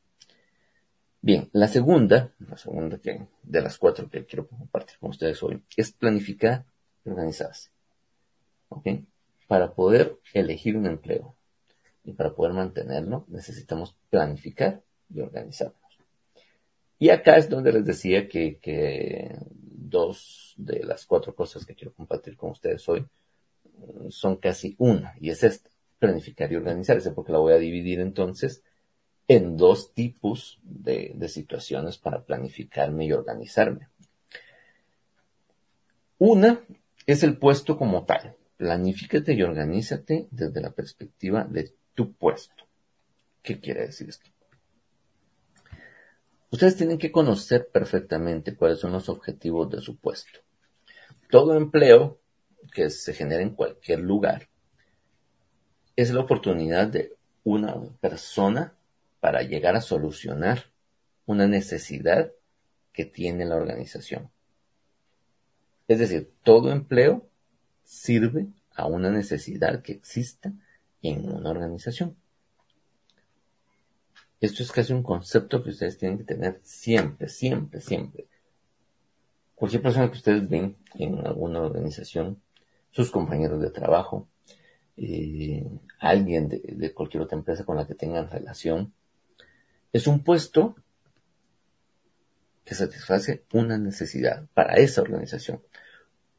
Bien, 1.23 1.51
la 1.53 1.69
segunda, 1.69 2.33
la 2.39 2.57
segunda 2.57 2.99
que, 2.99 3.27
de 3.43 3.61
las 3.61 3.77
cuatro 3.77 4.09
que 4.09 4.25
quiero 4.25 4.47
compartir 4.47 4.99
con 4.99 5.11
ustedes 5.11 5.43
hoy, 5.43 5.63
es 5.77 5.93
planificar 5.93 6.65
y 7.05 7.11
organizarse. 7.11 7.71
¿Ok? 8.71 8.87
Para 9.47 9.75
poder 9.75 10.19
elegir 10.33 10.77
un 10.77 10.87
empleo 10.87 11.35
y 12.05 12.13
para 12.13 12.35
poder 12.35 12.55
mantenerlo, 12.55 13.27
necesitamos 13.29 13.95
planificar 14.09 14.83
y 15.13 15.21
organizarnos. 15.21 15.77
Y 16.99 17.11
acá 17.11 17.37
es 17.37 17.51
donde 17.51 17.73
les 17.73 17.85
decía 17.85 18.29
que, 18.29 18.59
que 18.59 19.37
dos 19.51 20.55
de 20.57 20.85
las 20.85 21.05
cuatro 21.05 21.35
cosas 21.35 21.67
que 21.67 21.75
quiero 21.75 21.93
compartir 21.93 22.37
con 22.37 22.51
ustedes 22.51 22.89
hoy 22.89 23.07
son 24.11 24.37
casi 24.37 24.75
una, 24.79 25.15
y 25.21 25.31
es 25.31 25.43
esta, 25.45 25.71
planificar 25.99 26.51
y 26.51 26.57
organizarse, 26.57 27.13
porque 27.13 27.33
la 27.33 27.39
voy 27.39 27.53
a 27.53 27.59
dividir 27.59 28.01
entonces 28.01 28.63
en 29.29 29.57
dos 29.57 29.95
tipos 29.95 30.59
de, 30.65 31.15
situaciones 31.29 31.99
para 31.99 32.25
planificarme 32.25 33.07
y 33.07 33.13
organizarme. 33.13 33.89
Una 36.19 36.61
es 37.07 37.23
el 37.23 37.39
puesto 37.39 37.79
como 37.79 38.05
tal. 38.05 38.35
Planifícate 38.57 39.35
y 39.35 39.43
organízate 39.43 40.27
desde 40.31 40.61
la 40.61 40.71
perspectiva 40.71 41.45
de 41.45 41.73
tu 41.95 42.13
puesto. 42.13 42.65
¿Qué 43.43 43.61
quiere 43.61 43.87
decir 43.87 44.09
esto? 44.09 44.29
Ustedes 46.51 46.77
tienen 46.77 46.99
que 46.99 47.13
conocer 47.13 47.69
perfectamente 47.73 48.57
cuáles 48.57 48.81
son 48.81 48.93
los 48.93 49.09
objetivos 49.09 49.71
de 49.71 49.81
su 49.81 49.97
puesto. 49.97 50.41
Todo 51.31 51.57
empleo 51.57 52.20
que 52.71 52.91
se 52.91 53.13
genera 53.15 53.43
en 53.43 53.51
cualquier 53.51 54.01
lugar 54.01 54.49
es 55.97 56.11
la 56.13 56.21
oportunidad 56.21 56.89
de 56.89 57.17
una 57.45 57.75
persona 58.01 58.75
para 59.21 59.43
llegar 59.43 59.77
a 59.77 59.81
solucionar 59.81 60.67
una 61.27 61.47
necesidad 61.47 62.33
que 62.93 63.05
tiene 63.05 63.45
la 63.45 63.57
organización. 63.57 64.31
Es 65.89 65.99
decir, 65.99 66.33
todo 66.43 66.73
empleo 66.73 67.29
sirve 67.85 68.47
a 68.75 68.87
una 68.87 69.11
necesidad 69.11 69.83
que 69.83 69.93
exista 69.93 70.53
en 71.03 71.29
una 71.29 71.51
organización. 71.51 72.17
Esto 74.41 74.63
es 74.63 74.73
casi 74.73 74.93
un 74.93 75.03
concepto 75.03 75.63
que 75.63 75.71
ustedes 75.71 75.99
tienen 75.99 76.19
que 76.19 76.25
tener 76.25 76.61
siempre, 76.63 77.29
siempre, 77.29 77.81
siempre. 77.81 78.27
Cualquier 79.55 79.83
persona 79.83 80.11
que 80.11 80.17
ustedes 80.17 80.49
ven 80.49 80.77
en 80.95 81.19
alguna 81.27 81.61
organización 81.61 82.41
sus 82.91 83.11
compañeros 83.11 83.61
de 83.61 83.71
trabajo, 83.71 84.29
eh, 84.97 85.67
alguien 85.99 86.49
de, 86.49 86.93
cualquier 86.93 87.23
otra 87.23 87.39
empresa 87.39 87.65
con 87.65 87.77
la 87.77 87.87
que 87.87 87.95
tengan 87.95 88.31
relación. 88.31 88.93
Es 89.93 90.07
un 90.07 90.23
puesto 90.23 90.77
que 92.65 92.75
satisface 92.75 93.45
una 93.53 93.79
necesidad 93.79 94.47
para 94.55 94.75
esa 94.75 95.03
organización. 95.03 95.63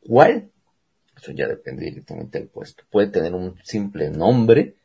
¿Cuál? 0.02 0.52
Eso 1.18 1.32
ya 1.32 1.48
depende 1.48 1.86
directamente 1.86 2.40
del 2.40 2.48
puesto. 2.48 2.84
Puede 2.90 3.08
tener 3.08 3.34
un 3.34 3.58
simple 3.64 4.10
nombre 4.10 4.76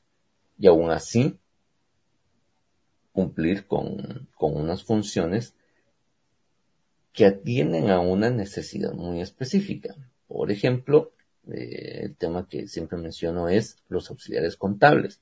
y 0.58 0.66
aún 0.66 0.90
así 0.90 1.38
cumplir 3.12 3.66
con, 3.66 4.28
con 4.34 4.56
unas 4.56 4.84
funciones 4.84 5.54
que 7.12 7.24
atienden 7.24 7.90
a 7.90 8.00
una 8.00 8.28
necesidad 8.30 8.92
muy 8.92 9.22
específica. 9.22 9.94
Por 10.28 10.50
ejemplo, 10.50 11.12
eh, 11.52 12.00
el 12.04 12.16
tema 12.16 12.48
que 12.48 12.66
siempre 12.68 12.98
menciono 12.98 13.48
es 13.48 13.78
los 13.88 14.10
auxiliares 14.10 14.56
contables. 14.56 15.20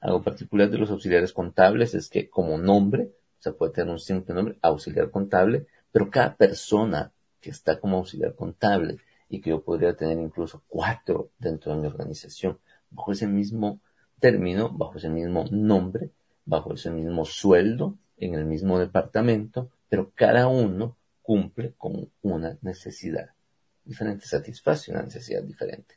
Algo 0.00 0.22
particular 0.22 0.70
de 0.70 0.78
los 0.78 0.90
auxiliares 0.90 1.32
contables 1.32 1.94
es 1.94 2.08
que 2.08 2.28
como 2.28 2.58
nombre, 2.58 3.10
o 3.38 3.42
sea, 3.42 3.52
puede 3.52 3.72
tener 3.72 3.90
un 3.92 3.98
simple 3.98 4.34
nombre, 4.34 4.58
auxiliar 4.62 5.10
contable, 5.10 5.66
pero 5.90 6.10
cada 6.10 6.36
persona 6.36 7.12
que 7.40 7.50
está 7.50 7.80
como 7.80 7.98
auxiliar 7.98 8.34
contable 8.34 8.98
y 9.28 9.40
que 9.40 9.50
yo 9.50 9.62
podría 9.62 9.96
tener 9.96 10.18
incluso 10.18 10.62
cuatro 10.68 11.30
dentro 11.38 11.74
de 11.74 11.80
mi 11.80 11.86
organización, 11.86 12.58
bajo 12.90 13.12
ese 13.12 13.26
mismo 13.26 13.80
término, 14.20 14.70
bajo 14.70 14.98
ese 14.98 15.08
mismo 15.08 15.44
nombre, 15.50 16.10
bajo 16.44 16.74
ese 16.74 16.90
mismo 16.90 17.24
sueldo, 17.24 17.96
en 18.16 18.34
el 18.34 18.44
mismo 18.44 18.78
departamento, 18.78 19.70
pero 19.88 20.12
cada 20.14 20.46
uno 20.46 20.96
cumple 21.22 21.74
con 21.76 22.10
una 22.22 22.58
necesidad 22.62 23.30
diferente, 23.84 24.26
satisface 24.26 24.90
una 24.90 25.02
necesidad 25.02 25.42
diferente. 25.42 25.96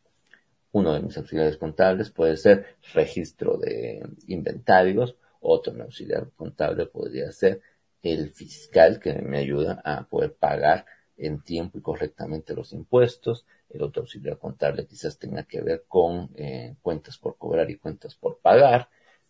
Uno 0.72 0.94
de 0.94 1.02
mis 1.02 1.18
auxiliares 1.18 1.58
contables 1.58 2.12
puede 2.12 2.38
ser 2.38 2.78
registro 2.94 3.58
de 3.58 4.06
inventarios, 4.28 5.16
otro 5.40 5.82
auxiliar 5.82 6.30
contable 6.36 6.88
podría 6.88 7.32
ser 7.32 7.62
el 8.04 8.30
fiscal 8.32 9.00
que 9.00 9.14
me 9.14 9.40
ayuda 9.40 9.82
a 9.84 10.08
poder 10.08 10.34
pagar 10.34 10.86
en 11.18 11.42
tiempo 11.42 11.78
y 11.78 11.82
correctamente 11.82 12.54
los 12.54 12.74
impuestos. 12.74 13.46
El 13.70 13.82
otro 13.82 14.04
auxiliar 14.04 14.38
contable 14.38 14.86
quizás 14.86 15.18
tenga 15.18 15.44
que 15.44 15.62
ver 15.62 15.86
con 15.88 16.30
eh, 16.36 16.76
cuentas 16.82 17.18
por 17.18 17.38
cobrar 17.38 17.70
y 17.70 17.78
cuentas 17.78 18.16
por 18.16 18.40
pagar. 18.40 18.90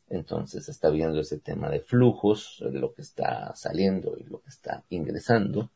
Entonces 0.10 0.70
está 0.70 0.89
viendo 0.89 1.20
ese 1.20 1.39
tema 1.39 1.70
de 1.70 1.82
flujos, 1.82 2.60
lo 2.62 2.93
que 2.93 3.01
está 3.01 3.53
saliendo 3.55 4.18
y 4.18 4.24
lo 4.24 4.41
que 4.41 4.49
está 4.49 4.84
ingresando. 4.89 5.72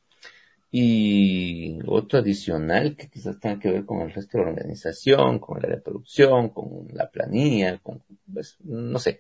Y 0.74 1.80
otro 1.86 2.20
adicional 2.20 2.96
que 2.96 3.10
quizás 3.10 3.40
tenga 3.40 3.60
que 3.60 3.70
ver 3.70 3.86
con 3.86 4.02
el 4.02 4.14
resto 4.14 4.38
de 4.38 4.46
la 4.46 4.52
organización, 4.52 5.40
con 5.40 5.58
el 5.58 5.66
área 5.66 5.78
de 5.78 5.82
producción, 5.82 6.50
con 6.50 6.88
la 6.94 7.10
planilla, 7.10 7.78
con, 7.80 8.02
pues, 8.34 8.58
no 8.64 8.98
sé, 8.98 9.20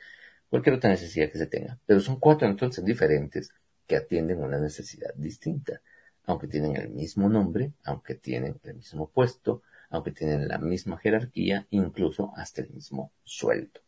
cualquier 0.49 0.75
otra 0.75 0.89
necesidad 0.89 1.29
que 1.29 1.37
se 1.37 1.47
tenga. 1.47 1.77
Pero 1.85 1.99
son 1.99 2.19
cuatro 2.19 2.47
entonces 2.47 2.85
diferentes 2.85 3.51
que 3.85 3.97
atienden 3.97 4.41
una 4.41 4.59
necesidad 4.59 5.13
distinta, 5.15 5.81
aunque 6.25 6.47
tienen 6.47 6.77
el 6.77 6.89
mismo 6.89 7.27
nombre, 7.27 7.73
aunque 7.83 8.15
tienen 8.15 8.57
el 8.63 8.75
mismo 8.75 9.09
puesto, 9.09 9.61
aunque 9.89 10.11
tienen 10.11 10.47
la 10.47 10.57
misma 10.57 10.97
jerarquía, 10.97 11.67
incluso 11.69 12.31
hasta 12.37 12.61
el 12.61 12.69
mismo 12.69 13.11
sueldo. 13.25 13.81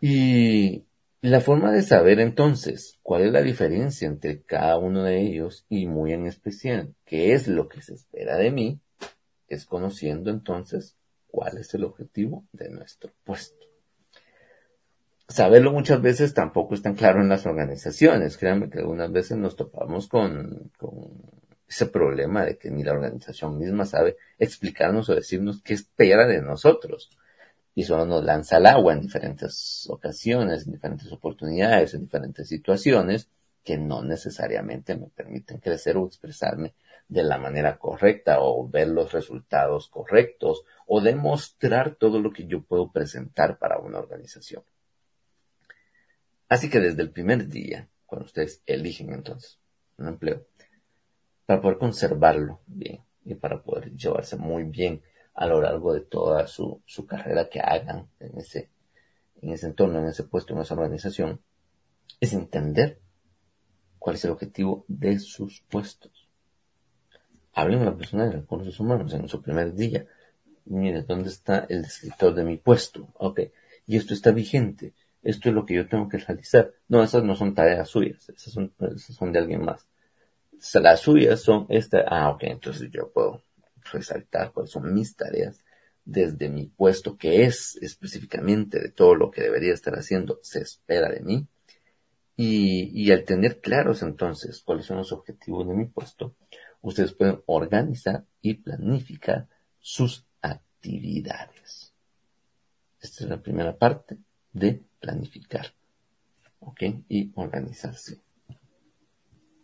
Y 0.00 0.84
la 1.30 1.40
forma 1.40 1.72
de 1.72 1.80
saber 1.80 2.20
entonces 2.20 2.98
cuál 3.02 3.22
es 3.22 3.32
la 3.32 3.40
diferencia 3.40 4.06
entre 4.06 4.42
cada 4.42 4.76
uno 4.76 5.04
de 5.04 5.22
ellos 5.22 5.64
y 5.70 5.86
muy 5.86 6.12
en 6.12 6.26
especial 6.26 6.94
qué 7.06 7.32
es 7.32 7.48
lo 7.48 7.66
que 7.66 7.80
se 7.80 7.94
espera 7.94 8.36
de 8.36 8.50
mí, 8.50 8.78
es 9.48 9.64
conociendo 9.64 10.30
entonces 10.30 10.98
cuál 11.28 11.56
es 11.56 11.72
el 11.72 11.84
objetivo 11.84 12.44
de 12.52 12.68
nuestro 12.68 13.10
puesto. 13.24 13.66
Saberlo 15.26 15.72
muchas 15.72 16.02
veces 16.02 16.34
tampoco 16.34 16.74
es 16.74 16.82
tan 16.82 16.94
claro 16.94 17.22
en 17.22 17.30
las 17.30 17.46
organizaciones. 17.46 18.36
Créanme 18.36 18.68
que 18.68 18.80
algunas 18.80 19.10
veces 19.10 19.38
nos 19.38 19.56
topamos 19.56 20.08
con, 20.08 20.72
con 20.76 21.22
ese 21.66 21.86
problema 21.86 22.44
de 22.44 22.58
que 22.58 22.70
ni 22.70 22.82
la 22.82 22.92
organización 22.92 23.56
misma 23.56 23.86
sabe 23.86 24.18
explicarnos 24.38 25.08
o 25.08 25.14
decirnos 25.14 25.62
qué 25.62 25.72
espera 25.72 26.26
de 26.26 26.42
nosotros 26.42 27.08
y 27.74 27.84
solo 27.84 28.06
nos 28.06 28.24
lanza 28.24 28.56
al 28.56 28.66
agua 28.66 28.92
en 28.92 29.00
diferentes 29.00 29.86
ocasiones, 29.90 30.66
en 30.66 30.72
diferentes 30.72 31.10
oportunidades, 31.12 31.94
en 31.94 32.02
diferentes 32.02 32.48
situaciones 32.48 33.28
que 33.64 33.78
no 33.78 34.02
necesariamente 34.02 34.94
me 34.96 35.08
permiten 35.08 35.58
crecer 35.58 35.96
o 35.96 36.06
expresarme 36.06 36.74
de 37.08 37.22
la 37.22 37.38
manera 37.38 37.78
correcta 37.78 38.40
o 38.40 38.68
ver 38.68 38.88
los 38.88 39.12
resultados 39.12 39.88
correctos 39.88 40.64
o 40.86 41.00
demostrar 41.00 41.96
todo 41.96 42.20
lo 42.20 42.30
que 42.30 42.46
yo 42.46 42.62
puedo 42.62 42.92
presentar 42.92 43.58
para 43.58 43.78
una 43.78 43.98
organización. 43.98 44.62
Así 46.48 46.68
que 46.68 46.80
desde 46.80 47.02
el 47.02 47.10
primer 47.10 47.48
día, 47.48 47.88
cuando 48.06 48.26
ustedes 48.26 48.62
eligen 48.66 49.12
entonces 49.12 49.58
un 49.96 50.08
empleo, 50.08 50.46
para 51.46 51.60
poder 51.60 51.78
conservarlo 51.78 52.60
bien 52.66 53.02
y 53.24 53.34
para 53.34 53.62
poder 53.62 53.92
llevarse 53.94 54.36
muy 54.36 54.64
bien 54.64 55.02
a 55.34 55.46
lo 55.46 55.60
largo 55.60 55.92
de 55.94 56.00
toda 56.00 56.46
su, 56.46 56.80
su 56.86 57.06
carrera 57.06 57.48
que 57.48 57.60
hagan 57.60 58.08
en 58.20 58.38
ese, 58.38 58.70
en 59.42 59.52
ese 59.52 59.66
entorno, 59.66 59.98
en 59.98 60.06
ese 60.06 60.24
puesto, 60.24 60.54
en 60.54 60.60
esa 60.60 60.74
organización, 60.74 61.40
es 62.20 62.32
entender 62.32 63.00
cuál 63.98 64.16
es 64.16 64.24
el 64.24 64.30
objetivo 64.30 64.84
de 64.86 65.18
sus 65.18 65.62
puestos. 65.62 66.28
Hablen 67.54 67.82
a 67.82 67.86
la 67.86 67.96
persona 67.96 68.24
de 68.24 68.32
recursos 68.32 68.78
humanos 68.80 69.14
en 69.14 69.28
su 69.28 69.40
primer 69.40 69.74
día. 69.74 70.06
Mire, 70.66 71.02
¿dónde 71.02 71.28
está 71.28 71.66
el 71.68 71.82
descriptor 71.82 72.34
de 72.34 72.44
mi 72.44 72.56
puesto? 72.56 73.08
Ok. 73.14 73.40
Y 73.86 73.96
esto 73.96 74.12
está 74.12 74.32
vigente. 74.32 74.92
Esto 75.22 75.48
es 75.48 75.54
lo 75.54 75.64
que 75.64 75.74
yo 75.74 75.88
tengo 75.88 76.08
que 76.08 76.18
realizar. 76.18 76.72
No, 76.88 77.02
esas 77.02 77.24
no 77.24 77.34
son 77.34 77.54
tareas 77.54 77.88
suyas. 77.88 78.28
Esas 78.28 78.52
son, 78.52 79.32
de 79.32 79.38
alguien 79.38 79.64
más. 79.64 79.86
Las 80.74 81.00
suyas 81.00 81.40
son 81.40 81.66
esta. 81.70 82.04
Ah, 82.06 82.30
ok. 82.30 82.42
Entonces 82.42 82.90
yo 82.90 83.10
puedo 83.10 83.23
resaltar 83.92 84.52
cuáles 84.52 84.72
son 84.72 84.92
mis 84.92 85.16
tareas 85.16 85.64
desde 86.04 86.48
mi 86.48 86.66
puesto, 86.66 87.16
que 87.16 87.44
es 87.44 87.76
específicamente 87.76 88.78
de 88.78 88.90
todo 88.90 89.14
lo 89.14 89.30
que 89.30 89.42
debería 89.42 89.72
estar 89.72 89.94
haciendo, 89.94 90.38
se 90.42 90.60
espera 90.60 91.08
de 91.08 91.20
mí. 91.20 91.46
Y, 92.36 93.10
al 93.12 93.24
tener 93.24 93.60
claros 93.60 94.02
entonces 94.02 94.60
cuáles 94.62 94.86
son 94.86 94.96
los 94.98 95.12
objetivos 95.12 95.68
de 95.68 95.74
mi 95.74 95.86
puesto, 95.86 96.34
ustedes 96.82 97.12
pueden 97.12 97.40
organizar 97.46 98.24
y 98.42 98.54
planificar 98.54 99.48
sus 99.78 100.26
actividades. 100.42 101.92
Esta 103.00 103.24
es 103.24 103.30
la 103.30 103.40
primera 103.40 103.76
parte 103.76 104.18
de 104.52 104.82
planificar. 104.98 105.74
¿Ok? 106.60 106.82
Y 107.08 107.30
organizarse. 107.34 108.20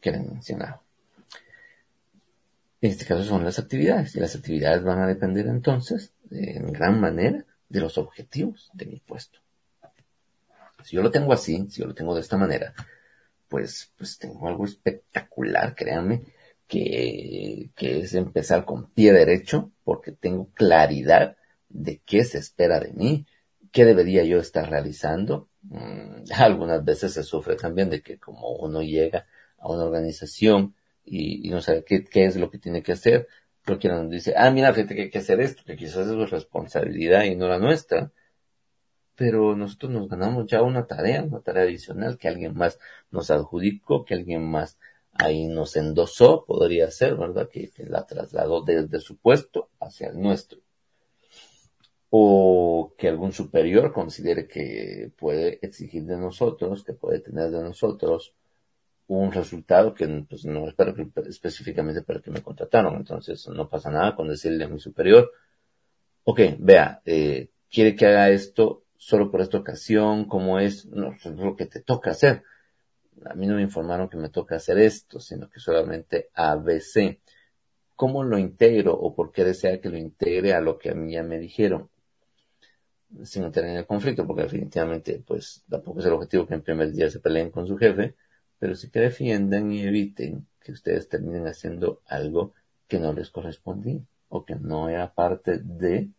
Que 0.01 0.12
les 0.12 0.21
mencionado. 0.21 0.83
En 2.81 2.91
este 2.91 3.05
caso 3.05 3.24
son 3.24 3.45
las 3.45 3.59
actividades. 3.59 4.16
Y 4.16 4.20
las 4.20 4.35
actividades 4.35 4.83
van 4.83 5.01
a 5.01 5.07
depender 5.07 5.47
entonces, 5.47 6.12
en 6.31 6.72
gran 6.72 7.01
manera, 7.01 7.45
de 7.68 7.81
los 7.81 7.99
objetivos 7.99 8.70
de 8.72 8.87
mi 8.87 9.01
puesto. 9.01 9.41
Si 10.85 10.97
yo 10.97 11.03
lo 11.03 11.11
tengo 11.11 11.33
así, 11.33 11.66
si 11.70 11.81
yo 11.81 11.87
lo 11.87 11.95
tengo 11.95 12.14
de 12.14 12.22
esta 12.22 12.39
manera, 12.39 12.74
pues, 13.49 13.93
pues 13.97 14.18
tengo 14.18 14.49
algo 14.49 14.64
espectacular, 14.64 15.74
créanme, 15.74 16.22
que, 16.66 17.70
que 17.74 18.01
es 18.01 18.14
empezar 18.14 18.64
con 18.64 18.91
pie 18.91 19.12
derecho, 19.12 19.72
porque 19.85 20.12
tengo 20.12 20.49
claridad 20.55 21.37
de 21.68 22.01
qué 22.07 22.24
se 22.24 22.39
espera 22.39 22.81
de 22.81 22.93
mí, 22.93 23.26
qué 23.72 23.85
debería 23.85 24.24
yo 24.24 24.39
estar 24.39 24.70
realizando. 24.70 25.49
Mm, 25.62 26.24
algunas 26.35 26.85
veces 26.85 27.12
se 27.12 27.22
sufre 27.22 27.57
también 27.57 27.91
de 27.91 28.03
que 28.03 28.18
como 28.18 28.51
uno 28.53 28.83
llega 28.83 29.26
a 29.59 29.68
una 29.68 29.85
organización 29.85 30.74
y, 31.05 31.48
no 31.51 31.61
sabe 31.61 31.84
qué, 31.84 32.24
es 32.24 32.36
lo 32.36 32.51
que 32.51 32.59
tiene 32.59 32.82
que 32.82 32.92
hacer, 32.92 33.28
porque 33.64 33.88
nos 33.88 34.09
dice, 34.11 34.34
ah, 34.36 34.51
mira, 34.51 34.72
fíjate 34.72 34.94
que 34.94 35.03
hay 35.03 35.11
que 35.11 35.18
hacer 35.18 35.40
esto, 35.40 35.62
que 35.64 35.76
quizás 35.76 36.07
es 36.07 36.12
su 36.12 36.26
responsabilidad 36.26 37.24
y 37.24 37.36
no 37.36 37.48
la 37.48 37.59
nuestra, 37.59 38.12
pero 39.16 39.55
nosotros 39.55 39.92
nos 39.92 40.09
ganamos 40.09 40.46
ya 40.46 40.62
una 40.62 40.86
tarea, 40.86 41.22
una 41.22 41.40
tarea 41.40 41.64
adicional 41.64 42.18
que 42.18 42.28
alguien 42.28 42.55
más 42.55 42.78
nos 43.11 43.30
adjudicó, 43.30 44.05
que 44.05 44.14
alguien 44.14 44.51
más 44.51 44.78
ahí 45.12 45.46
nos 45.46 45.76
endosó, 45.76 46.44
podría 46.46 46.90
ser, 46.90 47.16
¿verdad? 47.16 47.48
Que, 47.51 47.70
que 47.70 47.84
la 47.84 48.07
trasladó 48.07 48.62
desde 48.62 49.01
su 49.01 49.18
puesto 49.18 49.68
hacia 49.80 50.09
el 50.09 50.20
nuestro. 50.20 50.61
O 52.09 52.94
que 52.96 53.09
algún 53.09 53.32
superior 53.32 53.92
considere 53.92 54.48
que 54.48 55.12
puede 55.18 55.59
exigir 55.62 56.05
de 56.05 56.16
nosotros, 56.16 56.82
que 56.82 56.94
puede 56.94 57.20
tener 57.20 57.51
de 57.51 57.62
nosotros 57.62 58.34
un 59.19 59.33
resultado 59.33 59.95
que 59.95 60.07
pues, 60.29 60.45
no 60.45 60.69
es 60.69 60.75
específicamente 61.29 62.03
para 62.03 62.21
que 62.21 62.31
me 62.31 62.43
contrataron. 62.43 62.97
Entonces 62.97 63.49
no 63.49 63.69
pasa 63.69 63.91
nada 63.91 64.15
con 64.15 64.29
decirle 64.29 64.65
a 64.65 64.69
mi 64.69 64.79
superior, 64.79 65.31
ok, 66.25 66.41
vea, 66.59 67.03
eh, 67.05 67.51
quiere 67.71 67.95
que 67.97 68.07
haga 68.07 68.31
esto 68.31 68.85
solo 68.97 69.31
por 69.31 69.41
esta 69.41 69.59
ocasión, 69.59 70.27
como 70.27 70.59
es, 70.61 70.87
no, 70.87 71.13
es 71.13 71.25
lo 71.27 71.57
que 71.57 71.67
te 71.67 71.81
toca 71.81 72.11
hacer. 72.13 72.45
A 73.25 73.35
mí 73.35 73.47
no 73.47 73.57
me 73.57 73.63
informaron 73.63 74.09
que 74.09 74.17
me 74.17 74.29
toca 74.29 74.57
hacer 74.57 74.79
esto, 74.79 75.21
sino 75.21 75.51
que 75.51 75.61
solamente 75.61 76.31
ABC. 76.35 77.21
¿Cómo 77.97 78.23
lo 78.25 78.39
integro 78.39 78.95
o 78.95 79.15
por 79.15 79.33
qué 79.33 79.45
desea 79.45 79.81
que 79.81 79.89
lo 79.89 79.99
integre 79.99 80.55
a 80.55 80.61
lo 80.61 80.79
que 80.79 80.91
a 80.91 80.95
mí 80.95 81.13
ya 81.13 81.23
me 81.23 81.39
dijeron? 81.39 81.91
sin 83.25 83.43
entrar 83.43 83.67
en 83.67 83.77
el 83.77 83.87
conflicto, 83.87 84.25
porque 84.27 84.45
definitivamente, 84.45 85.21
pues, 85.27 85.65
tampoco 85.69 85.99
es 86.01 86.07
el 86.07 86.13
objetivo 86.13 86.47
que 86.47 86.55
en 86.55 86.63
primer 86.63 86.93
día 86.93 87.11
se 87.11 87.19
peleen 87.19 87.51
con 87.51 87.67
su 87.67 87.77
jefe, 87.77 88.15
pero 88.61 88.77
sí 88.77 88.91
que 88.91 89.01
defiendan 89.01 89.73
y 89.73 89.83
eviten 89.83 90.47
que 90.61 90.71
ustedes 90.71 91.09
terminen 91.09 91.49
haciendo 91.49 92.01
algo 92.07 92.55
que 92.87 93.01
no 93.01 93.13
les 93.13 93.31
correspondía 93.31 94.01
o 94.29 94.45
que 94.45 94.55
no 94.55 94.89
era 94.89 95.13
parte 95.13 95.59
de 95.59 96.11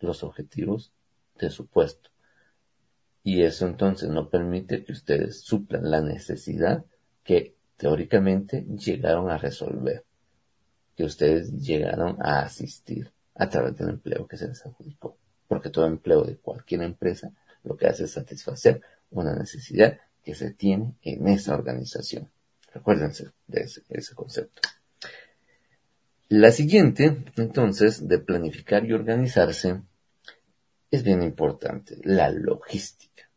los 0.00 0.24
objetivos 0.24 0.90
de 1.38 1.50
su 1.50 1.66
puesto. 1.66 2.08
Y 3.22 3.42
eso 3.42 3.66
entonces 3.66 4.08
no 4.08 4.30
permite 4.30 4.82
que 4.82 4.92
ustedes 4.92 5.42
suplan 5.42 5.90
la 5.90 6.00
necesidad 6.00 6.86
que 7.22 7.54
teóricamente 7.76 8.64
llegaron 8.64 9.28
a 9.28 9.36
resolver, 9.36 10.06
que 10.96 11.04
ustedes 11.04 11.52
llegaron 11.52 12.16
a 12.20 12.40
asistir 12.40 13.12
a 13.34 13.50
través 13.50 13.76
del 13.76 13.90
empleo 13.90 14.26
que 14.26 14.38
se 14.38 14.48
les 14.48 14.64
adjudicó 14.64 15.18
porque 15.48 15.70
todo 15.70 15.86
empleo 15.86 16.22
de 16.22 16.36
cualquier 16.36 16.82
empresa 16.82 17.32
lo 17.64 17.76
que 17.76 17.86
hace 17.86 18.04
es 18.04 18.12
satisfacer 18.12 18.82
una 19.10 19.34
necesidad 19.34 19.98
que 20.22 20.34
se 20.34 20.52
tiene 20.52 20.94
en 21.02 21.28
esa 21.28 21.54
organización. 21.54 22.30
Recuérdense 22.72 23.30
de 23.46 23.62
ese, 23.62 24.14
concepto. 24.14 24.62
La 26.28 26.52
siguiente, 26.52 27.24
entonces, 27.36 28.06
de 28.06 28.18
planificar 28.18 28.84
y 28.84 28.92
organizarse, 28.92 29.82
es 30.90 31.02
bien 31.02 31.22
importante, 31.22 31.98
la 32.04 32.30
logística. 32.30 33.30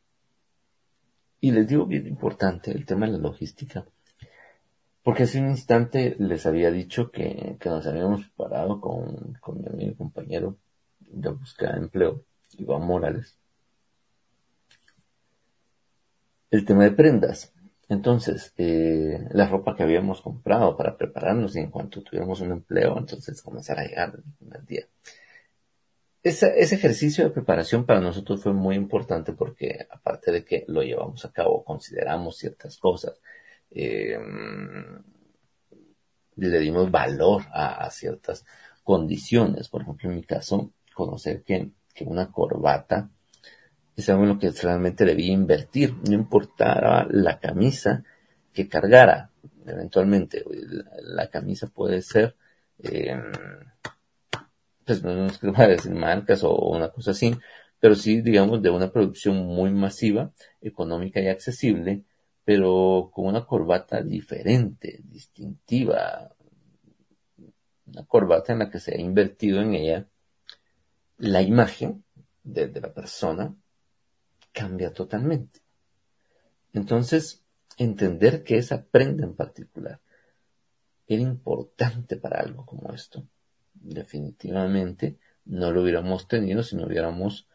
Y 1.40 1.52
les 1.52 1.68
digo 1.68 1.86
bien 1.86 2.08
importante 2.08 2.72
el 2.72 2.86
tema 2.86 3.06
de 3.06 3.14
la 3.14 3.18
logística, 3.18 3.86
Porque 5.04 5.24
hace 5.24 5.40
un 5.40 5.50
instante 5.50 6.16
les 6.20 6.46
había 6.46 6.70
dicho 6.70 7.10
que, 7.10 7.58
nos 7.66 7.88
habíamos 7.88 8.26
preparado 8.28 8.80
con, 8.80 9.34
con 9.40 9.62
mi 9.62 9.68
amigo 9.68 9.92
y 9.94 9.96
compañero 9.96 10.58
de 11.00 11.30
búsqueda 11.30 11.74
de 11.74 11.80
empleo, 11.80 12.24
Iván 12.58 12.86
Morales. 12.86 13.41
El 16.52 16.66
tema 16.66 16.84
de 16.84 16.91
prendas. 16.91 17.54
Entonces, 17.88 18.54
eh, 18.58 19.26
la 19.32 19.47
ropa 19.47 19.76
que 19.76 19.84
habíamos 19.84 20.22
comprado 20.22 20.78
para 20.78 20.97
prepararnos 20.97 21.56
y 21.56 21.60
en 21.60 21.72
cuanto 21.72 22.02
tuviéramos 22.02 22.41
un 22.41 22.52
empleo, 22.52 22.97
entonces 22.97 23.41
comenzar 23.41 23.80
a 23.80 23.86
llegar 23.86 24.14
el 24.16 24.24
primer 24.38 24.66
día. 24.66 24.86
Ese, 26.24 26.60
ejercicio 26.60 27.24
de 27.24 27.32
preparación 27.32 27.86
para 27.86 27.99
nosotros 27.99 28.43
fue 28.43 28.54
muy 28.54 28.76
importante 28.76 29.34
porque 29.34 29.88
aparte 29.89 30.32
de 30.32 30.45
que 30.45 30.66
lo 30.68 30.84
llevamos 30.84 31.26
a 31.26 31.32
cabo, 31.32 31.64
consideramos 31.64 32.38
ciertas 32.38 32.78
cosas, 32.78 33.20
eh, 33.72 34.20
le 36.36 36.60
dimos 36.60 36.91
valor 36.91 37.43
a, 37.54 37.89
ciertas 37.91 38.45
condiciones. 38.84 39.70
Por 39.70 39.82
ejemplo, 39.84 40.10
en 40.10 40.16
mi 40.18 40.24
caso, 40.24 40.72
conocer 40.93 41.43
que 41.43 41.72
una 42.06 42.32
corbata 42.32 43.10
algo 44.10 44.24
en 44.24 44.30
lo 44.30 44.39
que 44.39 44.52
realmente 44.52 45.06
debía 45.06 45.32
invertir, 45.32 45.96
no 46.08 46.14
importaba 46.14 47.06
la 47.10 47.39
camisa 47.39 48.04
que 48.54 48.68
cargara. 48.68 49.32
Eventualmente, 49.66 50.44
la, 51.04 51.30
camisa 51.30 51.68
puede 51.68 52.02
ser, 52.02 52.36
eh, 52.80 53.16
pues 54.86 55.04
no 55.04 55.28
es 55.28 55.38
que 55.38 55.52
a 55.56 55.68
decir 55.68 55.94
marcas 55.94 56.44
o 56.44 56.56
una 56.56 56.89
cosa 56.89 57.12
así, 57.12 57.36
pero 57.80 57.96
sí, 57.96 58.22
digamos, 58.22 58.62
de 58.62 58.70
una 58.70 58.92
producción 58.92 59.38
muy 59.46 59.72
masiva, 59.72 60.32
económica 60.62 61.20
y 61.20 61.28
accesible, 61.28 62.04
pero 62.44 63.12
con 63.14 63.26
una 63.28 63.46
corbata 63.46 64.02
diferente, 64.02 65.00
distintiva, 65.04 66.36
una 67.88 68.06
corbata 68.06 68.54
en 68.54 68.60
la 68.60 68.70
que 68.70 68.80
se 68.80 68.96
ha 68.96 69.00
invertido 69.00 69.62
en 69.62 69.76
ella 69.76 70.08
la 71.18 71.42
imagen 71.42 72.04
de, 72.44 72.72
la 72.82 72.94
persona 72.94 73.56
cambia 74.52 74.93
totalmente. 74.93 75.60
Entonces, 76.74 77.43
entender 77.78 78.43
que 78.43 78.58
esa 78.58 78.84
prenda 78.84 79.24
en 79.26 79.36
particular 79.36 79.99
era 81.08 81.22
importante 81.22 82.16
para 82.18 82.39
algo 82.39 82.66
como 82.66 82.93
esto, 82.93 83.26
definitivamente 83.74 85.18
no 85.45 85.72
lo 85.72 85.82
hubiéramos 85.82 86.28
tenido 86.28 86.64
si 86.64 86.76
no 86.76 86.86
hubiéramos 86.86 87.47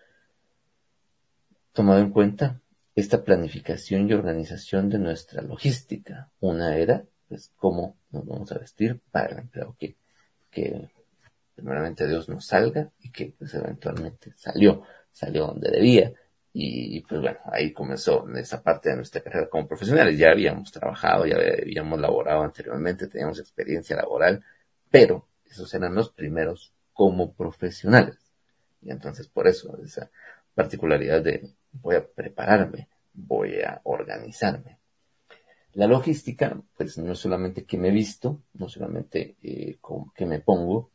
tomado 1.72 2.00
en 2.00 2.10
cuenta 2.10 2.60
esta 2.94 3.22
planificación 3.22 4.08
y 4.08 4.14
organización 4.14 4.88
de 4.88 4.98
nuestra 4.98 5.42
logística. 5.42 6.30
Una 6.40 6.76
era, 6.76 7.04
pues, 7.28 7.52
cómo 7.56 7.96
nos 8.10 8.26
vamos 8.26 8.50
a 8.52 8.58
vestir 8.58 9.00
para 9.10 9.32
el 9.32 9.38
empleo 9.40 9.76
que, 9.78 9.96
que 10.50 10.90
primeramente 11.54 12.06
Dios 12.08 12.28
nos 12.28 12.46
salga 12.46 12.90
y 13.00 13.10
que 13.10 13.34
pues 13.38 13.54
eventualmente 13.54 14.32
salió, 14.36 14.82
salió 15.12 15.46
donde 15.46 15.70
debía. 15.70 16.12
Y 16.58 17.02
pues 17.02 17.20
bueno, 17.20 17.38
ahí 17.52 17.70
comenzó 17.70 18.26
esa 18.34 18.62
parte 18.62 18.88
de 18.88 18.96
nuestra 18.96 19.20
carrera 19.20 19.46
como 19.46 19.68
profesionales. 19.68 20.16
Ya 20.16 20.30
habíamos 20.30 20.72
trabajado, 20.72 21.26
ya 21.26 21.36
habíamos 21.36 22.00
laborado 22.00 22.44
anteriormente, 22.44 23.08
teníamos 23.08 23.38
experiencia 23.38 23.94
laboral, 23.94 24.42
pero 24.90 25.28
esos 25.44 25.74
eran 25.74 25.94
los 25.94 26.10
primeros 26.12 26.72
como 26.94 27.34
profesionales. 27.34 28.16
Y 28.80 28.90
entonces 28.90 29.28
por 29.28 29.46
eso 29.46 29.78
esa 29.84 30.10
particularidad 30.54 31.20
de 31.20 31.46
voy 31.72 31.96
a 31.96 32.06
prepararme, 32.06 32.88
voy 33.12 33.60
a 33.60 33.82
organizarme. 33.84 34.78
La 35.74 35.86
logística, 35.86 36.58
pues 36.74 36.96
no 36.96 37.12
es 37.12 37.18
solamente 37.18 37.64
que 37.64 37.76
me 37.76 37.90
visto, 37.90 38.40
no 38.54 38.70
solamente 38.70 39.36
eh, 39.42 39.76
con 39.82 40.10
que 40.14 40.24
me 40.24 40.40
pongo, 40.40 40.90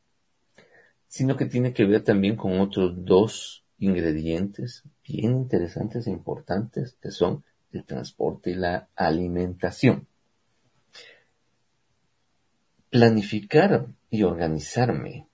sino 1.07 1.38
que 1.38 1.45
tiene 1.45 1.72
que 1.72 1.86
ver 1.86 2.03
también 2.03 2.36
con 2.36 2.59
otros 2.59 2.93
dos 3.05 3.61
ingredientes 3.82 4.84
bien 5.04 5.32
interesantes 5.32 6.08
e 6.08 6.12
importantes, 6.12 6.96
que 7.02 7.12
son 7.12 7.44
el 7.74 7.84
transporte 7.84 8.52
y 8.52 8.56
la 8.56 8.88
alimentación. 8.96 10.08
Planificar 12.90 13.88
y 14.10 14.24
organizarme 14.24 15.28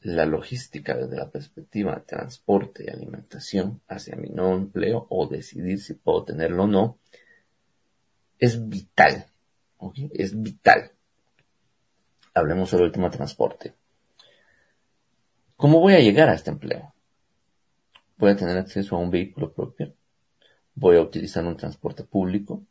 la 0.00 0.26
logística 0.26 0.94
desde 0.94 1.16
la 1.16 1.30
perspectiva 1.30 1.94
de 1.94 2.00
transporte 2.02 2.84
y 2.84 2.90
alimentación 2.90 3.80
hacia 3.88 4.16
mi 4.16 4.28
no 4.28 4.54
empleo 4.54 5.06
o 5.08 5.26
decidir 5.26 5.80
si 5.80 5.94
puedo 5.94 6.24
tenerlo 6.24 6.64
o 6.64 6.66
no, 6.66 6.98
es 8.38 8.68
vital. 8.68 9.26
Es 10.12 10.42
vital. 10.42 10.90
Hablemos 12.34 12.70
sobre 12.70 12.86
el 12.86 12.92
tema 12.92 13.10
transporte. 13.10 13.74
¿Cómo 15.56 15.80
voy 15.80 15.94
a 15.94 16.00
llegar 16.00 16.28
a 16.28 16.34
este 16.34 16.50
empleo? 16.50 16.95
¿Voy 18.16 18.30
a 18.30 18.36
tener 18.36 18.56
acceso 18.56 18.96
a 18.96 18.98
un 18.98 19.10
vehículo 19.10 19.52
propio? 19.52 19.94
¿Voy 20.74 20.96
a 20.96 21.02
utilizar 21.02 21.44
un 21.44 21.56
transporte 21.56 22.04
público? 22.04 22.62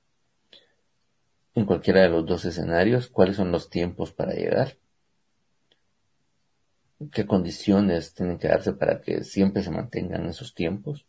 En 1.53 1.65
cualquiera 1.65 2.01
de 2.01 2.09
los 2.09 2.25
dos 2.25 2.45
escenarios, 2.45 3.07
¿cuáles 3.07 3.37
son 3.37 3.51
los 3.51 3.69
tiempos 3.69 4.11
para 4.11 4.33
llegar? 4.33 4.77
qué 7.11 7.25
condiciones 7.25 8.13
tienen 8.13 8.37
que 8.37 8.47
darse 8.47 8.73
para 8.73 9.01
que 9.01 9.23
siempre 9.23 9.63
se 9.63 9.71
mantengan 9.71 10.25
esos 10.27 10.53
tiempos. 10.53 11.05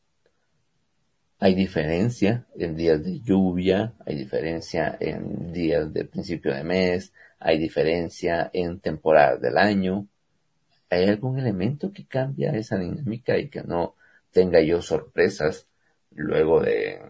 Hay 1.39 1.55
diferencia 1.55 2.47
en 2.57 2.77
días 2.77 3.05
de 3.05 3.21
lluvia, 3.21 3.95
hay 4.05 4.17
diferencia 4.17 4.97
en 5.01 5.53
días 5.53 5.93
de 5.93 6.05
principio 6.05 6.55
de 6.55 6.65
mes, 6.65 7.13
hay 7.39 7.59
diferencia 7.59 8.51
en 8.53 8.81
temporadas 8.81 9.41
del 9.41 9.59
año. 9.59 10.07
¿Hay 10.89 11.05
algún 11.05 11.39
elemento 11.39 11.93
que 11.93 12.07
cambia 12.07 12.53
esa 12.53 12.79
dinámica 12.79 13.37
y 13.39 13.49
que 13.49 13.63
no 13.63 13.96
tenga 14.37 14.61
yo 14.61 14.83
sorpresas 14.83 15.67
luego 16.11 16.61
de 16.61 17.01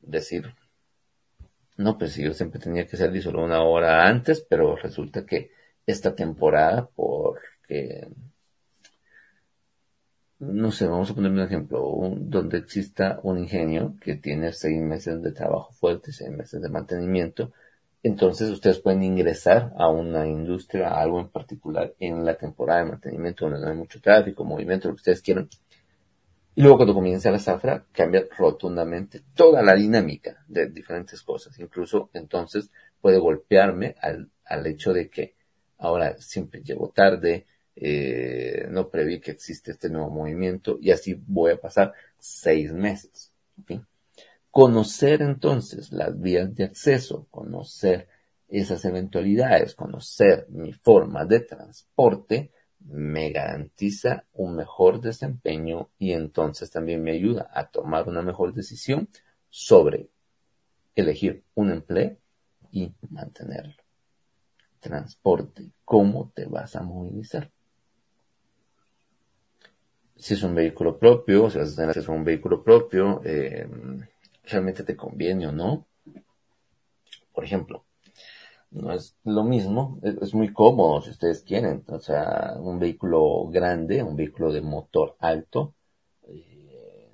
decir, 0.00 0.54
no, 1.76 1.98
pues 1.98 2.14
yo 2.14 2.32
siempre 2.32 2.60
tenía 2.60 2.86
que 2.86 2.96
salir 2.96 3.20
solo 3.20 3.42
una 3.42 3.64
hora 3.64 4.06
antes, 4.06 4.46
pero 4.48 4.76
resulta 4.76 5.26
que 5.26 5.50
esta 5.84 6.14
temporada 6.14 6.86
por 6.86 7.40
que, 7.66 8.06
no 10.38 10.70
sé, 10.70 10.86
vamos 10.86 11.10
a 11.10 11.14
poner 11.14 11.32
un 11.32 11.40
ejemplo, 11.40 11.80
donde 12.16 12.58
exista 12.58 13.18
un 13.24 13.38
ingenio 13.40 13.96
que 14.00 14.14
tiene 14.14 14.52
seis 14.52 14.80
meses 14.80 15.20
de 15.20 15.32
trabajo 15.32 15.72
fuerte, 15.72 16.12
seis 16.12 16.30
meses 16.30 16.62
de 16.62 16.68
mantenimiento, 16.68 17.52
entonces 18.04 18.50
ustedes 18.50 18.78
pueden 18.78 19.02
ingresar 19.02 19.72
a 19.76 19.88
una 19.88 20.28
industria, 20.28 20.90
a 20.90 21.00
algo 21.00 21.18
en 21.18 21.28
particular 21.28 21.92
en 21.98 22.24
la 22.24 22.36
temporada 22.36 22.84
de 22.84 22.90
mantenimiento 22.90 23.46
donde 23.46 23.60
no 23.60 23.68
hay 23.68 23.76
mucho 23.76 24.00
tráfico, 24.00 24.44
movimiento, 24.44 24.86
lo 24.86 24.94
que 24.94 25.00
ustedes 25.00 25.22
quieran. 25.22 25.48
Y 26.54 26.62
luego 26.62 26.76
cuando 26.76 26.94
comience 26.94 27.30
la 27.30 27.38
zafra 27.38 27.84
cambia 27.92 28.24
rotundamente 28.36 29.22
toda 29.34 29.62
la 29.62 29.74
dinámica 29.74 30.44
de 30.46 30.68
diferentes 30.70 31.22
cosas. 31.22 31.58
Incluso 31.58 32.10
entonces 32.12 32.70
puede 33.00 33.18
golpearme 33.18 33.96
al, 34.00 34.30
al 34.44 34.66
hecho 34.66 34.92
de 34.92 35.08
que 35.08 35.34
ahora 35.78 36.16
siempre 36.18 36.62
llego 36.62 36.90
tarde, 36.90 37.46
eh, 37.76 38.66
no 38.70 38.88
preví 38.88 39.20
que 39.20 39.32
existe 39.32 39.72
este 39.72 39.90
nuevo 39.90 40.08
movimiento 40.10 40.78
y 40.80 40.92
así 40.92 41.20
voy 41.26 41.52
a 41.52 41.60
pasar 41.60 41.92
seis 42.18 42.72
meses. 42.72 43.32
Conocer 44.50 45.22
entonces 45.22 45.90
las 45.90 46.20
vías 46.20 46.54
de 46.54 46.64
acceso, 46.64 47.26
conocer 47.30 48.06
esas 48.48 48.84
eventualidades, 48.84 49.74
conocer 49.74 50.46
mi 50.50 50.72
forma 50.72 51.24
de 51.24 51.40
transporte, 51.40 52.52
me 52.84 53.30
garantiza 53.30 54.24
un 54.32 54.56
mejor 54.56 55.00
desempeño 55.00 55.90
y 55.98 56.12
entonces 56.12 56.70
también 56.70 57.02
me 57.02 57.12
ayuda 57.12 57.50
a 57.52 57.68
tomar 57.68 58.08
una 58.08 58.22
mejor 58.22 58.54
decisión 58.54 59.08
sobre 59.50 60.08
elegir 60.94 61.44
un 61.54 61.70
empleo 61.70 62.16
y 62.70 62.92
mantenerlo. 63.10 63.74
Transporte, 64.80 65.70
¿cómo 65.84 66.30
te 66.34 66.46
vas 66.46 66.76
a 66.76 66.82
movilizar? 66.82 67.50
si 70.16 70.34
es 70.34 70.42
un 70.42 70.54
vehículo 70.54 70.98
propio, 70.98 71.50
si 71.50 71.58
vas 71.58 71.72
a 71.72 71.92
tener 71.92 72.10
un 72.10 72.24
vehículo 72.24 72.62
propio, 72.62 73.20
eh, 73.24 73.68
realmente 74.44 74.82
te 74.82 74.96
conviene 74.96 75.48
o 75.48 75.52
no. 75.52 75.86
Por 77.32 77.44
ejemplo, 77.44 77.84
no 78.74 78.92
es 78.92 79.16
lo 79.22 79.44
mismo, 79.44 80.00
es, 80.02 80.34
muy 80.34 80.52
cómodo 80.52 81.00
si 81.00 81.10
ustedes 81.10 81.42
quieren, 81.42 81.84
o 81.86 82.00
sea, 82.00 82.54
un 82.58 82.80
vehículo 82.80 83.46
grande, 83.48 84.02
un 84.02 84.16
vehículo 84.16 84.52
de 84.52 84.60
motor 84.60 85.16
alto, 85.20 85.74
eh, 86.24 87.08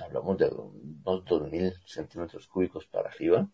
hablamos 0.00 0.38
de 0.38 0.48
unos 0.48 1.24
2000 1.24 1.74
centímetros 1.84 2.46
cúbicos 2.46 2.86
para 2.86 3.08
arriba, 3.08 3.48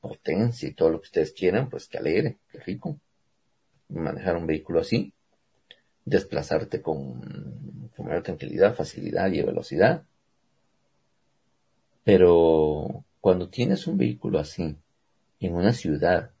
potencia 0.00 0.68
y 0.68 0.74
todo 0.74 0.90
lo 0.90 1.00
que 1.00 1.06
ustedes 1.06 1.32
quieran, 1.32 1.70
pues 1.70 1.88
que 1.88 1.98
alegre, 1.98 2.38
qué 2.50 2.58
rico. 2.60 3.00
Manejar 3.88 4.36
un 4.36 4.46
vehículo 4.46 4.80
así, 4.80 5.14
desplazarte 6.04 6.82
con, 6.82 7.90
mayor 7.98 8.22
tranquilidad, 8.22 8.74
facilidad 8.74 9.32
y 9.32 9.42
velocidad. 9.42 10.04
Pero 12.04 13.04
cuando 13.20 13.48
tienes 13.48 13.86
un 13.86 13.96
vehículo 13.96 14.38
así 14.38 14.76
en 15.40 15.54
una 15.54 15.72
ciudad 15.72 16.35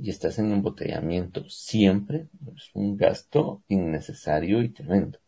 y 0.00 0.10
estás 0.10 0.38
en 0.38 0.52
embotellamiento 0.52 1.48
siempre, 1.48 2.28
es 2.56 2.70
un 2.74 2.96
gasto 2.96 3.62
innecesario 3.68 4.62
y 4.62 4.68
tremendo. 4.68 5.18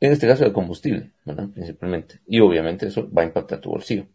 En 0.00 0.12
este 0.12 0.28
caso 0.28 0.44
de 0.44 0.52
combustible, 0.52 1.12
¿verdad? 1.24 1.48
Principalmente. 1.48 2.20
Y 2.26 2.38
obviamente 2.40 2.86
eso 2.86 3.10
va 3.10 3.22
a 3.22 3.26
impactar 3.26 3.60
tu 3.60 3.70
bolsillo. 3.70 4.06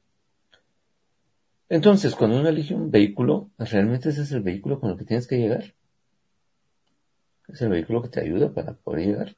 Entonces, 1.67 2.15
cuando 2.15 2.39
uno 2.39 2.49
elige 2.49 2.73
un 2.73 2.89
vehículo, 2.89 3.49
realmente 3.57 4.09
ese 4.09 4.21
es 4.21 4.31
el 4.31 4.41
vehículo 4.41 4.79
con 4.79 4.91
el 4.91 4.97
que 4.97 5.05
tienes 5.05 5.27
que 5.27 5.37
llegar. 5.37 5.73
Es 7.47 7.61
el 7.61 7.69
vehículo 7.69 8.01
que 8.01 8.09
te 8.09 8.21
ayuda 8.21 8.53
para 8.53 8.73
poder 8.73 9.07
llegar. 9.07 9.35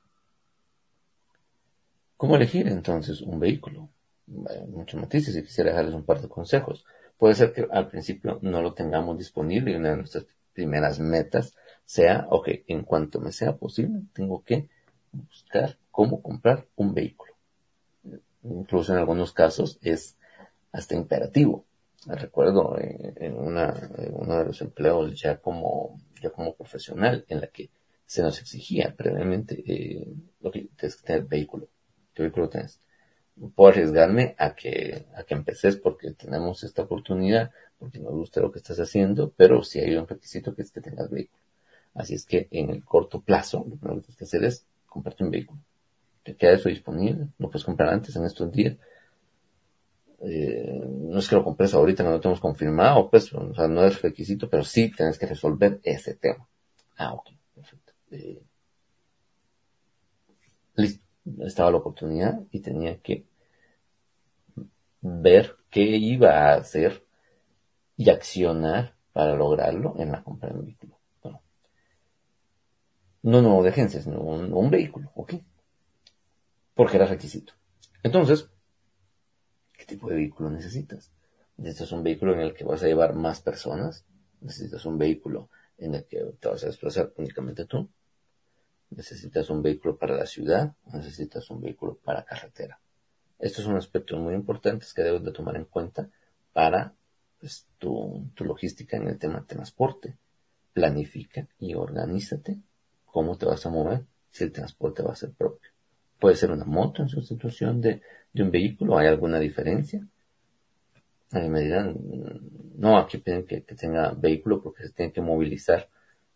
¿Cómo 2.17 2.35
elegir 2.35 2.67
entonces 2.67 3.21
un 3.21 3.39
vehículo? 3.39 3.89
Hay 4.49 4.67
muchos 4.67 4.99
matices 4.99 5.35
y 5.35 5.43
quisiera 5.43 5.71
dejarles 5.71 5.95
un 5.95 6.05
par 6.05 6.21
de 6.21 6.29
consejos. 6.29 6.85
Puede 7.17 7.35
ser 7.35 7.53
que 7.53 7.67
al 7.71 7.87
principio 7.87 8.39
no 8.41 8.61
lo 8.61 8.73
tengamos 8.73 9.17
disponible 9.17 9.71
y 9.71 9.75
una 9.75 9.91
de 9.91 9.97
nuestras 9.97 10.25
primeras 10.53 10.99
metas 10.99 11.55
sea, 11.85 12.27
ok, 12.29 12.49
en 12.67 12.83
cuanto 12.83 13.19
me 13.19 13.31
sea 13.31 13.55
posible, 13.55 14.01
tengo 14.13 14.43
que 14.43 14.67
buscar 15.11 15.77
cómo 15.91 16.21
comprar 16.21 16.65
un 16.75 16.93
vehículo. 16.93 17.33
Incluso 18.43 18.93
en 18.93 18.99
algunos 18.99 19.33
casos 19.33 19.79
es 19.81 20.17
hasta 20.71 20.95
imperativo. 20.95 21.65
Recuerdo 22.05 22.75
en, 22.77 23.35
una, 23.35 23.73
uno 24.11 24.37
de 24.37 24.45
los 24.45 24.61
empleos 24.61 25.19
ya 25.19 25.37
como, 25.37 25.99
ya 26.21 26.29
como 26.29 26.53
profesional 26.53 27.25
en 27.29 27.41
la 27.41 27.47
que 27.47 27.69
se 28.05 28.21
nos 28.21 28.39
exigía 28.39 28.93
previamente 28.95 29.63
eh, 29.65 30.07
lo 30.41 30.51
que 30.51 30.67
tienes 30.77 30.95
que 30.97 31.07
tener 31.07 31.23
vehículo. 31.23 31.67
¿Qué 32.13 32.23
vehículo 32.23 32.49
tienes? 32.49 32.79
Puedo 33.55 33.69
arriesgarme 33.69 34.35
a 34.37 34.55
que, 34.55 35.05
a 35.15 35.23
que 35.23 35.33
empeces 35.33 35.75
porque 35.75 36.11
tenemos 36.11 36.63
esta 36.63 36.83
oportunidad, 36.83 37.51
porque 37.77 37.99
nos 37.99 38.13
gusta 38.13 38.41
lo 38.41 38.51
que 38.51 38.59
estás 38.59 38.79
haciendo, 38.79 39.33
pero 39.35 39.63
si 39.63 39.79
hay 39.79 39.95
un 39.95 40.07
requisito 40.07 40.55
que 40.55 40.61
es 40.61 40.71
que 40.71 40.81
tengas 40.81 41.09
vehículo. 41.09 41.41
Así 41.93 42.13
es 42.15 42.25
que 42.25 42.47
en 42.51 42.69
el 42.69 42.83
corto 42.83 43.21
plazo, 43.21 43.65
lo 43.69 43.75
primero 43.75 43.95
que 43.95 44.07
tienes 44.07 44.17
que 44.17 44.25
hacer 44.25 44.43
es 44.43 44.65
comprarte 44.87 45.23
un 45.23 45.31
vehículo. 45.31 45.59
Te 46.23 46.35
queda 46.35 46.53
eso 46.53 46.69
disponible, 46.69 47.27
lo 47.37 47.49
puedes 47.49 47.65
comprar 47.65 47.89
antes 47.93 48.15
en 48.15 48.25
estos 48.25 48.51
días. 48.51 48.75
Eh, 50.21 50.81
no 50.83 51.19
es 51.19 51.27
que 51.27 51.35
lo 51.35 51.43
compres 51.43 51.73
ahorita, 51.73 52.03
no 52.03 52.11
lo 52.11 52.19
tenemos 52.19 52.39
confirmado, 52.39 53.09
pues, 53.09 53.31
o 53.33 53.53
sea, 53.53 53.67
no 53.67 53.83
es 53.85 54.01
requisito, 54.01 54.49
pero 54.49 54.63
sí 54.63 54.91
tienes 54.95 55.19
que 55.19 55.27
resolver 55.27 55.79
ese 55.83 56.15
tema. 56.15 56.47
Ah, 56.97 57.13
ok, 57.13 57.29
perfecto. 57.53 57.93
Eh, 58.11 58.41
listo 60.75 61.04
estaba 61.41 61.71
la 61.71 61.77
oportunidad 61.77 62.39
y 62.51 62.59
tenía 62.59 62.97
que 62.99 63.25
ver 65.01 65.55
qué 65.69 65.81
iba 65.81 66.31
a 66.31 66.55
hacer 66.55 67.03
y 67.97 68.09
accionar 68.09 68.95
para 69.13 69.35
lograrlo 69.35 69.95
en 69.97 70.11
la 70.11 70.23
compra 70.23 70.49
de 70.49 70.59
un 70.59 70.65
vehículo. 70.65 70.99
no 73.23 73.41
nuevo 73.41 73.63
de 73.63 73.69
agencia, 73.69 73.99
sino 74.01 74.21
un, 74.21 74.69
vehículo, 74.69 75.11
¿ok? 75.15 75.33
Porque 76.75 76.97
era 76.97 77.07
requisito. 77.07 77.53
Entonces, 78.03 78.47
¿qué 79.73 79.85
tipo 79.85 80.09
de 80.09 80.17
vehículo 80.17 80.51
necesitas? 80.51 81.11
Necesitas 81.57 81.91
un 81.91 82.03
vehículo 82.03 82.33
en 82.33 82.41
el 82.41 82.53
que 82.53 82.65
vas 82.65 82.83
a 82.83 82.85
llevar 82.85 83.15
más 83.15 83.41
personas. 83.41 84.05
Necesitas 84.41 84.85
un 84.85 84.99
vehículo 84.99 85.49
en 85.79 85.95
el 85.95 86.05
que 86.05 86.23
te 86.39 86.49
vas 86.49 86.63
a 86.63 86.67
desplazar 86.67 87.13
únicamente 87.17 87.65
tú 87.65 87.89
necesitas 88.95 89.49
un 89.49 89.61
vehículo 89.61 89.97
para 89.97 90.15
la 90.15 90.25
ciudad, 90.25 90.73
necesitas 90.93 91.49
un 91.49 91.61
vehículo 91.61 91.97
para 92.03 92.23
carretera. 92.23 92.79
Estos 93.39 93.65
son 93.65 93.75
aspectos 93.75 94.19
muy 94.19 94.33
importantes 94.33 94.93
que 94.93 95.03
debes 95.03 95.23
de 95.23 95.31
tomar 95.31 95.55
en 95.57 95.65
cuenta 95.65 96.09
para 96.53 96.93
pues, 97.39 97.67
tu, 97.77 98.29
logística 98.37 98.97
en 98.97 99.07
el 99.07 99.17
tema 99.17 99.41
de 99.41 99.45
transporte. 99.45 100.17
Planifica 100.73 101.47
y 101.59 101.73
organízate 101.73 102.59
cómo 103.05 103.37
te 103.37 103.45
vas 103.45 103.65
a 103.65 103.69
mover 103.69 104.05
si 104.31 104.43
el 104.43 104.51
transporte 104.51 105.03
va 105.03 105.11
a 105.11 105.15
ser 105.15 105.31
propio. 105.31 105.71
Puede 106.19 106.35
ser 106.35 106.51
una 106.51 106.65
moto 106.65 107.01
en 107.01 107.09
sustitución 107.09 107.81
de, 107.81 108.01
de 108.33 108.43
un 108.43 108.51
vehículo, 108.51 108.97
¿hay 108.97 109.07
alguna 109.07 109.39
diferencia? 109.39 110.05
Ahí 111.31 111.49
me 111.49 111.61
dirán, 111.61 111.97
no, 112.77 112.97
aquí 112.97 113.17
piden 113.17 113.45
que, 113.45 113.61
tenga 113.61 114.11
vehículo 114.11 114.61
porque 114.61 114.83
se 114.83 114.93
tiene 114.93 115.11
que 115.11 115.21
movilizar 115.21 115.89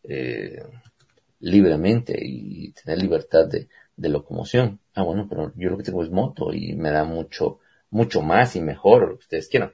eh, 0.03 0.61
libremente 1.39 2.17
y 2.21 2.71
tener 2.73 2.99
libertad 3.01 3.47
de, 3.47 3.69
locomoción. 3.97 4.79
Ah, 4.93 5.03
bueno, 5.03 5.27
pero 5.29 5.51
yo 5.55 5.69
lo 5.69 5.77
que 5.77 5.83
tengo 5.83 6.03
es 6.03 6.09
moto 6.09 6.53
y 6.53 6.73
me 6.73 6.91
da 6.91 7.03
mucho, 7.03 7.59
mucho 7.89 8.21
más 8.21 8.55
y 8.55 8.61
mejor 8.61 9.01
lo 9.09 9.17
que 9.17 9.23
ustedes 9.23 9.49
quieran. 9.49 9.73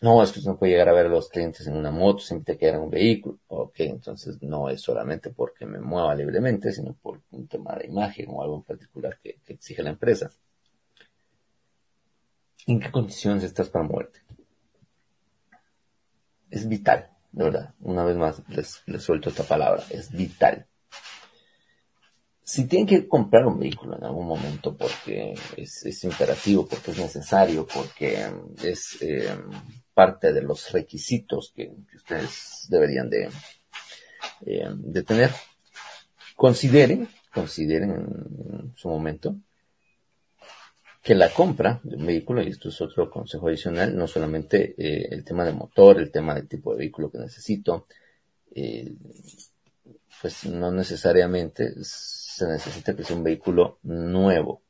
No, 0.00 0.22
es 0.22 0.32
que 0.32 0.38
usted 0.38 0.50
no 0.50 0.58
puede 0.58 0.72
llegar 0.72 0.90
a 0.90 0.92
ver 0.92 1.06
a 1.06 1.08
los 1.08 1.28
clientes 1.28 1.66
en 1.66 1.76
una 1.76 1.90
moto, 1.90 2.18
siempre 2.18 2.54
te 2.54 2.58
queda 2.58 2.76
en 2.76 2.82
un 2.82 2.90
vehículo. 2.90 3.38
Ok, 3.48 3.80
entonces 3.80 4.40
no 4.42 4.68
es 4.68 4.80
solamente 4.82 5.30
porque 5.30 5.64
me 5.66 5.80
mueva 5.80 6.14
libremente, 6.14 6.72
sino 6.72 6.94
por 6.94 7.22
un 7.30 7.48
tema 7.48 7.74
de 7.76 7.86
imagen 7.86 8.26
o 8.28 8.42
algo 8.42 8.56
en 8.56 8.62
particular 8.62 9.18
que, 9.22 9.40
que 9.44 9.54
exige 9.54 9.82
la 9.82 9.90
empresa. 9.90 10.30
¿En 12.66 12.80
qué 12.80 12.90
condiciones 12.90 13.44
estás 13.44 13.70
para 13.70 13.84
moverte? 13.84 14.20
Es 16.50 16.68
vital 16.68 17.13
de 17.34 17.44
verdad, 17.44 17.74
una 17.80 18.04
vez 18.04 18.16
más 18.16 18.42
les, 18.48 19.02
suelto 19.02 19.28
esta 19.28 19.42
palabra, 19.42 19.82
es 19.90 20.12
vital. 20.12 20.68
Si 22.44 22.66
tienen 22.68 22.86
que 22.86 23.08
comprar 23.08 23.44
un 23.46 23.58
vehículo 23.58 23.96
en 23.96 24.04
algún 24.04 24.26
momento 24.26 24.76
porque 24.76 25.34
es, 25.56 26.04
imperativo, 26.04 26.66
porque 26.66 26.92
es 26.92 26.98
necesario, 26.98 27.66
porque 27.66 28.24
es 28.62 28.98
eh, 29.00 29.36
parte 29.92 30.32
de 30.32 30.42
los 30.42 30.70
requisitos 30.70 31.52
que, 31.56 31.72
ustedes 31.96 32.66
deberían 32.68 33.10
de, 33.10 33.30
eh, 34.46 34.68
de 34.72 35.02
tener, 35.02 35.30
consideren, 36.36 37.08
consideren 37.32 37.90
en 37.90 38.76
su 38.76 38.88
momento 38.88 39.34
que 41.04 41.14
la 41.14 41.28
compra 41.28 41.80
de 41.82 41.96
un 41.96 42.06
vehículo, 42.06 42.42
y 42.42 42.48
esto 42.48 42.70
es 42.70 42.80
otro 42.80 43.10
consejo 43.10 43.48
adicional, 43.48 43.94
no 43.94 44.06
solamente 44.06 44.74
eh, 44.78 45.06
el 45.10 45.22
tema 45.22 45.44
de 45.44 45.52
motor, 45.52 45.98
el 45.98 46.10
tema 46.10 46.34
del 46.34 46.48
tipo 46.48 46.72
de 46.72 46.78
vehículo 46.78 47.10
que 47.10 47.18
necesito, 47.18 47.86
eh, 48.54 48.90
pues 50.22 50.46
no 50.46 50.72
necesariamente 50.72 51.74
se 51.82 52.46
necesita 52.46 52.96
que 52.96 53.04
sea 53.04 53.16
un 53.16 53.22
vehículo 53.22 53.80
nuevo. 53.82 54.62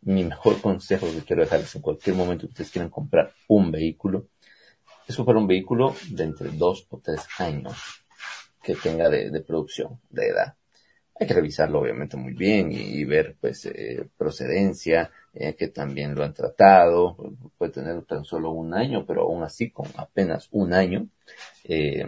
Mi 0.00 0.24
mejor 0.24 0.60
consejo 0.60 1.06
que 1.06 1.22
quiero 1.24 1.42
dejarles 1.42 1.72
en 1.76 1.82
cualquier 1.82 2.16
momento 2.16 2.46
que 2.46 2.52
ustedes 2.54 2.72
quieran 2.72 2.90
comprar 2.90 3.32
un 3.46 3.70
vehículo, 3.70 4.30
es 5.06 5.14
comprar 5.14 5.36
un 5.36 5.46
vehículo 5.46 5.94
de 6.10 6.24
entre 6.24 6.50
dos 6.50 6.88
o 6.90 6.98
tres 6.98 7.20
años 7.38 7.76
que 8.60 8.74
tenga 8.74 9.08
de 9.08 9.40
producción, 9.46 10.00
de 10.10 10.26
edad. 10.26 10.57
Hay 11.20 11.26
que 11.26 11.34
revisarlo 11.34 11.80
obviamente 11.80 12.16
muy 12.16 12.32
bien 12.32 12.70
y, 12.70 13.04
ver 13.04 13.36
pues 13.40 13.66
eh, 13.66 14.08
procedencia, 14.16 15.10
eh, 15.34 15.54
que 15.54 15.68
también 15.68 16.14
lo 16.14 16.22
han 16.22 16.32
tratado, 16.32 17.16
puede 17.56 17.72
tener 17.72 18.02
tan 18.04 18.24
solo 18.24 18.52
un 18.52 18.72
año, 18.72 19.04
pero 19.04 19.22
aún 19.22 19.42
así 19.42 19.70
con 19.70 19.88
apenas 19.96 20.48
un 20.52 20.72
año, 20.72 21.08
eh, 21.64 22.06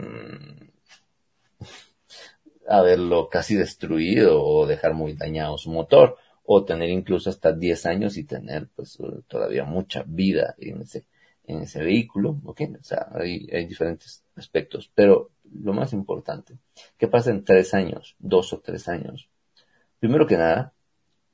haberlo 2.68 3.28
casi 3.28 3.56
destruido 3.56 4.44
o 4.44 4.66
dejar 4.66 4.94
muy 4.94 5.14
dañado 5.14 5.58
su 5.58 5.70
motor 5.70 6.16
o 6.44 6.64
tener 6.64 6.88
incluso 6.90 7.30
hasta 7.30 7.52
10 7.52 7.86
años 7.86 8.16
y 8.16 8.24
tener 8.24 8.68
pues 8.76 8.96
todavía 9.26 9.64
mucha 9.64 10.04
vida 10.06 10.54
en 10.58 10.82
ese, 10.82 11.04
en 11.46 11.62
ese 11.62 11.82
vehículo. 11.82 12.40
O 12.44 12.54
sea, 12.82 13.08
hay 13.14 13.66
diferentes 13.66 14.22
aspectos, 14.36 14.90
pero 14.94 15.30
lo 15.52 15.72
más 15.72 15.92
importante, 15.92 16.58
¿qué 16.96 17.08
pasa 17.08 17.30
en 17.30 17.44
tres 17.44 17.74
años, 17.74 18.16
dos 18.18 18.52
o 18.52 18.60
tres 18.60 18.88
años? 18.88 19.28
Primero 19.98 20.26
que 20.26 20.36
nada, 20.36 20.72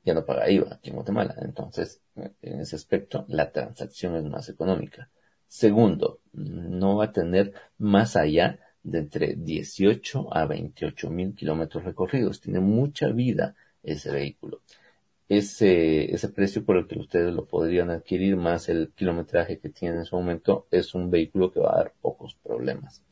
ya 0.03 0.13
no 0.13 0.25
paga 0.25 0.49
IVA 0.49 0.75
aquí 0.75 0.89
en 0.89 0.95
Guatemala, 0.95 1.35
entonces 1.41 2.01
en 2.15 2.61
ese 2.61 2.75
aspecto 2.75 3.25
la 3.27 3.51
transacción 3.51 4.15
es 4.15 4.23
más 4.23 4.49
económica. 4.49 5.09
Segundo, 5.47 6.19
no 6.33 6.97
va 6.97 7.05
a 7.05 7.11
tener 7.11 7.53
más 7.77 8.15
allá 8.15 8.59
de 8.83 8.99
entre 8.99 9.35
18 9.35 10.33
a 10.33 10.45
28 10.45 11.09
mil 11.09 11.35
kilómetros 11.35 11.83
recorridos. 11.83 12.41
Tiene 12.41 12.59
mucha 12.59 13.07
vida 13.09 13.55
ese 13.83 14.11
vehículo. 14.11 14.61
Ese, 15.29 16.13
ese 16.13 16.29
precio 16.29 16.63
por 16.63 16.77
el 16.77 16.87
que 16.87 16.97
ustedes 16.97 17.33
lo 17.33 17.45
podrían 17.45 17.89
adquirir 17.89 18.37
más 18.37 18.69
el 18.69 18.93
kilometraje 18.95 19.59
que 19.59 19.69
tiene 19.69 19.97
en 19.97 20.05
su 20.05 20.15
momento 20.15 20.67
es 20.71 20.95
un 20.95 21.11
vehículo 21.11 21.51
que 21.51 21.59
va 21.59 21.73
a 21.73 21.77
dar 21.77 21.93
pocos 22.01 22.35
problemas. 22.35 23.03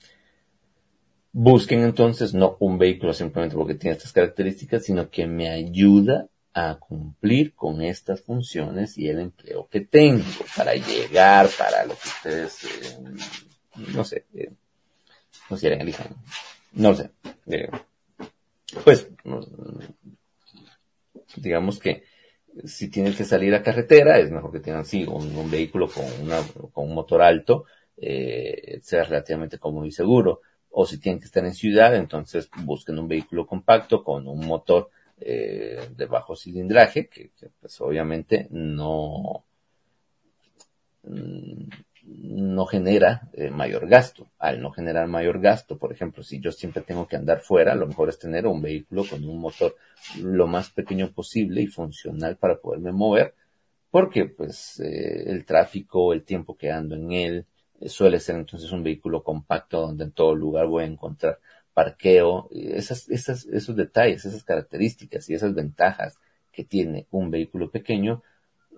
Busquen 1.38 1.84
entonces 1.84 2.34
no 2.34 2.56
un 2.62 2.78
vehículo 2.78 3.12
simplemente 3.12 3.58
porque 3.58 3.76
tiene 3.76 3.98
estas 3.98 4.14
características, 4.14 4.86
sino 4.86 5.10
que 5.10 5.28
me 5.28 5.50
ayuda 5.50 6.30
a 6.54 6.80
cumplir 6.80 7.54
con 7.54 7.82
estas 7.82 8.22
funciones 8.22 8.98
y 8.98 9.10
el 9.10 9.20
empleo 9.20 9.68
que 9.70 9.82
tengo 9.82 10.24
para 10.56 10.76
llegar, 10.76 11.50
para 11.58 11.84
lo 11.84 11.94
que 11.96 12.08
ustedes, 12.08 12.64
eh, 12.64 12.98
no 13.94 14.06
sé, 14.06 14.24
eh, 14.34 14.50
no 15.50 15.58
elijan, 15.58 16.16
no 16.72 16.96
sé, 16.96 17.10
eh, 17.48 17.70
pues, 18.86 19.10
digamos 21.36 21.80
que 21.80 22.06
si 22.64 22.88
tienes 22.88 23.18
que 23.18 23.26
salir 23.26 23.54
a 23.54 23.62
carretera, 23.62 24.20
es 24.20 24.32
mejor 24.32 24.54
que 24.54 24.62
tengan, 24.62 24.86
sí, 24.86 25.04
un, 25.04 25.52
vehículo 25.52 25.90
con, 25.90 26.06
una, 26.22 26.40
con 26.72 26.86
un 26.86 26.96
motor 26.96 27.22
alto, 27.22 27.66
sea 27.98 29.04
relativamente 29.04 29.58
cómodo 29.58 29.86
y 29.86 29.92
seguro. 29.92 30.40
O 30.78 30.86
si 30.86 30.98
tienen 31.00 31.20
que 31.20 31.26
estar 31.28 31.46
en 31.46 31.54
ciudad, 31.54 31.96
entonces 31.96 32.50
busquen 32.66 33.00
un 33.00 33.08
vehículo 33.08 33.48
compacto 33.48 34.04
con 34.04 34.28
un 34.28 34.46
motor 34.46 34.90
eh, 35.18 35.88
de 35.96 36.06
bajo 36.06 36.36
cilindraje, 36.36 37.08
que, 37.08 37.32
pues 37.62 37.80
obviamente 37.80 38.50
no, 38.52 39.46
mm, 41.04 41.70
no 42.04 42.66
genera 42.66 43.30
eh, 43.32 43.52
mayor 43.52 43.88
gasto. 43.88 44.28
Al 44.38 44.62
no 44.62 44.72
generar 44.72 45.08
mayor 45.08 45.40
gasto, 45.40 45.78
por 45.78 45.94
ejemplo, 45.94 46.24
si 46.24 46.42
yo 46.42 46.52
siempre 46.52 46.84
tengo 46.84 47.08
que 47.08 47.16
andar 47.16 47.40
fuera, 47.40 47.74
lo 47.74 47.88
mejor 47.88 48.10
es 48.10 48.20
tener 48.20 48.46
un 48.46 48.62
vehículo 48.62 49.06
con 49.10 49.24
un 49.24 49.40
motor 49.40 49.78
lo 50.22 50.46
más 50.46 50.72
pequeño 50.72 51.10
posible 51.14 51.62
y 51.62 51.68
funcional 51.68 52.36
para 52.36 52.60
poderme 52.60 52.92
mover, 52.92 53.34
porque 53.90 54.26
pues 54.26 54.82
eh, 54.82 55.24
el 55.28 55.46
tráfico, 55.46 56.12
el 56.12 56.24
tiempo 56.24 56.58
que 56.58 56.70
ando 56.70 56.96
en 56.96 57.14
él, 57.14 57.46
suele 57.88 58.20
ser 58.20 58.36
entonces 58.36 58.72
un 58.72 58.84
vehículo 58.84 59.24
compacto 59.24 59.82
donde 59.82 60.06
en 60.06 60.12
todo 60.12 60.36
lugar 60.36 60.68
voy 60.68 60.84
a 60.84 60.88
encontrar 60.88 61.40
parqueo, 61.74 62.50
esas, 62.52 63.10
esas, 63.10 63.46
esos 63.48 63.76
detalles, 63.76 64.26
esas 64.26 64.44
características 64.44 65.30
y 65.30 65.34
esas 65.34 65.54
ventajas 65.54 66.18
que 66.52 66.64
tiene 66.64 67.06
un 67.12 67.30
vehículo 67.30 67.70
pequeño, 67.70 68.24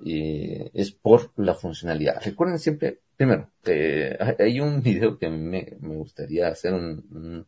eh, 0.06 0.72
es 0.74 0.92
por 0.92 1.32
la 1.38 1.54
funcionalidad. 1.54 2.22
Recuerden 2.24 2.60
siempre, 2.60 3.00
primero, 3.16 3.52
eh, 3.66 4.18
hay 4.40 4.60
un 4.60 4.82
video 4.82 5.18
que 5.18 5.30
me, 5.30 5.78
me 5.80 5.96
gustaría 5.96 6.48
hacer 6.48 6.74
un, 6.74 7.46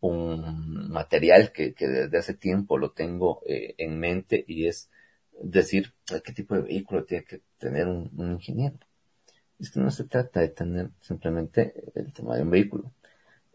un, 0.00 0.90
material 0.90 1.52
que, 1.52 1.74
que, 1.74 1.88
desde 1.88 2.18
hace 2.18 2.34
tiempo 2.34 2.78
lo 2.78 2.92
tengo 2.92 3.42
eh, 3.46 3.74
en 3.78 3.98
mente 3.98 4.44
y 4.46 4.66
es 4.66 4.90
decir 5.42 5.92
qué 6.24 6.32
tipo 6.32 6.54
de 6.54 6.62
vehículo 6.62 7.04
tiene 7.04 7.24
que 7.24 7.40
tener 7.58 7.86
un, 7.88 8.10
un 8.16 8.32
ingeniero. 8.32 8.78
Es 9.58 9.70
que 9.70 9.80
no 9.80 9.90
se 9.90 10.04
trata 10.04 10.40
de 10.40 10.48
tener 10.48 10.90
simplemente 11.00 11.72
el 11.94 12.12
tema 12.12 12.36
de 12.36 12.42
un 12.42 12.50
vehículo. 12.50 12.92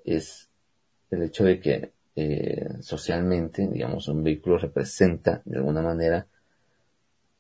Es 0.04 0.50
el 1.12 1.24
hecho 1.24 1.44
de 1.44 1.60
que 1.60 1.92
eh, 2.16 2.68
socialmente, 2.82 3.68
digamos, 3.68 4.08
un 4.08 4.24
vehículo 4.24 4.58
representa 4.58 5.42
de 5.46 5.58
alguna 5.58 5.82
manera 5.82 6.28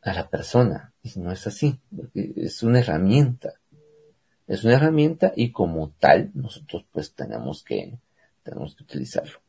a 0.01 0.13
la 0.13 0.29
persona. 0.29 0.93
Y 1.03 1.19
no 1.19 1.31
es 1.31 1.45
así, 1.47 1.79
es 2.13 2.63
una 2.63 2.79
herramienta. 2.79 3.53
Es 4.47 4.63
una 4.63 4.75
herramienta 4.75 5.33
y 5.35 5.51
como 5.51 5.91
tal 5.99 6.31
nosotros 6.33 6.85
pues 6.91 7.13
tenemos 7.13 7.63
que, 7.63 7.97
tenemos 8.43 8.75
que 8.75 8.83
utilizarlo. 8.83 9.39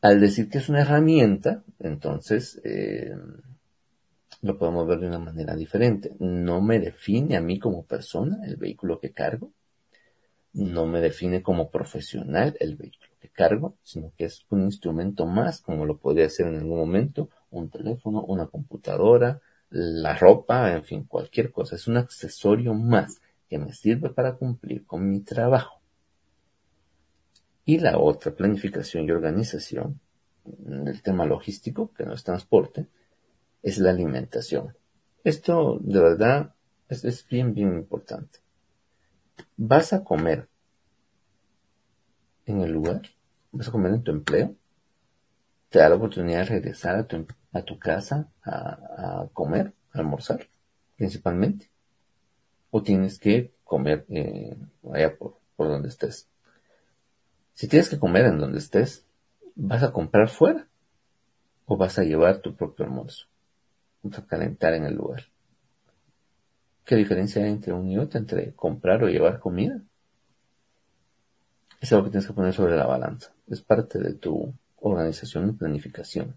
Al 0.00 0.20
decir 0.20 0.48
que 0.48 0.58
es 0.58 0.68
una 0.68 0.82
herramienta, 0.82 1.62
entonces 1.78 2.60
eh, 2.64 3.16
lo 4.46 4.58
podemos 4.58 4.86
ver 4.86 5.00
de 5.00 5.08
una 5.08 5.18
manera 5.18 5.54
diferente. 5.54 6.12
No 6.18 6.60
me 6.60 6.78
define 6.78 7.36
a 7.36 7.40
mí 7.40 7.58
como 7.58 7.84
persona 7.84 8.38
el 8.46 8.56
vehículo 8.56 9.00
que 9.00 9.12
cargo. 9.12 9.52
No 10.52 10.86
me 10.86 11.00
define 11.00 11.42
como 11.42 11.70
profesional 11.70 12.56
el 12.60 12.76
vehículo 12.76 13.10
que 13.20 13.28
cargo, 13.28 13.76
sino 13.82 14.12
que 14.16 14.24
es 14.24 14.46
un 14.48 14.62
instrumento 14.62 15.26
más, 15.26 15.60
como 15.60 15.84
lo 15.84 15.98
podría 15.98 16.28
ser 16.30 16.46
en 16.46 16.56
algún 16.56 16.78
momento, 16.78 17.28
un 17.50 17.68
teléfono, 17.68 18.22
una 18.24 18.46
computadora, 18.46 19.40
la 19.68 20.16
ropa, 20.16 20.72
en 20.72 20.84
fin, 20.84 21.04
cualquier 21.04 21.50
cosa. 21.50 21.76
Es 21.76 21.88
un 21.88 21.98
accesorio 21.98 22.72
más 22.72 23.20
que 23.48 23.58
me 23.58 23.72
sirve 23.72 24.10
para 24.10 24.36
cumplir 24.36 24.86
con 24.86 25.08
mi 25.08 25.20
trabajo. 25.20 25.80
Y 27.64 27.78
la 27.78 27.98
otra, 27.98 28.34
planificación 28.34 29.06
y 29.06 29.10
organización, 29.10 30.00
el 30.86 31.02
tema 31.02 31.26
logístico, 31.26 31.92
que 31.92 32.04
no 32.04 32.14
es 32.14 32.22
transporte, 32.22 32.86
es 33.66 33.78
la 33.78 33.90
alimentación. 33.90 34.76
Esto 35.24 35.78
de 35.80 36.00
verdad 36.00 36.54
es, 36.88 37.26
bien, 37.28 37.52
bien 37.52 37.74
importante. 37.74 38.38
Vas 39.56 39.92
a 39.92 40.04
comer 40.04 40.48
en 42.44 42.60
el 42.60 42.70
lugar, 42.70 43.02
vas 43.50 43.66
a 43.66 43.72
comer 43.72 43.94
en 43.94 44.04
tu 44.04 44.12
empleo, 44.12 44.54
te 45.68 45.80
da 45.80 45.88
la 45.88 45.96
oportunidad 45.96 46.38
de 46.38 46.44
regresar 46.44 46.94
a 46.94 47.08
tu, 47.08 47.26
a 47.52 47.62
tu 47.62 47.76
casa 47.76 48.28
a, 48.44 49.26
comer, 49.32 49.72
a 49.92 49.98
almorzar, 49.98 50.46
principalmente. 50.96 51.68
O 52.70 52.84
tienes 52.84 53.18
que 53.18 53.52
comer 53.64 54.06
eh, 54.10 54.56
allá 54.92 55.18
por, 55.18 55.40
por 55.56 55.66
donde 55.66 55.88
estés. 55.88 56.28
Si 57.54 57.66
tienes 57.66 57.88
que 57.88 57.98
comer 57.98 58.26
en 58.26 58.38
donde 58.38 58.58
estés, 58.58 59.04
¿vas 59.56 59.82
a 59.82 59.90
comprar 59.90 60.28
fuera? 60.28 60.68
¿O 61.64 61.76
vas 61.76 61.98
a 61.98 62.04
llevar 62.04 62.38
tu 62.38 62.54
propio 62.54 62.84
almuerzo? 62.84 63.26
Calentar 64.10 64.74
en 64.74 64.84
el 64.84 64.94
lugar. 64.94 65.24
¿Qué 66.84 66.96
diferencia 66.96 67.42
hay 67.42 67.50
entre 67.50 67.72
un 67.72 67.88
y 67.88 67.98
otro? 67.98 68.20
Entre 68.20 68.54
comprar 68.54 69.02
o 69.02 69.08
llevar 69.08 69.40
comida. 69.40 69.82
Es 71.80 71.92
algo 71.92 72.04
que 72.04 72.10
tienes 72.10 72.26
que 72.26 72.32
poner 72.32 72.52
sobre 72.52 72.76
la 72.76 72.86
balanza. 72.86 73.32
Es 73.48 73.60
parte 73.60 73.98
de 73.98 74.14
tu 74.14 74.54
organización 74.76 75.50
y 75.50 75.52
planificación. 75.52 76.36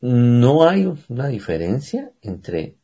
No 0.00 0.66
hay 0.66 0.90
una 1.08 1.26
diferencia 1.26 2.12
entre 2.22 2.76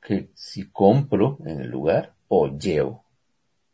que 0.00 0.30
si 0.34 0.70
compro 0.70 1.38
en 1.44 1.60
el 1.60 1.70
lugar 1.70 2.14
o 2.28 2.48
llevo. 2.48 3.04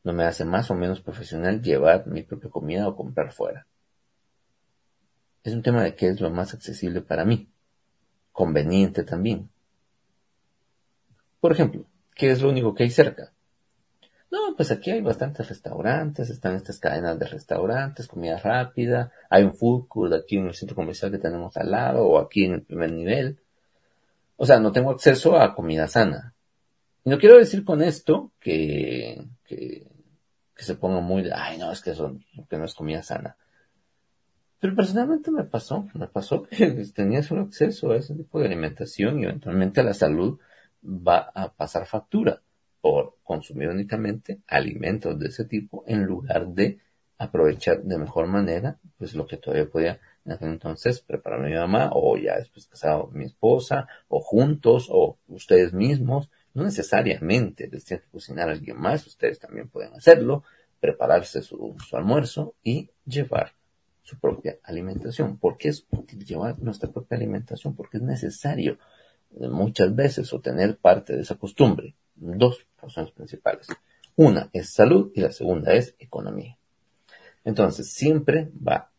No 0.05 0.13
me 0.13 0.25
hace 0.25 0.45
más 0.45 0.71
o 0.71 0.75
menos 0.75 1.01
profesional 1.01 1.61
llevar 1.61 2.07
mi 2.07 2.23
propia 2.23 2.49
comida 2.49 2.89
o 2.89 2.97
comprar 2.97 3.33
fuera. 3.33 3.67
Es 5.43 5.55
un 5.55 5.63
tema 5.63 5.83
de 5.83 5.95
qué 5.95 6.09
es 6.09 6.21
lo 6.21 6.31
más 6.31 6.53
accesible 6.55 7.01
para 7.01 7.25
mí. 7.25 7.49
Conveniente 8.33 9.05
también. 9.05 9.51
Por 11.41 11.53
ejemplo, 11.53 11.87
¿qué 12.15 12.31
es 12.31 12.43
lo 12.43 12.51
único 12.51 12.75
que 12.75 12.83
hay 12.85 12.91
cerca? 12.91 13.33
No, 14.31 14.55
pues 14.57 14.71
aquí 14.71 14.91
hay 14.91 15.01
bastantes 15.01 15.49
restaurantes, 15.49 16.31
están 16.31 16.55
estas 16.55 16.79
cadenas 16.79 17.19
de 17.19 17.27
restaurantes, 17.27 18.07
comida 18.07 18.39
rápida, 18.39 19.11
hay 19.29 19.43
un 19.43 19.55
food 19.55 19.89
court 19.89 20.13
aquí 20.13 20.37
en 20.37 20.47
el 20.47 20.55
centro 20.55 20.77
comercial 20.77 21.11
que 21.11 21.19
tenemos 21.19 21.57
al 21.57 21.71
lado 21.71 22.07
o 22.07 22.19
aquí 22.19 22.45
en 22.45 22.55
el 22.55 22.63
primer 22.63 22.93
nivel. 22.93 23.41
O 24.37 24.47
sea, 24.47 24.61
no 24.61 24.71
tengo 24.71 24.91
acceso 24.91 25.37
a 25.37 25.55
comida 25.55 25.89
sana. 25.89 26.35
Y 27.05 27.11
no 27.11 27.19
quiero 27.19 27.39
decir 27.39 27.65
con 27.65 27.83
esto 27.83 28.31
que, 28.39 29.27
que, 29.45 29.87
que 30.55 30.65
se 30.65 30.77
ponga 30.77 31.01
muy 31.01 31.29
ay, 31.35 31.59
no, 31.59 31.73
es 31.73 31.81
que 31.81 31.91
eso 31.91 32.17
que 32.49 32.57
no 32.57 32.67
es 32.67 32.75
comida 32.75 33.03
sana. 33.03 33.37
Pero 34.61 34.77
personalmente 34.77 35.31
me 35.31 35.45
pasó, 35.45 35.89
me 35.95 36.07
pasó 36.07 36.43
que 36.43 36.67
tenía 36.95 37.23
solo 37.23 37.43
acceso 37.43 37.93
a 37.93 37.97
ese 37.97 38.15
tipo 38.15 38.39
de 38.39 38.47
alimentación 38.47 39.19
y 39.19 39.25
eventualmente 39.25 39.83
la 39.83 39.95
salud 39.95 40.39
va 40.85 41.31
a 41.35 41.53
pasar 41.53 41.87
factura 41.87 42.43
por 42.81 43.17
consumir 43.23 43.69
únicamente 43.69 44.41
alimentos 44.47 45.19
de 45.19 45.29
ese 45.29 45.47
tipo 45.47 45.85
en 45.87 46.05
lugar 46.05 46.49
de 46.49 46.79
aprovechar 47.19 47.83
de 47.83 47.99
mejor 47.99 48.27
manera 48.27 48.79
pues 48.99 49.15
lo 49.15 49.27
que 49.27 49.39
todavía 49.39 49.69
podía 49.69 50.01
entonces 50.25 51.01
preparar 51.01 51.41
mi 51.41 51.55
mamá 51.55 51.91
o 51.95 52.17
ya 52.19 52.37
después 52.37 52.67
casado 52.67 53.09
mi 53.13 53.25
esposa 53.25 53.89
o 54.09 54.21
juntos 54.21 54.89
o 54.91 55.19
ustedes 55.29 55.73
mismos. 55.73 56.31
No 56.53 56.65
necesariamente 56.65 57.69
les 57.69 57.85
tiene 57.85 58.03
que 58.03 58.11
cocinar 58.11 58.49
a 58.49 58.53
alguien 58.53 58.79
más 58.79 59.07
ustedes 59.07 59.39
también 59.39 59.69
pueden 59.69 59.95
hacerlo 59.95 60.45
prepararse 60.81 61.43
su 61.43 61.77
almuerzo 61.93 62.55
y 62.63 62.91
llevar 63.05 63.53
su 64.03 64.19
propia 64.19 64.59
alimentación 64.65 65.39
porque 65.39 65.69
es 65.69 65.87
útil 65.91 66.25
llevar 66.25 66.59
nuestra 66.61 66.91
propia 66.91 67.17
alimentación 67.17 67.75
porque 67.75 67.99
es 67.99 68.03
necesario 68.03 68.79
muchas 69.33 69.95
veces 69.95 70.33
o 70.33 70.41
tener 70.41 70.79
parte 70.79 71.15
de 71.15 71.23
esa 71.23 71.37
costumbre 71.37 71.95
dos 72.17 72.67
razones 72.81 73.13
principales. 73.13 73.67
Una 74.17 74.51
es 74.53 74.71
salud 74.71 75.13
y 75.15 75.21
la 75.21 75.33
segunda 75.33 75.73
es 75.73 75.95
economía. 75.99 76.59
Entonces, 77.45 77.91
siempre 77.93 78.51
va 78.67 78.91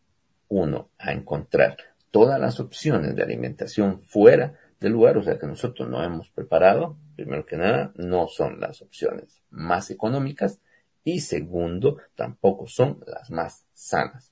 uno 0.48 0.90
a 0.98 1.12
encontrar 1.12 1.78
todas 2.10 2.40
las 2.40 2.60
opciones 2.60 3.16
de 3.16 3.24
alimentación 3.24 4.02
fuera 4.02 4.58
del 4.80 4.94
lugar, 4.94 5.18
o 5.18 5.24
sea 5.24 5.38
que 5.38 5.48
nosotros 5.48 5.88
no 5.88 6.04
hemos 6.04 6.30
preparado, 6.30 6.98
primero 7.16 7.46
que 7.46 7.56
nada, 7.56 7.94
no 7.96 8.28
son 8.28 8.60
las 8.60 8.82
opciones 8.82 9.42
más 9.52 9.92
económicas 9.92 10.60
y 11.04 11.20
segundo, 11.20 11.98
tampoco 12.16 12.68
son 12.68 13.04
las 13.06 13.30
más 13.30 13.66
sanas. 13.74 14.32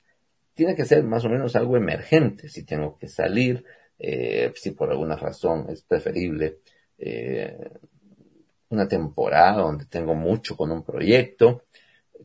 Tiene 0.59 0.75
que 0.75 0.83
ser 0.83 1.05
más 1.05 1.23
o 1.23 1.29
menos 1.29 1.55
algo 1.55 1.77
emergente, 1.77 2.49
si 2.49 2.65
tengo 2.65 2.97
que 2.97 3.07
salir, 3.07 3.63
eh, 3.97 4.51
si 4.55 4.71
por 4.71 4.91
alguna 4.91 5.15
razón 5.15 5.67
es 5.69 5.83
preferible 5.83 6.57
eh, 6.97 7.71
una 8.67 8.85
temporada 8.85 9.61
donde 9.61 9.85
tengo 9.85 10.15
mucho 10.15 10.57
con 10.57 10.69
un 10.73 10.83
proyecto, 10.83 11.63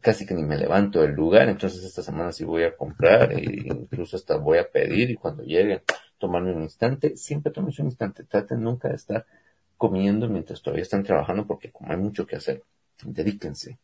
casi 0.00 0.26
que 0.26 0.34
ni 0.34 0.42
me 0.42 0.58
levanto 0.58 1.00
del 1.00 1.12
lugar, 1.12 1.48
entonces 1.48 1.84
esta 1.84 2.02
semana 2.02 2.32
sí 2.32 2.42
voy 2.42 2.64
a 2.64 2.76
comprar 2.76 3.30
e 3.34 3.44
incluso 3.66 4.16
hasta 4.16 4.36
voy 4.36 4.58
a 4.58 4.68
pedir 4.68 5.12
y 5.12 5.14
cuando 5.14 5.44
llegue 5.44 5.82
tomarme 6.18 6.52
un 6.52 6.62
instante, 6.62 7.16
siempre 7.16 7.52
tomes 7.52 7.78
un 7.78 7.86
instante, 7.86 8.24
traten 8.24 8.64
nunca 8.64 8.88
de 8.88 8.96
estar 8.96 9.26
comiendo 9.76 10.28
mientras 10.28 10.60
todavía 10.60 10.82
están 10.82 11.04
trabajando 11.04 11.46
porque 11.46 11.70
como 11.70 11.92
hay 11.92 11.98
mucho 11.98 12.26
que 12.26 12.34
hacer, 12.34 12.64
dedíquense 13.04 13.78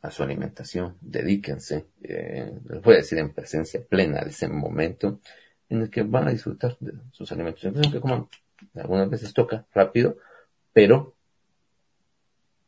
a 0.00 0.10
su 0.10 0.22
alimentación, 0.22 0.96
dedíquense, 1.00 1.86
eh, 2.02 2.52
les 2.68 2.82
voy 2.82 2.94
a 2.94 2.98
decir 2.98 3.18
en 3.18 3.32
presencia 3.32 3.84
plena 3.84 4.20
de 4.22 4.30
ese 4.30 4.48
momento 4.48 5.20
en 5.68 5.82
el 5.82 5.90
que 5.90 6.02
van 6.02 6.28
a 6.28 6.30
disfrutar 6.30 6.76
de 6.80 6.92
sus 7.12 7.30
alimentos. 7.32 7.64
Entonces, 7.64 7.92
que 7.92 8.00
coman, 8.00 8.28
algunas 8.74 9.10
veces 9.10 9.32
toca 9.34 9.66
rápido, 9.74 10.18
pero 10.72 11.14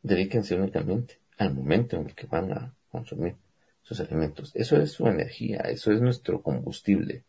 dedíquense 0.02 0.54
únicamente 0.54 1.20
al 1.38 1.54
momento 1.54 1.96
en 1.96 2.06
el 2.06 2.14
que 2.14 2.26
van 2.26 2.52
a 2.52 2.74
consumir 2.90 3.36
sus 3.82 4.00
alimentos. 4.00 4.50
Eso 4.54 4.76
es 4.76 4.92
su 4.92 5.06
energía, 5.06 5.60
eso 5.60 5.92
es 5.92 6.00
nuestro 6.00 6.42
combustible. 6.42 7.24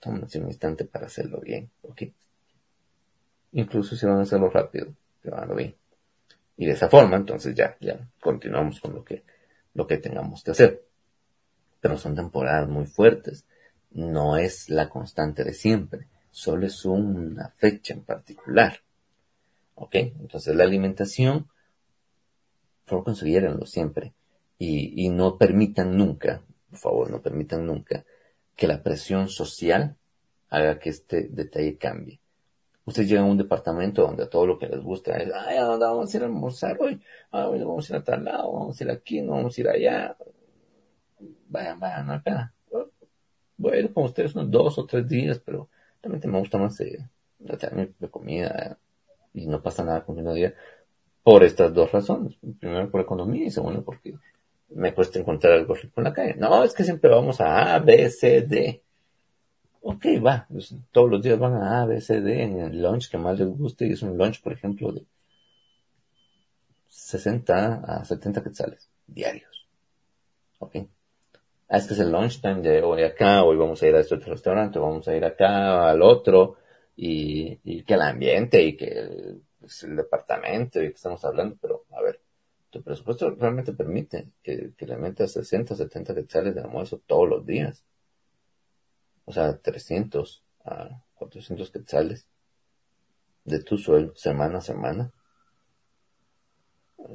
Tómense 0.00 0.40
un 0.40 0.48
instante 0.48 0.84
para 0.84 1.06
hacerlo 1.06 1.40
bien, 1.40 1.70
¿ok? 1.82 2.02
Incluso 3.52 3.94
si 3.94 4.06
van 4.06 4.18
a 4.18 4.22
hacerlo 4.22 4.50
rápido, 4.50 4.92
que 5.22 5.30
van 5.30 5.54
bien. 5.54 5.77
Y 6.58 6.66
de 6.66 6.72
esa 6.72 6.90
forma, 6.90 7.16
entonces 7.16 7.54
ya, 7.54 7.76
ya 7.80 8.10
continuamos 8.20 8.80
con 8.80 8.92
lo 8.92 9.04
que, 9.04 9.22
lo 9.74 9.86
que 9.86 9.96
tengamos 9.96 10.42
que 10.42 10.50
hacer. 10.50 10.84
Pero 11.80 11.96
son 11.96 12.16
temporadas 12.16 12.68
muy 12.68 12.84
fuertes. 12.84 13.46
No 13.92 14.36
es 14.36 14.68
la 14.68 14.88
constante 14.88 15.44
de 15.44 15.54
siempre. 15.54 16.08
Solo 16.32 16.66
es 16.66 16.84
una 16.84 17.50
fecha 17.50 17.94
en 17.94 18.02
particular. 18.02 18.80
¿Ok? 19.76 19.94
Entonces 19.94 20.56
la 20.56 20.64
alimentación, 20.64 21.48
por 22.86 23.04
favor 23.04 23.66
siempre. 23.68 24.12
Y, 24.58 25.04
y 25.04 25.10
no 25.10 25.38
permitan 25.38 25.96
nunca, 25.96 26.42
por 26.70 26.78
favor, 26.80 27.10
no 27.12 27.22
permitan 27.22 27.64
nunca 27.64 28.04
que 28.56 28.66
la 28.66 28.82
presión 28.82 29.28
social 29.28 29.96
haga 30.48 30.80
que 30.80 30.90
este 30.90 31.28
detalle 31.30 31.78
cambie. 31.78 32.20
Ustedes 32.88 33.10
llegan 33.10 33.26
a 33.26 33.28
un 33.28 33.36
departamento 33.36 34.00
donde 34.00 34.26
todo 34.28 34.46
lo 34.46 34.58
que 34.58 34.66
les 34.66 34.82
gusta 34.82 35.14
es, 35.18 35.30
ay, 35.30 35.58
¿a 35.58 35.64
dónde 35.64 35.84
vamos 35.84 36.14
a 36.14 36.16
ir 36.16 36.22
a 36.22 36.26
almorzar 36.26 36.78
hoy? 36.80 36.98
Ah, 37.30 37.44
vamos 37.44 37.90
a 37.90 37.92
ir 37.92 38.00
a 38.00 38.02
tal 38.02 38.24
lado, 38.24 38.50
vamos 38.50 38.80
a 38.80 38.84
ir 38.84 38.90
aquí, 38.90 39.20
no 39.20 39.32
vamos 39.32 39.58
a 39.58 39.60
ir 39.60 39.68
allá. 39.68 40.16
Vayan, 41.50 41.78
vayan, 41.78 42.06
no 42.06 42.12
hay 42.14 42.20
pena. 42.20 42.54
Voy 43.58 43.72
a 43.72 43.80
ir 43.80 43.92
con 43.92 44.04
ustedes 44.04 44.34
unos 44.34 44.50
dos 44.50 44.78
o 44.78 44.86
tres 44.86 45.06
días, 45.06 45.38
pero 45.38 45.68
realmente 46.02 46.28
me 46.28 46.38
gusta 46.38 46.56
más 46.56 46.80
eh, 46.80 47.06
de 47.38 48.08
comida 48.08 48.78
y 49.34 49.46
no 49.46 49.60
pasa 49.60 49.84
nada 49.84 50.02
con 50.02 50.16
mi 50.16 50.34
día 50.34 50.54
por 51.22 51.44
estas 51.44 51.74
dos 51.74 51.92
razones. 51.92 52.38
Primero 52.58 52.90
por 52.90 53.02
economía 53.02 53.48
y 53.48 53.50
segundo 53.50 53.84
porque 53.84 54.14
me 54.70 54.94
cuesta 54.94 55.18
encontrar 55.18 55.52
algo 55.52 55.74
rico 55.74 55.92
en 55.98 56.04
la 56.04 56.14
calle. 56.14 56.36
No, 56.36 56.64
es 56.64 56.72
que 56.72 56.84
siempre 56.84 57.10
vamos 57.10 57.38
a 57.42 57.74
A, 57.74 57.80
B, 57.80 58.08
C, 58.08 58.40
D. 58.40 58.82
Ok, 59.80 60.06
va, 60.24 60.46
pues, 60.50 60.74
todos 60.92 61.10
los 61.10 61.22
días 61.22 61.38
van 61.38 61.54
a 61.54 61.82
A, 61.82 61.86
B, 61.86 62.00
C, 62.00 62.20
D 62.20 62.42
en 62.42 62.60
el 62.60 62.82
lunch 62.82 63.10
que 63.10 63.18
más 63.18 63.38
les 63.38 63.48
guste 63.48 63.86
y 63.86 63.92
es 63.92 64.02
un 64.02 64.16
lunch, 64.18 64.42
por 64.42 64.52
ejemplo, 64.52 64.92
de 64.92 65.04
60 66.88 67.74
a 67.84 68.04
70 68.04 68.42
quetzales 68.42 68.88
diarios. 69.06 69.66
Ok. 70.58 70.76
Ah, 71.68 71.78
es 71.78 71.86
que 71.86 71.94
es 71.94 72.00
el 72.00 72.10
lunch 72.12 72.40
time 72.40 72.60
de 72.62 72.82
hoy 72.82 73.02
acá, 73.02 73.44
hoy 73.44 73.56
vamos 73.56 73.82
a 73.82 73.86
ir 73.88 73.94
a 73.94 74.00
este 74.00 74.14
otro 74.14 74.32
restaurante, 74.32 74.78
vamos 74.78 75.06
a 75.08 75.16
ir 75.16 75.24
acá 75.24 75.90
al 75.90 76.02
otro, 76.02 76.56
y, 76.96 77.60
y 77.64 77.84
que 77.84 77.94
el 77.94 78.02
ambiente 78.02 78.62
y 78.62 78.76
que 78.76 78.86
el, 78.86 79.42
pues, 79.60 79.84
el 79.84 79.96
departamento 79.96 80.82
y 80.82 80.88
que 80.88 80.94
estamos 80.94 81.24
hablando, 81.24 81.56
pero 81.60 81.84
a 81.92 82.02
ver, 82.02 82.20
tu 82.70 82.82
presupuesto 82.82 83.30
realmente 83.30 83.72
permite 83.72 84.28
que, 84.42 84.72
que 84.76 84.86
le 84.86 84.96
metas 84.96 85.32
60 85.32 85.74
o 85.74 85.76
70 85.76 86.14
quetzales 86.14 86.54
de 86.54 86.60
almuerzo 86.60 87.00
todos 87.06 87.28
los 87.28 87.46
días 87.46 87.84
o 89.28 89.32
sea, 89.32 89.58
300 89.58 90.42
a 90.64 91.02
400 91.14 91.70
quetzales 91.70 92.26
de 93.44 93.62
tu 93.62 93.76
sueldo 93.76 94.16
semana 94.16 94.58
a 94.58 94.62
semana. 94.62 95.12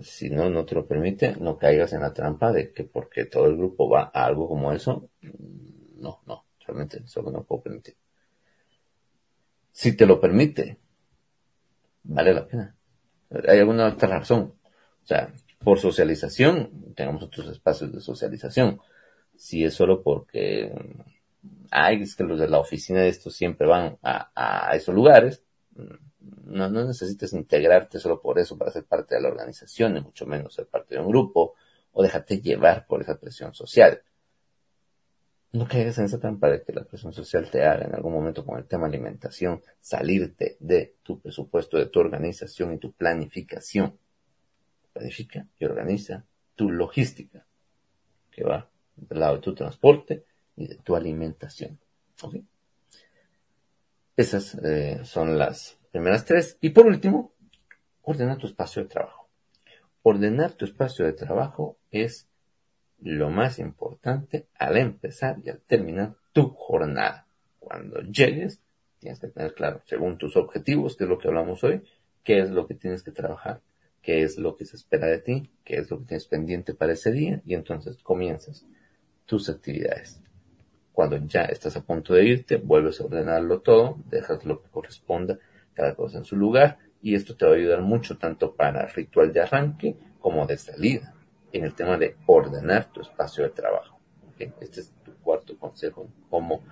Si 0.01 0.29
no, 0.29 0.47
no 0.49 0.63
te 0.63 0.75
lo 0.75 0.87
permite, 0.87 1.35
no 1.37 1.57
caigas 1.57 1.91
en 1.93 2.01
la 2.01 2.13
trampa 2.13 2.51
de 2.51 2.71
que 2.71 2.83
porque 2.83 3.25
todo 3.25 3.47
el 3.47 3.57
grupo 3.57 3.89
va 3.89 4.11
a 4.13 4.25
algo 4.25 4.47
como 4.47 4.71
eso, 4.71 5.09
no, 5.97 6.21
no, 6.27 6.45
realmente 6.59 7.01
eso 7.03 7.23
no 7.23 7.43
puedo 7.43 7.63
permitir. 7.63 7.95
Si 9.71 9.97
te 9.97 10.05
lo 10.05 10.19
permite, 10.19 10.77
vale 12.03 12.31
la 12.31 12.45
pena. 12.45 12.75
Hay 13.47 13.57
alguna 13.57 13.87
otra 13.87 14.19
razón. 14.19 14.53
O 15.01 15.05
sea, 15.05 15.33
por 15.63 15.79
socialización, 15.79 16.93
tenemos 16.95 17.23
otros 17.23 17.47
espacios 17.47 17.91
de 17.91 18.01
socialización. 18.01 18.79
Si 19.35 19.63
es 19.63 19.73
solo 19.73 20.03
porque 20.03 20.71
ay, 21.71 22.03
es 22.03 22.15
que 22.15 22.23
los 22.23 22.39
de 22.39 22.47
la 22.47 22.59
oficina 22.59 23.01
de 23.01 23.09
esto 23.09 23.29
siempre 23.29 23.67
van 23.67 23.97
a, 24.03 24.71
esos 24.75 24.93
lugares. 24.93 25.43
No, 26.45 26.69
no 26.69 26.85
necesitas 26.85 27.33
integrarte 27.33 27.99
solo 27.99 28.21
por 28.21 28.39
eso 28.39 28.57
para 28.57 28.71
ser 28.71 28.85
parte 28.85 29.15
de 29.15 29.21
la 29.21 29.29
organización, 29.29 29.93
ni 29.93 30.01
mucho 30.01 30.25
menos 30.25 30.53
ser 30.53 30.67
parte 30.67 30.95
de 30.95 31.01
un 31.01 31.07
grupo, 31.07 31.55
o 31.91 32.03
déjate 32.03 32.41
llevar 32.41 32.85
por 32.85 33.01
esa 33.01 33.19
presión 33.19 33.53
social. 33.53 34.01
No 35.51 35.67
caigas 35.67 35.99
en 35.99 36.05
esa 36.05 36.19
trampa 36.19 36.49
de 36.49 36.63
que 36.63 36.73
la 36.73 36.83
presión 36.83 37.13
social 37.13 37.49
te 37.49 37.63
haga 37.63 37.85
en 37.85 37.93
algún 37.93 38.13
momento 38.13 38.45
con 38.45 38.57
el 38.57 38.65
tema 38.65 38.87
alimentación, 38.87 39.61
salirte 39.79 40.57
de 40.59 40.95
tu 41.03 41.19
presupuesto, 41.19 41.77
de 41.77 41.87
tu 41.87 41.99
organización 41.99 42.73
y 42.73 42.77
tu 42.77 42.93
planificación. 42.93 43.97
Planifica 44.93 45.47
y 45.59 45.65
organiza 45.65 46.25
tu 46.55 46.71
logística, 46.71 47.45
que 48.31 48.43
va 48.43 48.69
del 48.95 49.19
lado 49.19 49.35
de 49.35 49.41
tu 49.41 49.53
transporte, 49.53 50.25
y 50.55 50.67
de 50.67 50.75
tu 50.75 50.95
alimentación. 50.95 51.79
Esas 54.15 54.55
eh, 54.63 55.01
son 55.03 55.37
las 55.37 55.77
primeras 55.91 56.25
tres. 56.25 56.57
Y 56.61 56.69
por 56.69 56.85
último, 56.85 57.33
ordenar 58.03 58.37
tu 58.37 58.47
espacio 58.47 58.83
de 58.83 58.89
trabajo. 58.89 59.27
Ordenar 60.03 60.53
tu 60.53 60.65
espacio 60.65 61.05
de 61.05 61.13
trabajo 61.13 61.77
es 61.91 62.27
lo 62.99 63.29
más 63.29 63.59
importante 63.59 64.47
al 64.55 64.77
empezar 64.77 65.39
y 65.43 65.49
al 65.49 65.59
terminar 65.61 66.15
tu 66.31 66.49
jornada. 66.49 67.27
Cuando 67.59 68.01
llegues, 68.01 68.61
tienes 68.99 69.19
que 69.19 69.27
tener 69.27 69.53
claro, 69.53 69.81
según 69.85 70.17
tus 70.17 70.37
objetivos, 70.37 70.95
que 70.95 71.05
es 71.05 71.09
lo 71.09 71.17
que 71.17 71.27
hablamos 71.27 71.63
hoy, 71.63 71.83
qué 72.23 72.39
es 72.39 72.49
lo 72.49 72.67
que 72.67 72.75
tienes 72.75 73.03
que 73.03 73.11
trabajar, 73.11 73.61
qué 74.01 74.23
es 74.23 74.37
lo 74.37 74.55
que 74.55 74.65
se 74.65 74.75
espera 74.75 75.07
de 75.07 75.19
ti, 75.19 75.51
qué 75.63 75.77
es 75.77 75.89
lo 75.89 75.99
que 75.99 76.05
tienes 76.05 76.27
pendiente 76.27 76.73
para 76.73 76.93
ese 76.93 77.11
día, 77.11 77.41
y 77.45 77.55
entonces 77.55 77.97
comienzas 77.97 78.65
tus 79.25 79.49
actividades. 79.49 80.21
Cuando 80.93 81.17
ya 81.17 81.45
estás 81.45 81.75
a 81.75 81.81
punto 81.81 82.13
de 82.13 82.23
irte, 82.23 82.57
vuelves 82.57 83.01
a 83.01 83.05
ordenarlo 83.05 83.61
todo, 83.61 83.97
dejas 84.09 84.45
lo 84.45 84.61
que 84.61 84.69
corresponda, 84.69 85.39
cada 85.73 85.95
cosa 85.95 86.19
en 86.19 86.23
su 86.23 86.35
lugar, 86.35 86.77
y 87.01 87.15
esto 87.15 87.35
te 87.35 87.45
va 87.45 87.51
a 87.53 87.55
ayudar 87.55 87.81
mucho 87.81 88.17
tanto 88.17 88.55
para 88.55 88.83
el 88.83 88.89
ritual 88.93 89.33
de 89.33 89.41
arranque 89.41 89.97
como 90.19 90.45
de 90.45 90.57
salida, 90.57 91.15
en 91.51 91.65
el 91.65 91.73
tema 91.73 91.97
de 91.97 92.15
ordenar 92.27 92.91
tu 92.91 93.01
espacio 93.01 93.43
de 93.43 93.49
trabajo. 93.49 93.99
Este 94.37 94.81
es 94.81 94.93
tu 95.03 95.13
cuarto 95.15 95.57
consejo, 95.57 96.07
cómo 96.29 96.63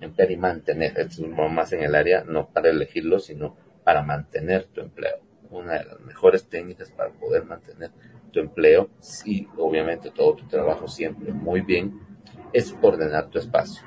emplear 0.00 0.30
y 0.30 0.36
mantener. 0.36 0.98
Es 0.98 1.18
más 1.20 1.72
en 1.72 1.82
el 1.82 1.94
área, 1.94 2.24
no 2.24 2.48
para 2.48 2.70
elegirlo, 2.70 3.18
sino 3.18 3.56
para 3.84 4.02
mantener 4.02 4.64
tu 4.66 4.80
empleo. 4.80 5.18
Una 5.50 5.78
de 5.78 5.84
las 5.84 6.00
mejores 6.00 6.48
técnicas 6.48 6.90
para 6.90 7.10
poder 7.10 7.44
mantener 7.44 7.90
tu 8.30 8.40
empleo 8.40 8.90
y 9.24 9.48
obviamente 9.56 10.10
todo 10.10 10.36
tu 10.36 10.46
trabajo 10.46 10.86
siempre 10.86 11.32
muy 11.32 11.60
bien 11.60 12.09
es 12.52 12.74
ordenar 12.82 13.28
tu 13.28 13.38
espacio. 13.38 13.82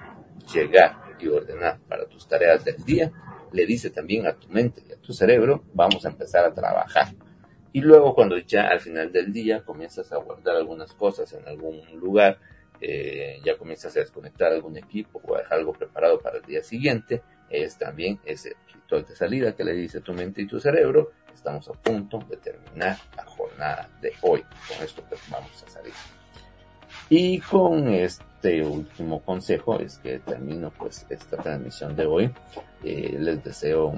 Llegar 0.53 0.97
y 1.19 1.27
ordenar 1.27 1.79
para 1.87 2.05
tus 2.05 2.27
tareas 2.27 2.63
del 2.65 2.83
día 2.83 3.11
le 3.51 3.65
dice 3.65 3.89
también 3.91 4.27
a 4.27 4.33
tu 4.33 4.49
mente 4.49 4.83
y 4.87 4.91
a 4.91 4.97
tu 4.97 5.13
cerebro, 5.13 5.63
vamos 5.73 6.05
a 6.05 6.09
empezar 6.09 6.43
a 6.45 6.53
trabajar. 6.53 7.13
Y 7.71 7.81
luego 7.81 8.13
cuando 8.13 8.37
ya 8.37 8.67
al 8.67 8.79
final 8.79 9.11
del 9.11 9.31
día 9.31 9.63
comienzas 9.63 10.11
a 10.11 10.17
guardar 10.17 10.55
algunas 10.55 10.93
cosas 10.93 11.31
en 11.33 11.47
algún 11.47 11.81
lugar, 11.99 12.39
eh, 12.81 13.39
ya 13.45 13.57
comienzas 13.57 13.95
a 13.95 13.99
desconectar 13.99 14.51
algún 14.51 14.77
equipo 14.77 15.21
o 15.23 15.35
a 15.35 15.39
dejar 15.39 15.59
algo 15.59 15.73
preparado 15.73 16.19
para 16.19 16.37
el 16.37 16.43
día 16.43 16.63
siguiente, 16.63 17.21
es 17.49 17.77
también 17.77 18.19
ese 18.25 18.55
ritual 18.73 19.05
de 19.05 19.15
salida 19.15 19.55
que 19.55 19.63
le 19.63 19.73
dice 19.73 20.01
tu 20.01 20.13
mente 20.13 20.41
y 20.41 20.47
tu 20.47 20.59
cerebro, 20.59 21.11
estamos 21.33 21.67
a 21.69 21.73
punto 21.73 22.19
de 22.29 22.37
terminar 22.37 22.97
la 23.15 23.25
jornada 23.25 23.89
de 24.01 24.13
hoy. 24.21 24.43
Con 24.67 24.83
esto 24.83 25.03
pues 25.07 25.21
vamos 25.29 25.63
a 25.63 25.69
salir. 25.69 25.93
Y 27.09 27.39
con 27.39 27.87
este 28.43 28.61
último 28.61 29.21
consejo 29.21 29.79
es 29.79 29.99
que 29.99 30.19
termino 30.19 30.69
pues 30.77 31.05
esta 31.09 31.37
transmisión 31.37 31.95
de 31.95 32.05
hoy. 32.05 32.29
Eh, 32.83 33.15
les 33.17 33.41
deseo 33.41 33.97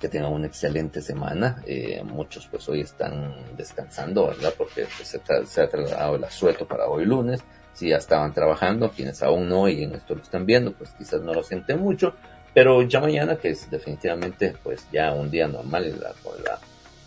que 0.00 0.08
tengan 0.08 0.32
una 0.32 0.48
excelente 0.48 1.00
semana. 1.00 1.62
Eh, 1.64 2.02
muchos 2.02 2.48
pues 2.48 2.68
hoy 2.68 2.80
están 2.80 3.32
descansando, 3.56 4.26
¿verdad? 4.26 4.52
Porque 4.58 4.88
pues, 4.96 5.08
se, 5.08 5.20
se, 5.46 5.62
ha 5.62 5.68
trasladado 5.68 6.16
el 6.16 6.24
asueto 6.24 6.66
para 6.66 6.88
hoy 6.88 7.04
lunes. 7.04 7.44
Si 7.74 7.90
ya 7.90 7.98
estaban 7.98 8.32
trabajando, 8.34 8.90
quienes 8.90 9.22
aún 9.22 9.48
no 9.48 9.68
y 9.68 9.84
en 9.84 9.94
esto 9.94 10.16
lo 10.16 10.22
están 10.22 10.46
viendo, 10.46 10.72
pues 10.72 10.90
quizás 10.98 11.20
no 11.20 11.32
lo 11.32 11.44
sienten 11.44 11.78
mucho. 11.78 12.14
Pero 12.52 12.82
ya 12.82 12.98
mañana, 12.98 13.36
que 13.36 13.50
es 13.50 13.70
definitivamente 13.70 14.56
pues 14.64 14.88
ya 14.90 15.12
un 15.12 15.30
día 15.30 15.46
normal 15.46 15.86
y 15.86 15.92
la, 15.92 16.12
la 16.44 16.58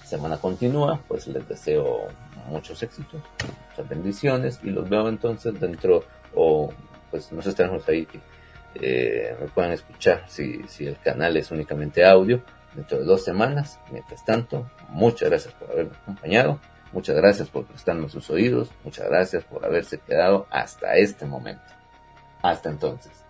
semana 0.06 0.38
continúa, 0.38 1.02
pues 1.10 1.28
les 1.28 1.46
deseo 1.46 2.08
muchos 2.48 2.82
éxitos, 2.82 3.22
muchas 3.70 3.90
bendiciones 3.90 4.60
y 4.64 4.70
los 4.70 4.88
veo 4.88 5.10
entonces 5.10 5.60
dentro 5.60 6.06
o 6.38 6.72
pues 7.10 7.32
nos 7.32 7.46
estaremos 7.48 7.88
ahí 7.90 8.06
que 8.06 8.20
eh, 8.76 9.36
me 9.40 9.48
puedan 9.48 9.72
escuchar 9.72 10.24
si, 10.28 10.62
si 10.68 10.86
el 10.86 10.98
canal 11.00 11.36
es 11.36 11.52
únicamente 11.52 12.06
audio 12.06 12.42
dentro 12.76 13.00
de 13.00 13.06
dos 13.06 13.24
semanas. 13.24 13.80
Mientras 13.92 14.24
tanto, 14.24 14.70
muchas 14.90 15.30
gracias 15.30 15.54
por 15.56 15.72
haberme 15.72 15.96
acompañado, 16.02 16.60
muchas 16.94 17.16
gracias 17.16 17.50
por 17.50 17.66
prestarme 17.66 18.08
sus 18.10 18.30
oídos, 18.30 18.70
muchas 18.84 19.08
gracias 19.10 19.44
por 19.44 19.66
haberse 19.66 20.00
quedado 20.00 20.48
hasta 20.52 20.96
este 20.96 21.26
momento. 21.26 21.74
Hasta 22.42 22.70
entonces. 22.70 23.27